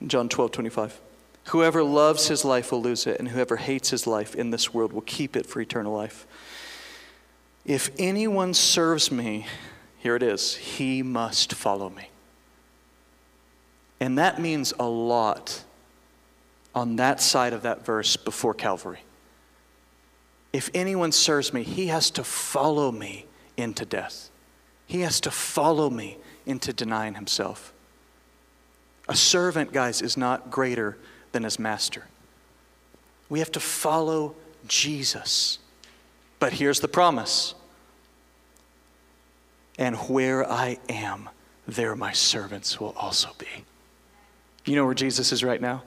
John 0.07 0.29
12, 0.29 0.51
25. 0.53 1.01
Whoever 1.49 1.83
loves 1.83 2.29
his 2.29 2.45
life 2.45 2.73
will 2.73 2.83
lose 2.83 3.07
it, 3.07 3.19
and 3.19 3.29
whoever 3.29 3.57
hates 3.57 3.91
his 3.91 4.07
life 4.07 4.35
in 4.35 4.51
this 4.51 4.73
world 4.73 4.93
will 4.93 5.03
keep 5.03 5.37
it 5.37 5.47
for 5.47 5.61
eternal 5.61 5.93
life. 5.93 6.27
If 7.65 7.91
anyone 7.99 8.55
serves 8.55 9.11
me, 9.11 9.47
here 9.99 10.17
it 10.17 10.23
is 10.23 10.57
He 10.57 11.03
must 11.03 11.55
follow 11.55 11.89
me. 11.89 12.11
And 14.01 14.19
that 14.19 14.39
means 14.39 14.75
a 14.79 14.87
lot 14.87 15.65
on 16.75 16.97
that 16.97 17.23
side 17.23 17.53
of 17.55 17.63
that 17.63 17.87
verse 17.87 18.17
before 18.17 18.53
Calvary. 18.53 19.01
If 20.53 20.71
anyone 20.75 21.11
serves 21.11 21.55
me, 21.55 21.63
he 21.63 21.87
has 21.87 22.11
to 22.13 22.25
follow 22.25 22.93
me 22.93 23.25
into 23.57 23.87
death. 23.87 24.31
He 24.87 25.01
has 25.01 25.21
to 25.23 25.31
follow 25.31 25.89
me 25.89 26.19
into 26.45 26.73
denying 26.73 27.15
himself. 27.15 27.73
A 29.09 29.17
servant, 29.17 29.73
guys, 29.73 30.03
is 30.03 30.17
not 30.17 30.51
greater 30.51 30.99
than 31.35 31.43
his 31.43 31.59
master. 31.59 32.05
We 33.28 33.41
have 33.41 33.53
to 33.53 33.61
follow 33.61 34.37
Jesus. 34.66 35.59
But 36.39 36.55
here's 36.55 36.80
the 36.80 36.89
promise 36.89 37.55
and 39.76 39.97
where 39.97 40.49
I 40.49 40.78
am, 40.89 41.28
there 41.66 41.97
my 41.97 42.12
servants 42.12 42.78
will 42.78 42.95
also 42.97 43.30
be. 43.39 43.64
You 44.64 44.76
know 44.76 44.85
where 44.85 44.95
Jesus 44.95 45.32
is 45.32 45.43
right 45.43 45.61
now? 45.61 45.82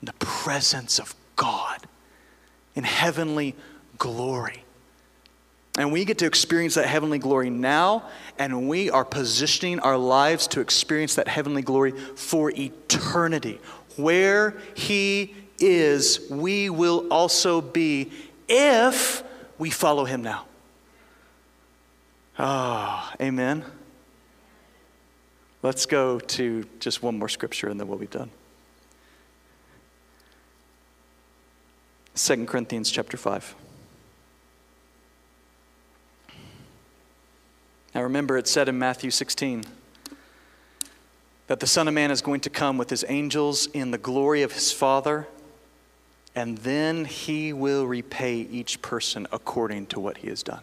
In 0.00 0.06
the 0.06 0.12
presence 0.20 1.00
of 1.00 1.16
God, 1.34 1.80
in 2.76 2.84
heavenly 2.84 3.56
glory. 3.98 4.62
And 5.78 5.92
we 5.92 6.04
get 6.04 6.18
to 6.18 6.26
experience 6.26 6.74
that 6.74 6.86
heavenly 6.86 7.20
glory 7.20 7.50
now, 7.50 8.02
and 8.36 8.68
we 8.68 8.90
are 8.90 9.04
positioning 9.04 9.78
our 9.78 9.96
lives 9.96 10.48
to 10.48 10.60
experience 10.60 11.14
that 11.14 11.28
heavenly 11.28 11.62
glory 11.62 11.92
for 11.92 12.50
eternity. 12.50 13.60
Where 13.94 14.60
He 14.74 15.36
is, 15.60 16.26
we 16.28 16.68
will 16.68 17.06
also 17.12 17.60
be 17.60 18.10
if 18.48 19.22
we 19.56 19.70
follow 19.70 20.04
Him 20.04 20.20
now. 20.20 20.46
Ah, 22.40 23.12
oh, 23.12 23.24
amen. 23.24 23.64
Let's 25.62 25.86
go 25.86 26.18
to 26.18 26.66
just 26.80 27.04
one 27.04 27.18
more 27.20 27.28
scripture 27.28 27.68
and 27.68 27.78
then 27.78 27.86
we'll 27.86 27.98
be 27.98 28.06
done. 28.06 28.30
2 32.16 32.46
Corinthians 32.46 32.90
chapter 32.90 33.16
5. 33.16 33.54
Now 37.94 38.02
remember, 38.02 38.36
it 38.36 38.46
said 38.46 38.68
in 38.68 38.78
Matthew 38.78 39.10
16 39.10 39.64
that 41.46 41.60
the 41.60 41.66
Son 41.66 41.88
of 41.88 41.94
Man 41.94 42.10
is 42.10 42.20
going 42.20 42.40
to 42.40 42.50
come 42.50 42.76
with 42.76 42.90
his 42.90 43.04
angels 43.08 43.66
in 43.66 43.90
the 43.90 43.98
glory 43.98 44.42
of 44.42 44.52
his 44.52 44.70
Father, 44.70 45.26
and 46.34 46.58
then 46.58 47.06
he 47.06 47.52
will 47.52 47.86
repay 47.86 48.36
each 48.36 48.82
person 48.82 49.26
according 49.32 49.86
to 49.86 50.00
what 50.00 50.18
he 50.18 50.28
has 50.28 50.42
done. 50.42 50.60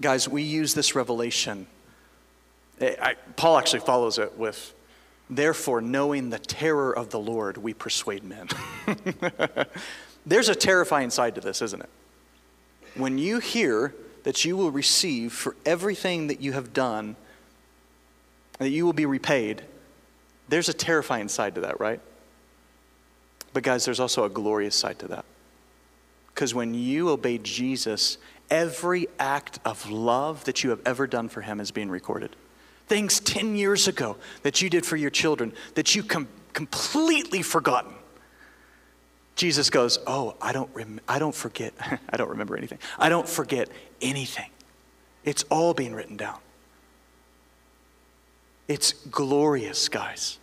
Guys, 0.00 0.28
we 0.28 0.42
use 0.42 0.74
this 0.74 0.94
revelation. 0.96 1.66
Eh, 2.80 2.96
I, 3.00 3.14
Paul 3.36 3.56
actually 3.56 3.80
follows 3.80 4.18
it 4.18 4.36
with, 4.36 4.74
therefore, 5.30 5.80
knowing 5.80 6.30
the 6.30 6.40
terror 6.40 6.92
of 6.94 7.10
the 7.10 7.20
Lord, 7.20 7.56
we 7.56 7.72
persuade 7.72 8.24
men. 8.24 8.48
There's 10.26 10.48
a 10.48 10.54
terrifying 10.54 11.10
side 11.10 11.34
to 11.34 11.40
this, 11.40 11.60
isn't 11.62 11.82
it? 11.82 11.90
When 12.94 13.18
you 13.18 13.40
hear 13.40 13.94
that 14.22 14.44
you 14.44 14.56
will 14.56 14.70
receive 14.70 15.32
for 15.32 15.54
everything 15.66 16.28
that 16.28 16.40
you 16.40 16.52
have 16.52 16.72
done, 16.72 17.16
that 18.58 18.70
you 18.70 18.86
will 18.86 18.92
be 18.92 19.06
repaid, 19.06 19.62
there's 20.48 20.68
a 20.68 20.74
terrifying 20.74 21.28
side 21.28 21.54
to 21.56 21.62
that, 21.62 21.80
right? 21.80 22.00
But, 23.52 23.62
guys, 23.62 23.84
there's 23.84 24.00
also 24.00 24.24
a 24.24 24.30
glorious 24.30 24.74
side 24.74 24.98
to 25.00 25.08
that. 25.08 25.24
Because 26.28 26.54
when 26.54 26.74
you 26.74 27.10
obey 27.10 27.38
Jesus, 27.38 28.18
every 28.50 29.06
act 29.18 29.60
of 29.64 29.88
love 29.90 30.44
that 30.44 30.64
you 30.64 30.70
have 30.70 30.80
ever 30.84 31.06
done 31.06 31.28
for 31.28 31.42
him 31.42 31.60
is 31.60 31.70
being 31.70 31.88
recorded. 31.88 32.34
Things 32.86 33.20
10 33.20 33.56
years 33.56 33.88
ago 33.88 34.16
that 34.42 34.60
you 34.60 34.68
did 34.68 34.84
for 34.84 34.96
your 34.96 35.10
children 35.10 35.52
that 35.74 35.94
you 35.94 36.02
com- 36.02 36.28
completely 36.52 37.42
forgotten. 37.42 37.94
Jesus 39.36 39.70
goes, 39.70 39.98
Oh, 40.06 40.36
I 40.40 40.52
don't, 40.52 40.70
rem- 40.74 41.00
I 41.08 41.18
don't 41.18 41.34
forget. 41.34 41.74
I 42.08 42.16
don't 42.16 42.30
remember 42.30 42.56
anything. 42.56 42.78
I 42.98 43.08
don't 43.08 43.28
forget 43.28 43.68
anything. 44.00 44.50
It's 45.24 45.42
all 45.44 45.74
being 45.74 45.94
written 45.94 46.16
down. 46.16 46.38
It's 48.68 48.92
glorious, 48.92 49.88
guys. 49.88 50.38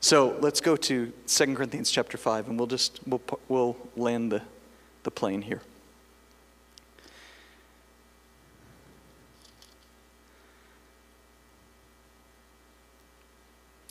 So 0.00 0.36
let's 0.40 0.60
go 0.60 0.76
to 0.76 1.12
2 1.26 1.54
Corinthians 1.54 1.90
chapter 1.90 2.16
5, 2.16 2.48
and 2.48 2.58
we'll 2.58 2.66
just 2.66 3.00
we'll, 3.06 3.22
we'll 3.48 3.76
land 3.96 4.32
the, 4.32 4.42
the 5.02 5.10
plane 5.10 5.42
here. 5.42 5.62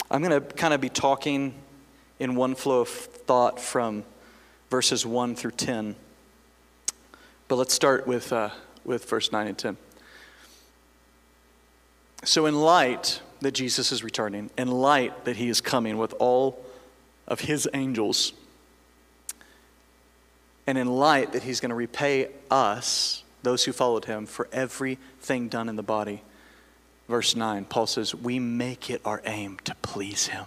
I'm 0.09 0.21
going 0.21 0.41
to 0.41 0.55
kind 0.55 0.73
of 0.73 0.79
be 0.79 0.89
talking 0.89 1.53
in 2.19 2.35
one 2.35 2.55
flow 2.55 2.81
of 2.81 2.89
thought 2.89 3.59
from 3.59 4.03
verses 4.69 5.05
1 5.05 5.35
through 5.35 5.51
10. 5.51 5.95
But 7.47 7.55
let's 7.55 7.73
start 7.73 8.07
with, 8.07 8.31
uh, 8.33 8.49
with 8.83 9.09
verse 9.09 9.31
9 9.31 9.47
and 9.47 9.57
10. 9.57 9.77
So, 12.23 12.45
in 12.45 12.55
light 12.55 13.21
that 13.41 13.51
Jesus 13.51 13.91
is 13.91 14.03
returning, 14.03 14.49
in 14.57 14.69
light 14.69 15.25
that 15.25 15.35
he 15.35 15.49
is 15.49 15.61
coming 15.61 15.97
with 15.97 16.13
all 16.17 16.65
of 17.27 17.41
his 17.41 17.67
angels, 17.73 18.33
and 20.65 20.77
in 20.77 20.87
light 20.87 21.33
that 21.33 21.43
he's 21.43 21.59
going 21.59 21.69
to 21.69 21.75
repay 21.75 22.29
us, 22.49 23.23
those 23.43 23.63
who 23.65 23.71
followed 23.71 24.05
him, 24.05 24.25
for 24.25 24.47
everything 24.51 25.49
done 25.49 25.69
in 25.69 25.75
the 25.75 25.83
body, 25.83 26.23
verse 27.07 27.35
9, 27.35 27.65
Paul 27.65 27.85
says, 27.85 28.15
We 28.15 28.39
make 28.39 28.89
it 28.89 29.01
our 29.05 29.21
aim 29.25 29.59
to 29.65 29.75
please 29.83 30.27
him. 30.27 30.45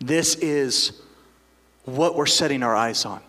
This 0.00 0.36
is 0.36 0.92
what 1.84 2.14
we're 2.14 2.26
setting 2.26 2.62
our 2.62 2.76
eyes 2.76 3.04
on. 3.04 3.20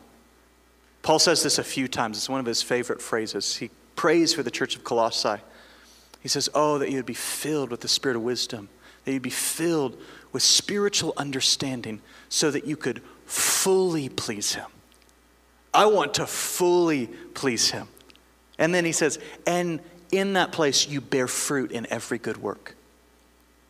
Paul 1.01 1.19
says 1.19 1.41
this 1.43 1.57
a 1.57 1.63
few 1.63 1.87
times. 1.87 2.17
It's 2.17 2.29
one 2.29 2.39
of 2.39 2.45
his 2.45 2.61
favorite 2.61 3.01
phrases. 3.01 3.55
He 3.55 3.69
prays 3.95 4.33
for 4.33 4.43
the 4.43 4.51
church 4.51 4.75
of 4.75 4.83
Colossae. 4.83 5.41
He 6.21 6.27
says, 6.27 6.49
Oh, 6.53 6.77
that 6.77 6.91
you'd 6.91 7.05
be 7.05 7.13
filled 7.13 7.71
with 7.71 7.81
the 7.81 7.87
spirit 7.87 8.17
of 8.17 8.23
wisdom, 8.23 8.69
that 9.05 9.13
you'd 9.13 9.21
be 9.21 9.29
filled 9.29 9.97
with 10.31 10.43
spiritual 10.43 11.13
understanding 11.17 12.01
so 12.27 12.51
that 12.51 12.65
you 12.65 12.75
could 12.75 13.01
fully 13.25 14.09
please 14.09 14.55
him. 14.55 14.67
I 15.73 15.85
want 15.85 16.15
to 16.15 16.27
fully 16.27 17.07
please 17.33 17.71
him. 17.71 17.87
And 18.57 18.75
then 18.75 18.85
he 18.85 18.91
says, 18.91 19.19
And 19.47 19.79
in 20.11 20.33
that 20.33 20.51
place 20.51 20.87
you 20.87 21.01
bear 21.01 21.27
fruit 21.27 21.71
in 21.71 21.87
every 21.91 22.17
good 22.17 22.37
work. 22.37 22.75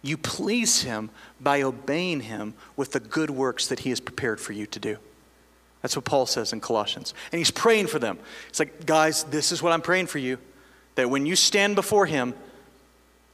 You 0.02 0.18
please 0.18 0.82
him 0.82 1.10
by 1.40 1.62
obeying 1.62 2.22
him 2.22 2.54
with 2.78 2.92
the 2.92 3.00
good 3.00 3.30
works 3.30 3.68
that 3.68 3.80
he 3.80 3.90
has 3.90 4.00
prepared 4.00 4.40
for 4.40 4.54
you 4.54 4.66
to 4.68 4.80
do. 4.80 4.98
That's 5.82 5.96
what 5.96 6.06
Paul 6.06 6.26
says 6.26 6.54
in 6.54 6.60
Colossians. 6.60 7.14
And 7.32 7.40
he's 7.40 7.52
praying 7.52 7.88
for 7.88 8.00
them. 8.00 8.20
It's 8.50 8.60
like, 8.60 8.86
guys, 8.86 9.24
this 9.26 9.52
is 9.52 9.64
what 9.64 9.72
I'm 9.72 9.82
praying 9.82 10.08
for 10.08 10.18
you. 10.18 10.38
That 10.96 11.10
when 11.10 11.26
you 11.26 11.36
stand 11.36 11.76
before 11.76 12.06
him, 12.06 12.34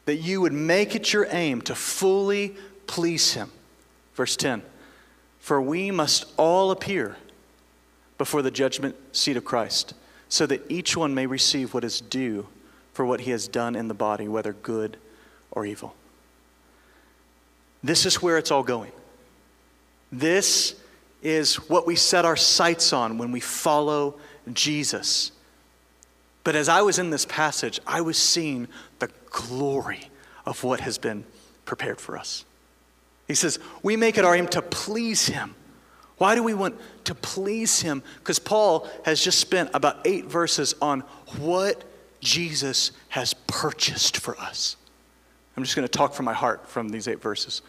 that 0.05 0.17
you 0.17 0.41
would 0.41 0.53
make 0.53 0.95
it 0.95 1.11
your 1.11 1.27
aim 1.31 1.61
to 1.63 1.75
fully 1.75 2.55
please 2.87 3.33
him. 3.33 3.51
Verse 4.13 4.35
10 4.35 4.61
For 5.39 5.61
we 5.61 5.91
must 5.91 6.25
all 6.37 6.71
appear 6.71 7.17
before 8.17 8.41
the 8.41 8.51
judgment 8.51 8.95
seat 9.11 9.37
of 9.37 9.43
Christ, 9.43 9.93
so 10.29 10.45
that 10.45 10.63
each 10.69 10.95
one 10.95 11.13
may 11.13 11.25
receive 11.25 11.73
what 11.73 11.83
is 11.83 11.99
due 11.99 12.47
for 12.93 13.05
what 13.05 13.21
he 13.21 13.31
has 13.31 13.47
done 13.47 13.75
in 13.75 13.87
the 13.87 13.93
body, 13.93 14.27
whether 14.27 14.53
good 14.53 14.97
or 15.51 15.65
evil. 15.65 15.95
This 17.83 18.05
is 18.05 18.21
where 18.21 18.37
it's 18.37 18.51
all 18.51 18.63
going. 18.63 18.91
This 20.11 20.75
is 21.21 21.55
what 21.69 21.87
we 21.87 21.95
set 21.95 22.25
our 22.25 22.35
sights 22.35 22.93
on 22.93 23.17
when 23.17 23.31
we 23.31 23.39
follow 23.39 24.19
Jesus. 24.53 25.31
But 26.43 26.55
as 26.55 26.69
I 26.69 26.81
was 26.83 26.99
in 26.99 27.09
this 27.09 27.25
passage, 27.25 27.79
I 27.87 28.01
was 28.01 28.17
seeing 28.17 28.67
the 28.99 29.09
glory 29.31 30.09
of 30.45 30.63
what 30.63 30.79
has 30.81 30.97
been 30.97 31.25
prepared 31.65 31.99
for 31.99 32.17
us. 32.17 32.45
He 33.27 33.33
says, 33.33 33.59
We 33.81 33.95
make 33.95 34.17
it 34.17 34.25
our 34.25 34.35
aim 34.35 34.47
to 34.49 34.61
please 34.61 35.27
Him. 35.27 35.55
Why 36.17 36.35
do 36.35 36.43
we 36.43 36.53
want 36.53 36.79
to 37.05 37.15
please 37.15 37.81
Him? 37.81 38.03
Because 38.19 38.39
Paul 38.39 38.87
has 39.03 39.21
just 39.21 39.39
spent 39.39 39.71
about 39.73 40.05
eight 40.05 40.25
verses 40.25 40.75
on 40.81 41.01
what 41.39 41.83
Jesus 42.21 42.91
has 43.09 43.33
purchased 43.47 44.17
for 44.17 44.37
us. 44.39 44.77
I'm 45.55 45.63
just 45.63 45.75
going 45.75 45.87
to 45.87 45.91
talk 45.91 46.13
from 46.13 46.25
my 46.25 46.33
heart 46.33 46.67
from 46.67 46.89
these 46.89 47.07
eight 47.07 47.21
verses. 47.21 47.61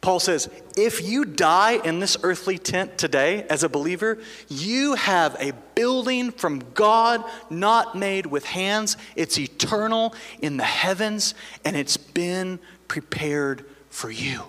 Paul 0.00 0.18
says, 0.18 0.48
if 0.78 1.06
you 1.06 1.26
die 1.26 1.72
in 1.84 2.00
this 2.00 2.16
earthly 2.22 2.56
tent 2.56 2.96
today 2.96 3.42
as 3.50 3.64
a 3.64 3.68
believer, 3.68 4.18
you 4.48 4.94
have 4.94 5.36
a 5.38 5.52
building 5.74 6.30
from 6.30 6.62
God 6.72 7.22
not 7.50 7.94
made 7.94 8.24
with 8.24 8.46
hands. 8.46 8.96
It's 9.14 9.38
eternal 9.38 10.14
in 10.40 10.56
the 10.56 10.64
heavens, 10.64 11.34
and 11.66 11.76
it's 11.76 11.98
been 11.98 12.60
prepared 12.88 13.64
for 13.90 14.10
you. 14.10 14.44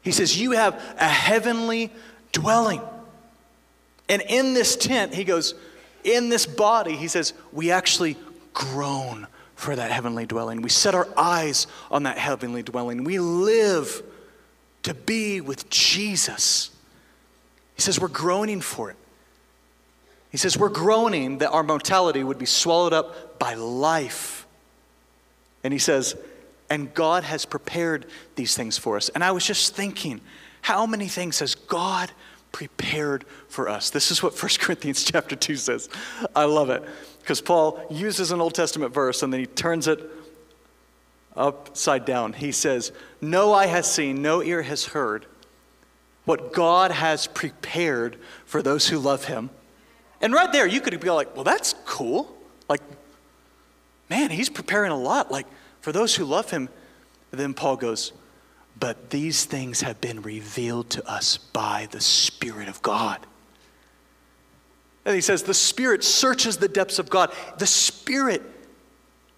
He 0.00 0.12
says, 0.12 0.40
You 0.40 0.52
have 0.52 0.82
a 0.98 1.08
heavenly 1.08 1.92
dwelling. 2.32 2.80
And 4.08 4.22
in 4.22 4.54
this 4.54 4.76
tent, 4.76 5.14
he 5.14 5.24
goes, 5.24 5.54
In 6.04 6.30
this 6.30 6.46
body, 6.46 6.96
he 6.96 7.08
says, 7.08 7.34
we 7.52 7.70
actually 7.70 8.16
groan 8.54 9.26
for 9.62 9.76
that 9.76 9.92
heavenly 9.92 10.26
dwelling. 10.26 10.60
We 10.60 10.70
set 10.70 10.92
our 10.92 11.06
eyes 11.16 11.68
on 11.88 12.02
that 12.02 12.18
heavenly 12.18 12.64
dwelling. 12.64 13.04
We 13.04 13.20
live 13.20 14.02
to 14.82 14.92
be 14.92 15.40
with 15.40 15.70
Jesus. 15.70 16.70
He 17.76 17.80
says 17.80 18.00
we're 18.00 18.08
groaning 18.08 18.60
for 18.60 18.90
it. 18.90 18.96
He 20.32 20.36
says 20.36 20.58
we're 20.58 20.68
groaning 20.68 21.38
that 21.38 21.50
our 21.50 21.62
mortality 21.62 22.24
would 22.24 22.38
be 22.38 22.46
swallowed 22.46 22.92
up 22.92 23.38
by 23.38 23.54
life. 23.54 24.48
And 25.62 25.72
he 25.72 25.78
says, 25.78 26.16
and 26.68 26.92
God 26.92 27.22
has 27.22 27.44
prepared 27.44 28.06
these 28.34 28.56
things 28.56 28.76
for 28.76 28.96
us. 28.96 29.10
And 29.10 29.22
I 29.22 29.30
was 29.30 29.46
just 29.46 29.76
thinking, 29.76 30.20
how 30.62 30.86
many 30.86 31.06
things 31.06 31.38
has 31.38 31.54
God 31.54 32.10
prepared 32.50 33.24
for 33.46 33.68
us? 33.68 33.90
This 33.90 34.10
is 34.10 34.24
what 34.24 34.32
1 34.42 34.50
Corinthians 34.58 35.04
chapter 35.04 35.36
2 35.36 35.54
says. 35.54 35.88
I 36.34 36.46
love 36.46 36.68
it 36.70 36.82
because 37.22 37.40
Paul 37.40 37.84
uses 37.90 38.32
an 38.32 38.40
Old 38.40 38.54
Testament 38.54 38.92
verse 38.92 39.22
and 39.22 39.32
then 39.32 39.40
he 39.40 39.46
turns 39.46 39.86
it 39.86 40.00
upside 41.36 42.04
down. 42.04 42.32
He 42.32 42.52
says, 42.52 42.92
No 43.20 43.52
eye 43.52 43.66
has 43.66 43.90
seen, 43.90 44.22
no 44.22 44.42
ear 44.42 44.62
has 44.62 44.86
heard 44.86 45.26
what 46.24 46.52
God 46.52 46.90
has 46.90 47.26
prepared 47.26 48.18
for 48.44 48.62
those 48.62 48.88
who 48.88 48.98
love 48.98 49.24
him. 49.24 49.50
And 50.20 50.32
right 50.32 50.52
there, 50.52 50.66
you 50.66 50.80
could 50.80 50.98
be 51.00 51.10
like, 51.10 51.34
Well, 51.34 51.44
that's 51.44 51.74
cool. 51.84 52.36
Like, 52.68 52.82
man, 54.10 54.30
he's 54.30 54.50
preparing 54.50 54.92
a 54.92 54.98
lot. 54.98 55.30
Like, 55.30 55.46
for 55.80 55.92
those 55.92 56.14
who 56.14 56.24
love 56.24 56.50
him. 56.50 56.68
And 57.30 57.40
then 57.40 57.54
Paul 57.54 57.76
goes, 57.76 58.12
But 58.78 59.10
these 59.10 59.44
things 59.44 59.80
have 59.82 60.00
been 60.00 60.22
revealed 60.22 60.90
to 60.90 61.08
us 61.08 61.38
by 61.38 61.88
the 61.90 62.00
Spirit 62.00 62.68
of 62.68 62.82
God. 62.82 63.26
And 65.04 65.14
he 65.14 65.20
says, 65.20 65.42
The 65.42 65.54
Spirit 65.54 66.04
searches 66.04 66.56
the 66.56 66.68
depths 66.68 66.98
of 66.98 67.10
God. 67.10 67.32
The 67.58 67.66
Spirit 67.66 68.42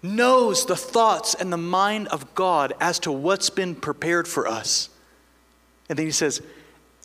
knows 0.01 0.65
the 0.65 0.75
thoughts 0.75 1.33
and 1.33 1.51
the 1.51 1.57
mind 1.57 2.07
of 2.09 2.35
God 2.35 2.73
as 2.79 2.99
to 2.99 3.11
what's 3.11 3.49
been 3.49 3.75
prepared 3.75 4.27
for 4.27 4.47
us. 4.47 4.89
And 5.89 5.97
then 5.97 6.05
he 6.05 6.11
says, 6.11 6.41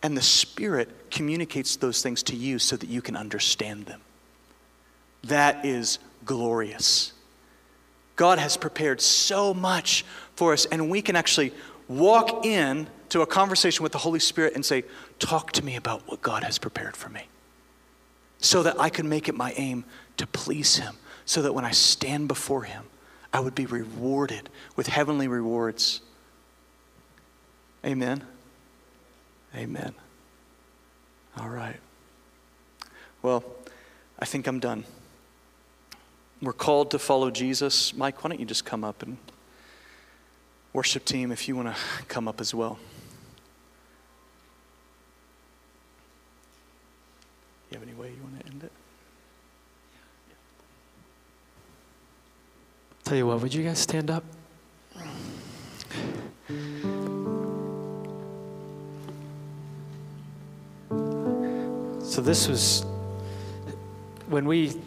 and 0.02 0.16
the 0.16 0.22
Spirit 0.22 1.11
communicates 1.11 1.76
those 1.76 2.02
things 2.02 2.22
to 2.24 2.36
you 2.36 2.58
so 2.58 2.76
that 2.76 2.88
you 2.88 3.02
can 3.02 3.16
understand 3.16 3.86
them. 3.86 4.00
That 5.24 5.64
is 5.64 5.98
glorious. 6.24 7.12
God 8.16 8.38
has 8.38 8.56
prepared 8.56 9.00
so 9.00 9.52
much 9.52 10.04
for 10.34 10.52
us, 10.52 10.64
and 10.66 10.90
we 10.90 11.02
can 11.02 11.16
actually 11.16 11.52
walk 11.88 12.46
in 12.46 12.88
to 13.11 13.22
a 13.22 13.26
conversation 13.26 13.82
with 13.82 13.92
the 13.92 13.98
Holy 13.98 14.20
Spirit 14.20 14.54
and 14.54 14.64
say, 14.64 14.84
Talk 15.18 15.52
to 15.52 15.64
me 15.64 15.76
about 15.76 16.08
what 16.08 16.22
God 16.22 16.44
has 16.44 16.58
prepared 16.58 16.96
for 16.96 17.11
me. 17.11 17.24
So 18.41 18.62
that 18.62 18.80
I 18.80 18.88
could 18.88 19.05
make 19.05 19.28
it 19.28 19.34
my 19.34 19.53
aim 19.57 19.84
to 20.16 20.26
please 20.26 20.76
Him, 20.76 20.97
so 21.24 21.43
that 21.43 21.53
when 21.53 21.64
I 21.64 21.70
stand 21.70 22.28
before 22.28 22.62
Him, 22.62 22.84
I 23.32 23.41
would 23.41 23.55
be 23.55 23.66
rewarded 23.66 24.49
with 24.76 24.86
heavenly 24.86 25.28
rewards. 25.28 26.01
Amen. 27.84 28.24
Amen. 29.55 29.95
All 31.38 31.49
right. 31.49 31.78
Well, 33.22 33.45
I 34.18 34.24
think 34.24 34.47
I'm 34.47 34.61
done. 34.61 34.84
We're 36.43 36.53
called 36.53 36.91
to 36.93 36.99
follow 36.99 37.30
Jesus. 37.30 37.95
Mike, 37.95 38.24
why 38.24 38.30
don't 38.30 38.41
you 38.41 38.47
just 38.47 38.64
come 38.64 38.82
up 38.82 39.03
and 39.03 39.18
worship 40.72 41.05
team 41.05 41.32
if 41.32 41.49
you 41.49 41.57
want 41.57 41.68
to 41.68 41.76
come 42.09 42.28
up 42.28 42.41
as 42.41 42.55
well. 42.55 42.78
You 47.70 47.78
have 47.78 47.86
any 47.86 47.97
way 47.97 48.09
you 48.09 48.22
want 48.22 48.41
to 48.41 48.47
end 48.47 48.64
it. 48.64 48.72
Tell 53.11 53.18
you 53.18 53.26
what, 53.26 53.40
would 53.40 53.52
you 53.52 53.64
guys 53.64 53.80
stand 53.80 54.08
up? 54.08 54.22
So, 62.04 62.20
this 62.22 62.46
was 62.46 62.86
when 64.28 64.46
we 64.46 64.80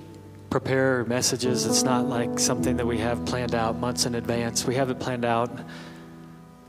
prepare 0.49 1.03
messages, 1.03 1.65
it's 1.65 1.84
not 1.84 2.05
like 2.05 2.39
something 2.39 2.78
that 2.78 2.88
we 2.88 2.97
have 2.99 3.26
planned 3.26 3.53
out 3.53 3.76
months 3.76 4.05
in 4.05 4.15
advance. 4.15 4.63
We 4.65 4.76
have 4.76 4.89
it 4.89 5.01
planned 5.01 5.26
out 5.26 5.51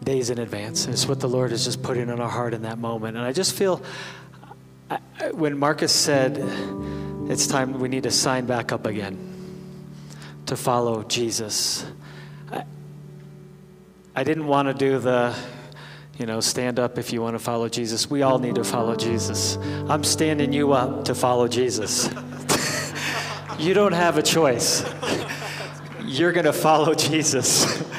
days 0.03 0.31
in 0.31 0.41
advance. 0.41 0.89
It's 0.89 1.07
what 1.07 1.21
the 1.21 1.29
Lord 1.29 1.53
is 1.53 1.67
just 1.67 1.85
putting 1.85 2.09
in 2.09 2.19
our 2.19 2.29
heart 2.29 2.53
in 2.53 2.63
that 2.63 2.79
moment. 2.79 3.17
And 3.17 3.25
I 3.25 3.31
just 3.31 3.55
feel 3.55 3.81
I, 4.91 4.99
when 5.31 5.57
Marcus 5.57 5.93
said 5.93 6.37
it's 7.31 7.47
time 7.47 7.79
we 7.79 7.89
need 7.89 8.03
to 8.03 8.11
sign 8.11 8.45
back 8.45 8.73
up 8.73 8.87
again 8.87 9.34
to 10.47 10.57
follow 10.57 11.03
Jesus, 11.03 11.87
I, 12.51 12.65
I 14.15 14.25
didn't 14.25 14.47
want 14.47 14.69
to 14.69 14.75
do 14.75 14.99
the 14.99 15.35
you 16.19 16.27
know, 16.27 16.41
stand 16.41 16.79
up 16.79 16.97
if 16.99 17.13
you 17.13 17.21
want 17.21 17.35
to 17.35 17.41
follow 17.41 17.69
Jesus. 17.69 18.09
We 18.09 18.23
all 18.23 18.39
need 18.39 18.55
to 18.55 18.65
follow 18.65 18.95
Jesus. 18.95 19.57
I'm 19.89 20.05
standing 20.05 20.53
you 20.53 20.73
up 20.73 21.07
to 21.07 21.15
follow 21.15 21.49
Jesus. 21.49 22.09
You 23.59 23.73
don't 23.73 23.93
have 23.93 24.19
a 24.19 24.23
choice. 24.23 24.85
You're 26.05 26.33
going 26.33 26.47
to 26.47 26.53
follow 26.53 26.95
Jesus. 26.95 27.83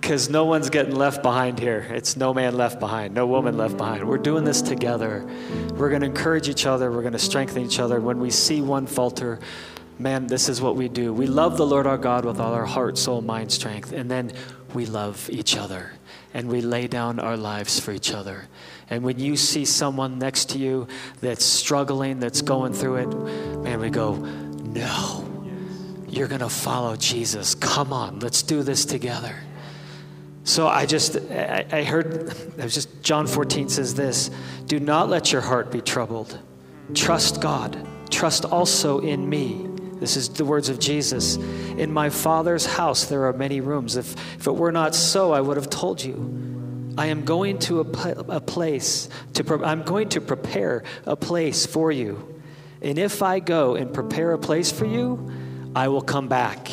Because 0.00 0.30
no 0.30 0.46
one's 0.46 0.70
getting 0.70 0.96
left 0.96 1.22
behind 1.22 1.58
here. 1.58 1.86
It's 1.90 2.16
no 2.16 2.32
man 2.32 2.56
left 2.56 2.80
behind, 2.80 3.12
no 3.12 3.26
woman 3.26 3.58
left 3.58 3.76
behind. 3.76 4.08
We're 4.08 4.16
doing 4.16 4.42
this 4.42 4.62
together. 4.62 5.28
We're 5.74 5.90
going 5.90 6.00
to 6.00 6.06
encourage 6.06 6.48
each 6.48 6.64
other. 6.64 6.90
We're 6.90 7.02
going 7.02 7.12
to 7.12 7.18
strengthen 7.18 7.62
each 7.62 7.78
other. 7.78 8.00
When 8.00 8.18
we 8.18 8.30
see 8.30 8.62
one 8.62 8.86
falter, 8.86 9.38
man, 9.98 10.26
this 10.26 10.48
is 10.48 10.60
what 10.60 10.76
we 10.76 10.88
do. 10.88 11.12
We 11.12 11.26
love 11.26 11.56
the 11.56 11.66
Lord 11.66 11.86
our 11.86 11.98
God 11.98 12.24
with 12.24 12.40
all 12.40 12.54
our 12.54 12.66
heart, 12.66 12.98
soul, 12.98 13.20
mind, 13.20 13.52
strength. 13.52 13.92
And 13.92 14.10
then 14.10 14.32
we 14.74 14.86
love 14.86 15.28
each 15.30 15.56
other 15.56 15.92
and 16.34 16.48
we 16.48 16.60
lay 16.60 16.86
down 16.86 17.18
our 17.18 17.36
lives 17.36 17.80
for 17.80 17.92
each 17.92 18.12
other. 18.12 18.48
And 18.90 19.02
when 19.02 19.18
you 19.18 19.36
see 19.36 19.64
someone 19.64 20.18
next 20.18 20.50
to 20.50 20.58
you 20.58 20.88
that's 21.20 21.44
struggling, 21.44 22.20
that's 22.20 22.42
going 22.42 22.72
through 22.72 22.96
it, 22.96 23.06
man, 23.62 23.80
we 23.80 23.90
go, 23.90 24.14
no, 24.14 25.24
you're 26.08 26.28
going 26.28 26.40
to 26.40 26.48
follow 26.48 26.96
Jesus. 26.96 27.54
Come 27.54 27.92
on, 27.92 28.20
let's 28.20 28.42
do 28.42 28.62
this 28.62 28.84
together. 28.84 29.36
So 30.44 30.66
I 30.66 30.86
just, 30.86 31.16
I, 31.16 31.66
I 31.70 31.82
heard, 31.82 32.28
it 32.58 32.62
was 32.62 32.74
just, 32.74 33.02
John 33.02 33.26
14 33.26 33.68
says 33.68 33.94
this 33.94 34.30
Do 34.66 34.80
not 34.80 35.08
let 35.08 35.32
your 35.32 35.42
heart 35.42 35.70
be 35.70 35.80
troubled. 35.80 36.38
Trust 36.94 37.40
God. 37.42 37.86
Trust 38.10 38.46
also 38.46 39.00
in 39.00 39.28
me. 39.28 39.67
This 40.00 40.16
is 40.16 40.28
the 40.28 40.44
words 40.44 40.68
of 40.68 40.78
Jesus. 40.78 41.36
In 41.36 41.92
my 41.92 42.10
Father's 42.10 42.66
house 42.66 43.06
there 43.06 43.26
are 43.26 43.32
many 43.32 43.60
rooms. 43.60 43.96
If, 43.96 44.12
if 44.38 44.46
it 44.46 44.54
were 44.54 44.72
not 44.72 44.94
so, 44.94 45.32
I 45.32 45.40
would 45.40 45.56
have 45.56 45.70
told 45.70 46.02
you. 46.02 46.94
I 46.96 47.06
am 47.06 47.24
going 47.24 47.58
to 47.60 47.80
a, 47.80 48.10
a 48.28 48.40
place, 48.40 49.08
to, 49.34 49.64
I'm 49.64 49.84
going 49.84 50.08
to 50.10 50.20
prepare 50.20 50.82
a 51.06 51.14
place 51.14 51.64
for 51.64 51.92
you. 51.92 52.40
And 52.82 52.98
if 52.98 53.22
I 53.22 53.38
go 53.40 53.76
and 53.76 53.92
prepare 53.92 54.32
a 54.32 54.38
place 54.38 54.72
for 54.72 54.84
you, 54.84 55.30
I 55.76 55.88
will 55.88 56.02
come 56.02 56.28
back 56.28 56.68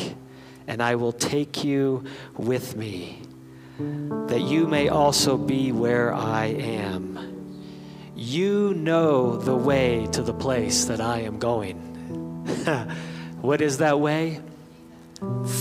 and 0.66 0.82
I 0.82 0.96
will 0.96 1.12
take 1.12 1.62
you 1.62 2.04
with 2.36 2.76
me, 2.76 3.22
that 3.78 4.40
you 4.40 4.66
may 4.66 4.88
also 4.88 5.36
be 5.36 5.70
where 5.70 6.12
I 6.12 6.46
am. 6.46 7.16
You 8.16 8.74
know 8.74 9.36
the 9.36 9.54
way 9.54 10.08
to 10.12 10.22
the 10.22 10.34
place 10.34 10.86
that 10.86 11.00
I 11.00 11.20
am 11.20 11.38
going. 11.38 11.82
what 13.46 13.60
is 13.60 13.78
that 13.78 14.00
way? 14.00 14.40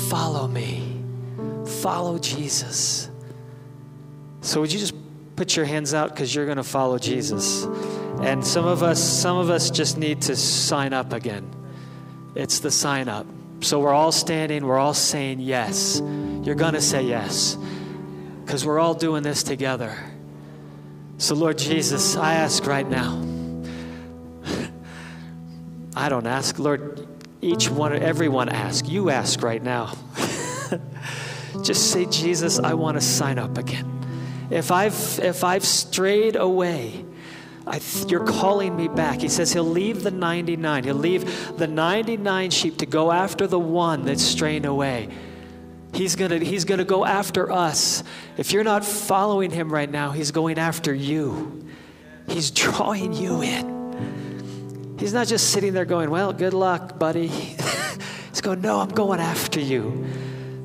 Follow 0.10 0.48
me. 0.48 1.04
Follow 1.82 2.18
Jesus. 2.18 3.10
So, 4.42 4.62
would 4.62 4.74
you 4.74 4.80
just 4.80 4.96
put 5.36 5.56
your 5.56 5.66
hands 5.66 5.94
out 5.94 6.10
because 6.10 6.34
you're 6.34 6.46
going 6.46 6.58
to 6.58 6.64
follow 6.64 6.98
Jesus? 6.98 7.64
And 8.22 8.46
some 8.46 8.66
of 8.66 8.82
us, 8.82 9.02
some 9.02 9.38
of 9.38 9.50
us 9.50 9.70
just 9.70 9.98
need 9.98 10.24
to 10.24 10.36
sign 10.36 10.94
up 10.94 11.14
again. 11.14 11.50
It's 12.34 12.60
the 12.60 12.72
sign 12.72 13.08
up. 13.08 13.28
So 13.62 13.80
we're 13.80 13.94
all 13.94 14.12
standing, 14.12 14.66
we're 14.66 14.78
all 14.78 14.94
saying 14.94 15.40
yes. 15.40 16.02
You're 16.44 16.56
going 16.56 16.74
to 16.74 16.82
say 16.82 17.04
yes 17.04 17.58
because 18.44 18.66
we're 18.66 18.80
all 18.80 18.94
doing 18.94 19.24
this 19.24 19.44
together. 19.44 19.96
So, 21.18 21.34
Lord 21.36 21.58
Jesus, 21.58 22.16
I 22.18 22.34
ask 22.34 22.66
right 22.66 22.88
now. 22.88 23.24
I 25.96 26.10
don't 26.10 26.28
ask, 26.28 26.60
Lord, 26.60 27.05
each 27.46 27.70
one, 27.70 27.94
everyone 27.94 28.50
ask. 28.50 28.90
You 28.90 29.12
ask 29.12 29.44
right 29.44 29.62
now. 29.62 29.94
Just 31.64 31.92
say, 31.92 32.06
Jesus, 32.06 32.58
I 32.60 32.74
want 32.74 32.98
to 32.98 33.02
sign 33.02 33.38
up 33.38 33.58
again. 33.58 33.92
If 34.50 34.72
I've, 34.72 35.20
if 35.22 35.44
I've 35.44 35.64
strayed 35.64 36.36
away, 36.36 37.06
th- 37.72 38.12
you're 38.12 38.26
calling 38.26 38.76
me 38.76 38.88
back. 38.88 39.20
He 39.20 39.30
says 39.30 39.54
he'll 39.54 39.64
leave 39.64 40.04
the 40.04 40.12
99. 40.12 40.84
He'll 40.84 40.96
leave 40.96 41.58
the 41.58 41.68
99 41.68 42.50
sheep 42.50 42.78
to 42.80 42.86
go 42.86 43.12
after 43.12 43.46
the 43.48 43.60
one 43.60 44.06
that's 44.06 44.24
straying 44.24 44.66
away. 44.66 45.10
He's 45.94 46.16
going 46.16 46.32
to 46.32 46.40
he's 46.40 46.66
going 46.66 46.80
to 46.80 46.84
go 46.86 47.06
after 47.06 47.52
us. 47.52 48.04
If 48.38 48.52
you're 48.52 48.66
not 48.66 48.84
following 48.84 49.50
him 49.50 49.72
right 49.72 49.90
now, 49.90 50.12
he's 50.12 50.32
going 50.32 50.60
after 50.60 50.94
you. 50.94 51.66
He's 52.28 52.52
drawing 52.52 53.14
you 53.14 53.42
in. 53.42 54.35
He's 54.98 55.14
not 55.14 55.28
just 55.28 55.52
sitting 55.52 55.74
there 55.74 55.86
going, 55.86 56.10
Well, 56.10 56.34
good 56.34 56.54
luck, 56.54 56.98
buddy. 56.98 57.28
he's 58.30 58.42
going, 58.42 58.62
No, 58.62 58.80
I'm 58.80 58.90
going 58.90 59.20
after 59.20 59.60
you. 59.60 60.06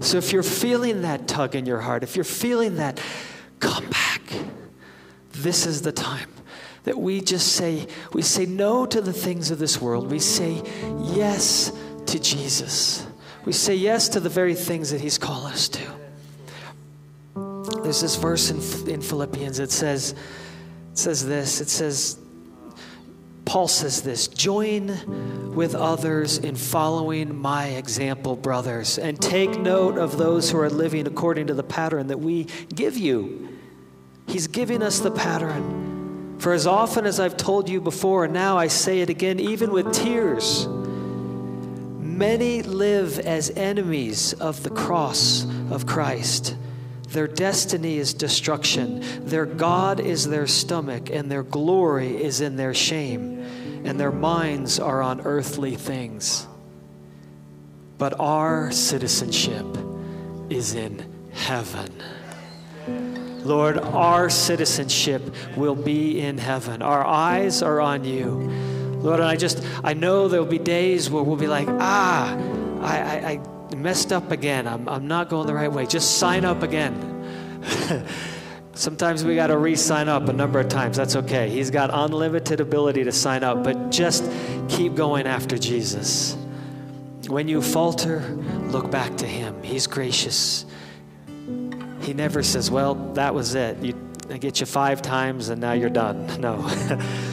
So 0.00 0.18
if 0.18 0.32
you're 0.32 0.42
feeling 0.42 1.02
that 1.02 1.28
tug 1.28 1.54
in 1.54 1.66
your 1.66 1.80
heart, 1.80 2.02
if 2.02 2.16
you're 2.16 2.24
feeling 2.24 2.76
that, 2.76 3.00
come 3.58 3.88
back. 3.90 4.22
This 5.32 5.66
is 5.66 5.82
the 5.82 5.92
time 5.92 6.28
that 6.84 6.98
we 6.98 7.20
just 7.20 7.52
say, 7.52 7.86
we 8.12 8.22
say 8.22 8.46
no 8.46 8.86
to 8.86 9.00
the 9.00 9.12
things 9.12 9.50
of 9.50 9.58
this 9.58 9.80
world. 9.80 10.10
We 10.10 10.18
say 10.18 10.62
yes 10.98 11.72
to 12.06 12.18
Jesus. 12.18 13.06
We 13.44 13.52
say 13.52 13.74
yes 13.74 14.08
to 14.10 14.20
the 14.20 14.28
very 14.28 14.54
things 14.54 14.90
that 14.90 15.00
He's 15.00 15.18
called 15.18 15.46
us 15.46 15.68
to. 15.68 15.82
There's 17.82 18.00
this 18.00 18.16
verse 18.16 18.50
in, 18.50 18.88
in 18.88 19.00
Philippians. 19.00 19.58
It 19.58 19.70
says, 19.70 20.12
it 20.12 20.98
says 20.98 21.26
this. 21.26 21.60
It 21.60 21.68
says, 21.68 22.19
Paul 23.50 23.66
says 23.66 24.02
this 24.02 24.28
join 24.28 25.56
with 25.56 25.74
others 25.74 26.38
in 26.38 26.54
following 26.54 27.34
my 27.36 27.66
example, 27.70 28.36
brothers, 28.36 28.96
and 28.96 29.20
take 29.20 29.58
note 29.58 29.98
of 29.98 30.16
those 30.16 30.48
who 30.48 30.58
are 30.58 30.70
living 30.70 31.08
according 31.08 31.48
to 31.48 31.54
the 31.54 31.64
pattern 31.64 32.06
that 32.06 32.20
we 32.20 32.44
give 32.72 32.96
you. 32.96 33.58
He's 34.28 34.46
giving 34.46 34.84
us 34.84 35.00
the 35.00 35.10
pattern. 35.10 36.38
For 36.38 36.52
as 36.52 36.64
often 36.64 37.06
as 37.06 37.18
I've 37.18 37.36
told 37.36 37.68
you 37.68 37.80
before, 37.80 38.26
and 38.26 38.32
now 38.32 38.56
I 38.56 38.68
say 38.68 39.00
it 39.00 39.10
again, 39.10 39.40
even 39.40 39.72
with 39.72 39.92
tears, 39.92 40.68
many 41.98 42.62
live 42.62 43.18
as 43.18 43.50
enemies 43.56 44.32
of 44.34 44.62
the 44.62 44.70
cross 44.70 45.44
of 45.72 45.86
Christ. 45.86 46.54
Their 47.10 47.26
destiny 47.26 47.98
is 47.98 48.14
destruction. 48.14 49.02
Their 49.26 49.46
God 49.46 49.98
is 49.98 50.28
their 50.28 50.46
stomach, 50.46 51.10
and 51.10 51.30
their 51.30 51.42
glory 51.42 52.22
is 52.22 52.40
in 52.40 52.54
their 52.56 52.72
shame, 52.72 53.40
and 53.84 53.98
their 53.98 54.12
minds 54.12 54.78
are 54.78 55.02
on 55.02 55.20
earthly 55.22 55.74
things. 55.74 56.46
But 57.98 58.20
our 58.20 58.70
citizenship 58.70 59.66
is 60.50 60.74
in 60.74 61.04
heaven. 61.32 61.90
Lord, 63.44 63.78
our 63.78 64.30
citizenship 64.30 65.34
will 65.56 65.74
be 65.74 66.20
in 66.20 66.38
heaven. 66.38 66.80
Our 66.80 67.04
eyes 67.04 67.60
are 67.62 67.80
on 67.80 68.04
you. 68.04 68.30
Lord, 69.00 69.18
and 69.18 69.28
I 69.28 69.34
just, 69.34 69.64
I 69.82 69.94
know 69.94 70.28
there'll 70.28 70.46
be 70.46 70.58
days 70.58 71.10
where 71.10 71.22
we'll 71.22 71.36
be 71.36 71.48
like, 71.48 71.68
ah, 71.68 72.36
I, 72.82 72.98
I, 72.98 73.30
I 73.30 73.40
messed 73.76 74.12
up 74.12 74.30
again. 74.30 74.66
I'm, 74.66 74.88
I'm 74.88 75.06
not 75.06 75.28
going 75.28 75.46
the 75.46 75.54
right 75.54 75.72
way. 75.72 75.86
Just 75.86 76.18
sign 76.18 76.44
up 76.44 76.62
again. 76.62 77.06
Sometimes 78.74 79.24
we 79.24 79.34
got 79.34 79.48
to 79.48 79.58
re 79.58 79.76
sign 79.76 80.08
up 80.08 80.28
a 80.28 80.32
number 80.32 80.60
of 80.60 80.68
times. 80.68 80.96
That's 80.96 81.16
okay. 81.16 81.50
He's 81.50 81.70
got 81.70 81.90
unlimited 81.92 82.60
ability 82.60 83.04
to 83.04 83.12
sign 83.12 83.44
up, 83.44 83.62
but 83.62 83.90
just 83.90 84.30
keep 84.68 84.94
going 84.94 85.26
after 85.26 85.58
Jesus. 85.58 86.36
When 87.26 87.48
you 87.48 87.60
falter, 87.62 88.20
look 88.70 88.90
back 88.90 89.16
to 89.18 89.26
Him. 89.26 89.62
He's 89.62 89.86
gracious. 89.86 90.64
He 92.00 92.14
never 92.14 92.42
says, 92.42 92.70
Well, 92.70 92.94
that 93.14 93.34
was 93.34 93.54
it. 93.54 93.78
You, 93.82 93.94
I 94.30 94.38
get 94.38 94.60
you 94.60 94.66
five 94.66 95.02
times 95.02 95.48
and 95.48 95.60
now 95.60 95.72
you're 95.72 95.90
done. 95.90 96.26
No. 96.40 96.56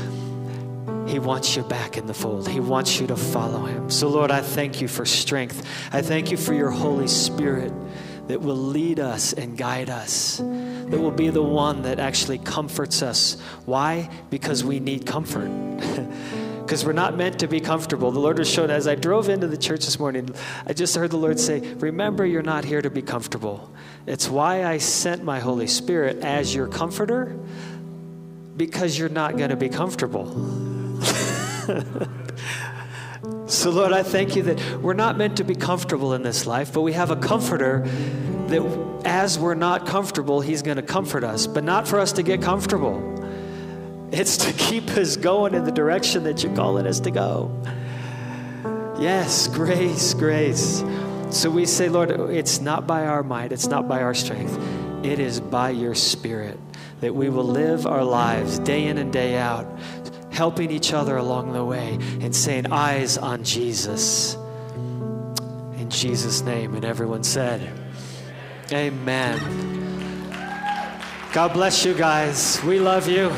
he 1.07 1.19
wants 1.19 1.55
you 1.55 1.63
back 1.63 1.97
in 1.97 2.05
the 2.05 2.13
fold. 2.13 2.47
He 2.47 2.59
wants 2.59 2.99
you 2.99 3.07
to 3.07 3.15
follow 3.15 3.65
him. 3.65 3.89
So, 3.89 4.09
Lord, 4.09 4.29
I 4.29 4.41
thank 4.41 4.81
you 4.81 4.87
for 4.87 5.05
strength. 5.05 5.65
I 5.91 6.01
thank 6.01 6.31
you 6.31 6.37
for 6.37 6.53
your 6.53 6.69
Holy 6.69 7.07
Spirit 7.07 7.71
that 8.27 8.41
will 8.41 8.57
lead 8.57 8.99
us 8.99 9.31
and 9.33 9.57
guide 9.57 9.89
us, 9.89 10.37
that 10.37 10.99
will 10.99 11.11
be 11.11 11.29
the 11.29 11.41
one 11.41 11.83
that 11.83 11.99
actually 11.99 12.37
comforts 12.37 13.01
us. 13.01 13.39
Why? 13.65 14.09
Because 14.29 14.63
we 14.63 14.79
need 14.79 15.05
comfort. 15.05 15.49
because 16.67 16.83
we're 16.83 16.91
not 16.91 17.15
meant 17.15 17.39
to 17.39 17.47
be 17.47 17.61
comfortable. 17.61 18.11
The 18.11 18.19
Lord 18.19 18.37
was 18.39 18.49
shown, 18.49 18.69
as 18.69 18.89
I 18.89 18.95
drove 18.95 19.29
into 19.29 19.47
the 19.47 19.55
church 19.55 19.85
this 19.85 19.97
morning, 19.97 20.35
I 20.65 20.73
just 20.73 20.93
heard 20.97 21.11
the 21.11 21.17
Lord 21.17 21.39
say, 21.39 21.61
Remember, 21.75 22.25
you're 22.25 22.41
not 22.41 22.65
here 22.65 22.81
to 22.81 22.89
be 22.89 23.01
comfortable. 23.01 23.71
It's 24.05 24.27
why 24.27 24.65
I 24.65 24.77
sent 24.77 25.23
my 25.23 25.39
Holy 25.39 25.67
Spirit 25.67 26.17
as 26.25 26.53
your 26.53 26.67
comforter, 26.67 27.37
because 28.57 28.99
you're 28.99 29.07
not 29.07 29.37
going 29.37 29.51
to 29.51 29.55
be 29.55 29.69
comfortable. 29.69 30.25
so, 33.47 33.69
Lord, 33.69 33.91
I 33.93 34.03
thank 34.03 34.35
you 34.35 34.43
that 34.43 34.81
we're 34.81 34.93
not 34.93 35.17
meant 35.17 35.37
to 35.37 35.43
be 35.43 35.55
comfortable 35.55 36.13
in 36.13 36.23
this 36.23 36.45
life, 36.45 36.73
but 36.73 36.81
we 36.81 36.93
have 36.93 37.11
a 37.11 37.15
comforter 37.15 37.81
that 38.47 39.01
as 39.05 39.37
we're 39.37 39.55
not 39.55 39.85
comfortable, 39.85 40.41
He's 40.41 40.61
going 40.61 40.77
to 40.77 40.83
comfort 40.83 41.23
us, 41.23 41.47
but 41.47 41.63
not 41.63 41.87
for 41.87 41.99
us 41.99 42.13
to 42.13 42.23
get 42.23 42.41
comfortable. 42.41 43.13
It's 44.11 44.37
to 44.37 44.53
keep 44.53 44.89
us 44.91 45.17
going 45.17 45.53
in 45.53 45.65
the 45.65 45.71
direction 45.71 46.23
that 46.23 46.43
you're 46.43 46.55
calling 46.55 46.87
us 46.87 47.01
to 47.01 47.11
go. 47.11 47.51
Yes, 48.99 49.47
grace, 49.47 50.13
grace. 50.13 50.83
So 51.29 51.49
we 51.49 51.65
say, 51.65 51.89
Lord, 51.89 52.11
it's 52.11 52.61
not 52.61 52.87
by 52.87 53.05
our 53.05 53.21
might, 53.21 53.51
it's 53.51 53.67
not 53.67 53.87
by 53.87 54.01
our 54.01 54.13
strength, 54.13 54.57
it 55.05 55.19
is 55.19 55.41
by 55.41 55.71
your 55.71 55.93
Spirit 55.93 56.57
that 57.01 57.13
we 57.13 57.29
will 57.29 57.43
live 57.43 57.85
our 57.85 58.03
lives 58.03 58.59
day 58.59 58.87
in 58.87 58.97
and 58.97 59.13
day 59.13 59.37
out, 59.37 59.67
helping 60.37 60.69
each 60.69 60.93
other 60.93 61.17
along 61.17 61.51
the 61.51 61.65
way 61.65 61.97
and 62.21 62.35
saying, 62.35 62.71
Eyes 62.71 63.17
on 63.17 63.43
Jesus. 63.43 64.35
In 65.77 65.89
Jesus' 65.89 66.41
name. 66.41 66.75
And 66.75 66.85
everyone 66.85 67.23
said, 67.23 67.73
Amen. 68.71 69.39
God 71.33 71.53
bless 71.53 71.83
you 71.83 71.95
guys. 71.95 72.63
We 72.63 72.79
love 72.79 73.07
you. 73.07 73.31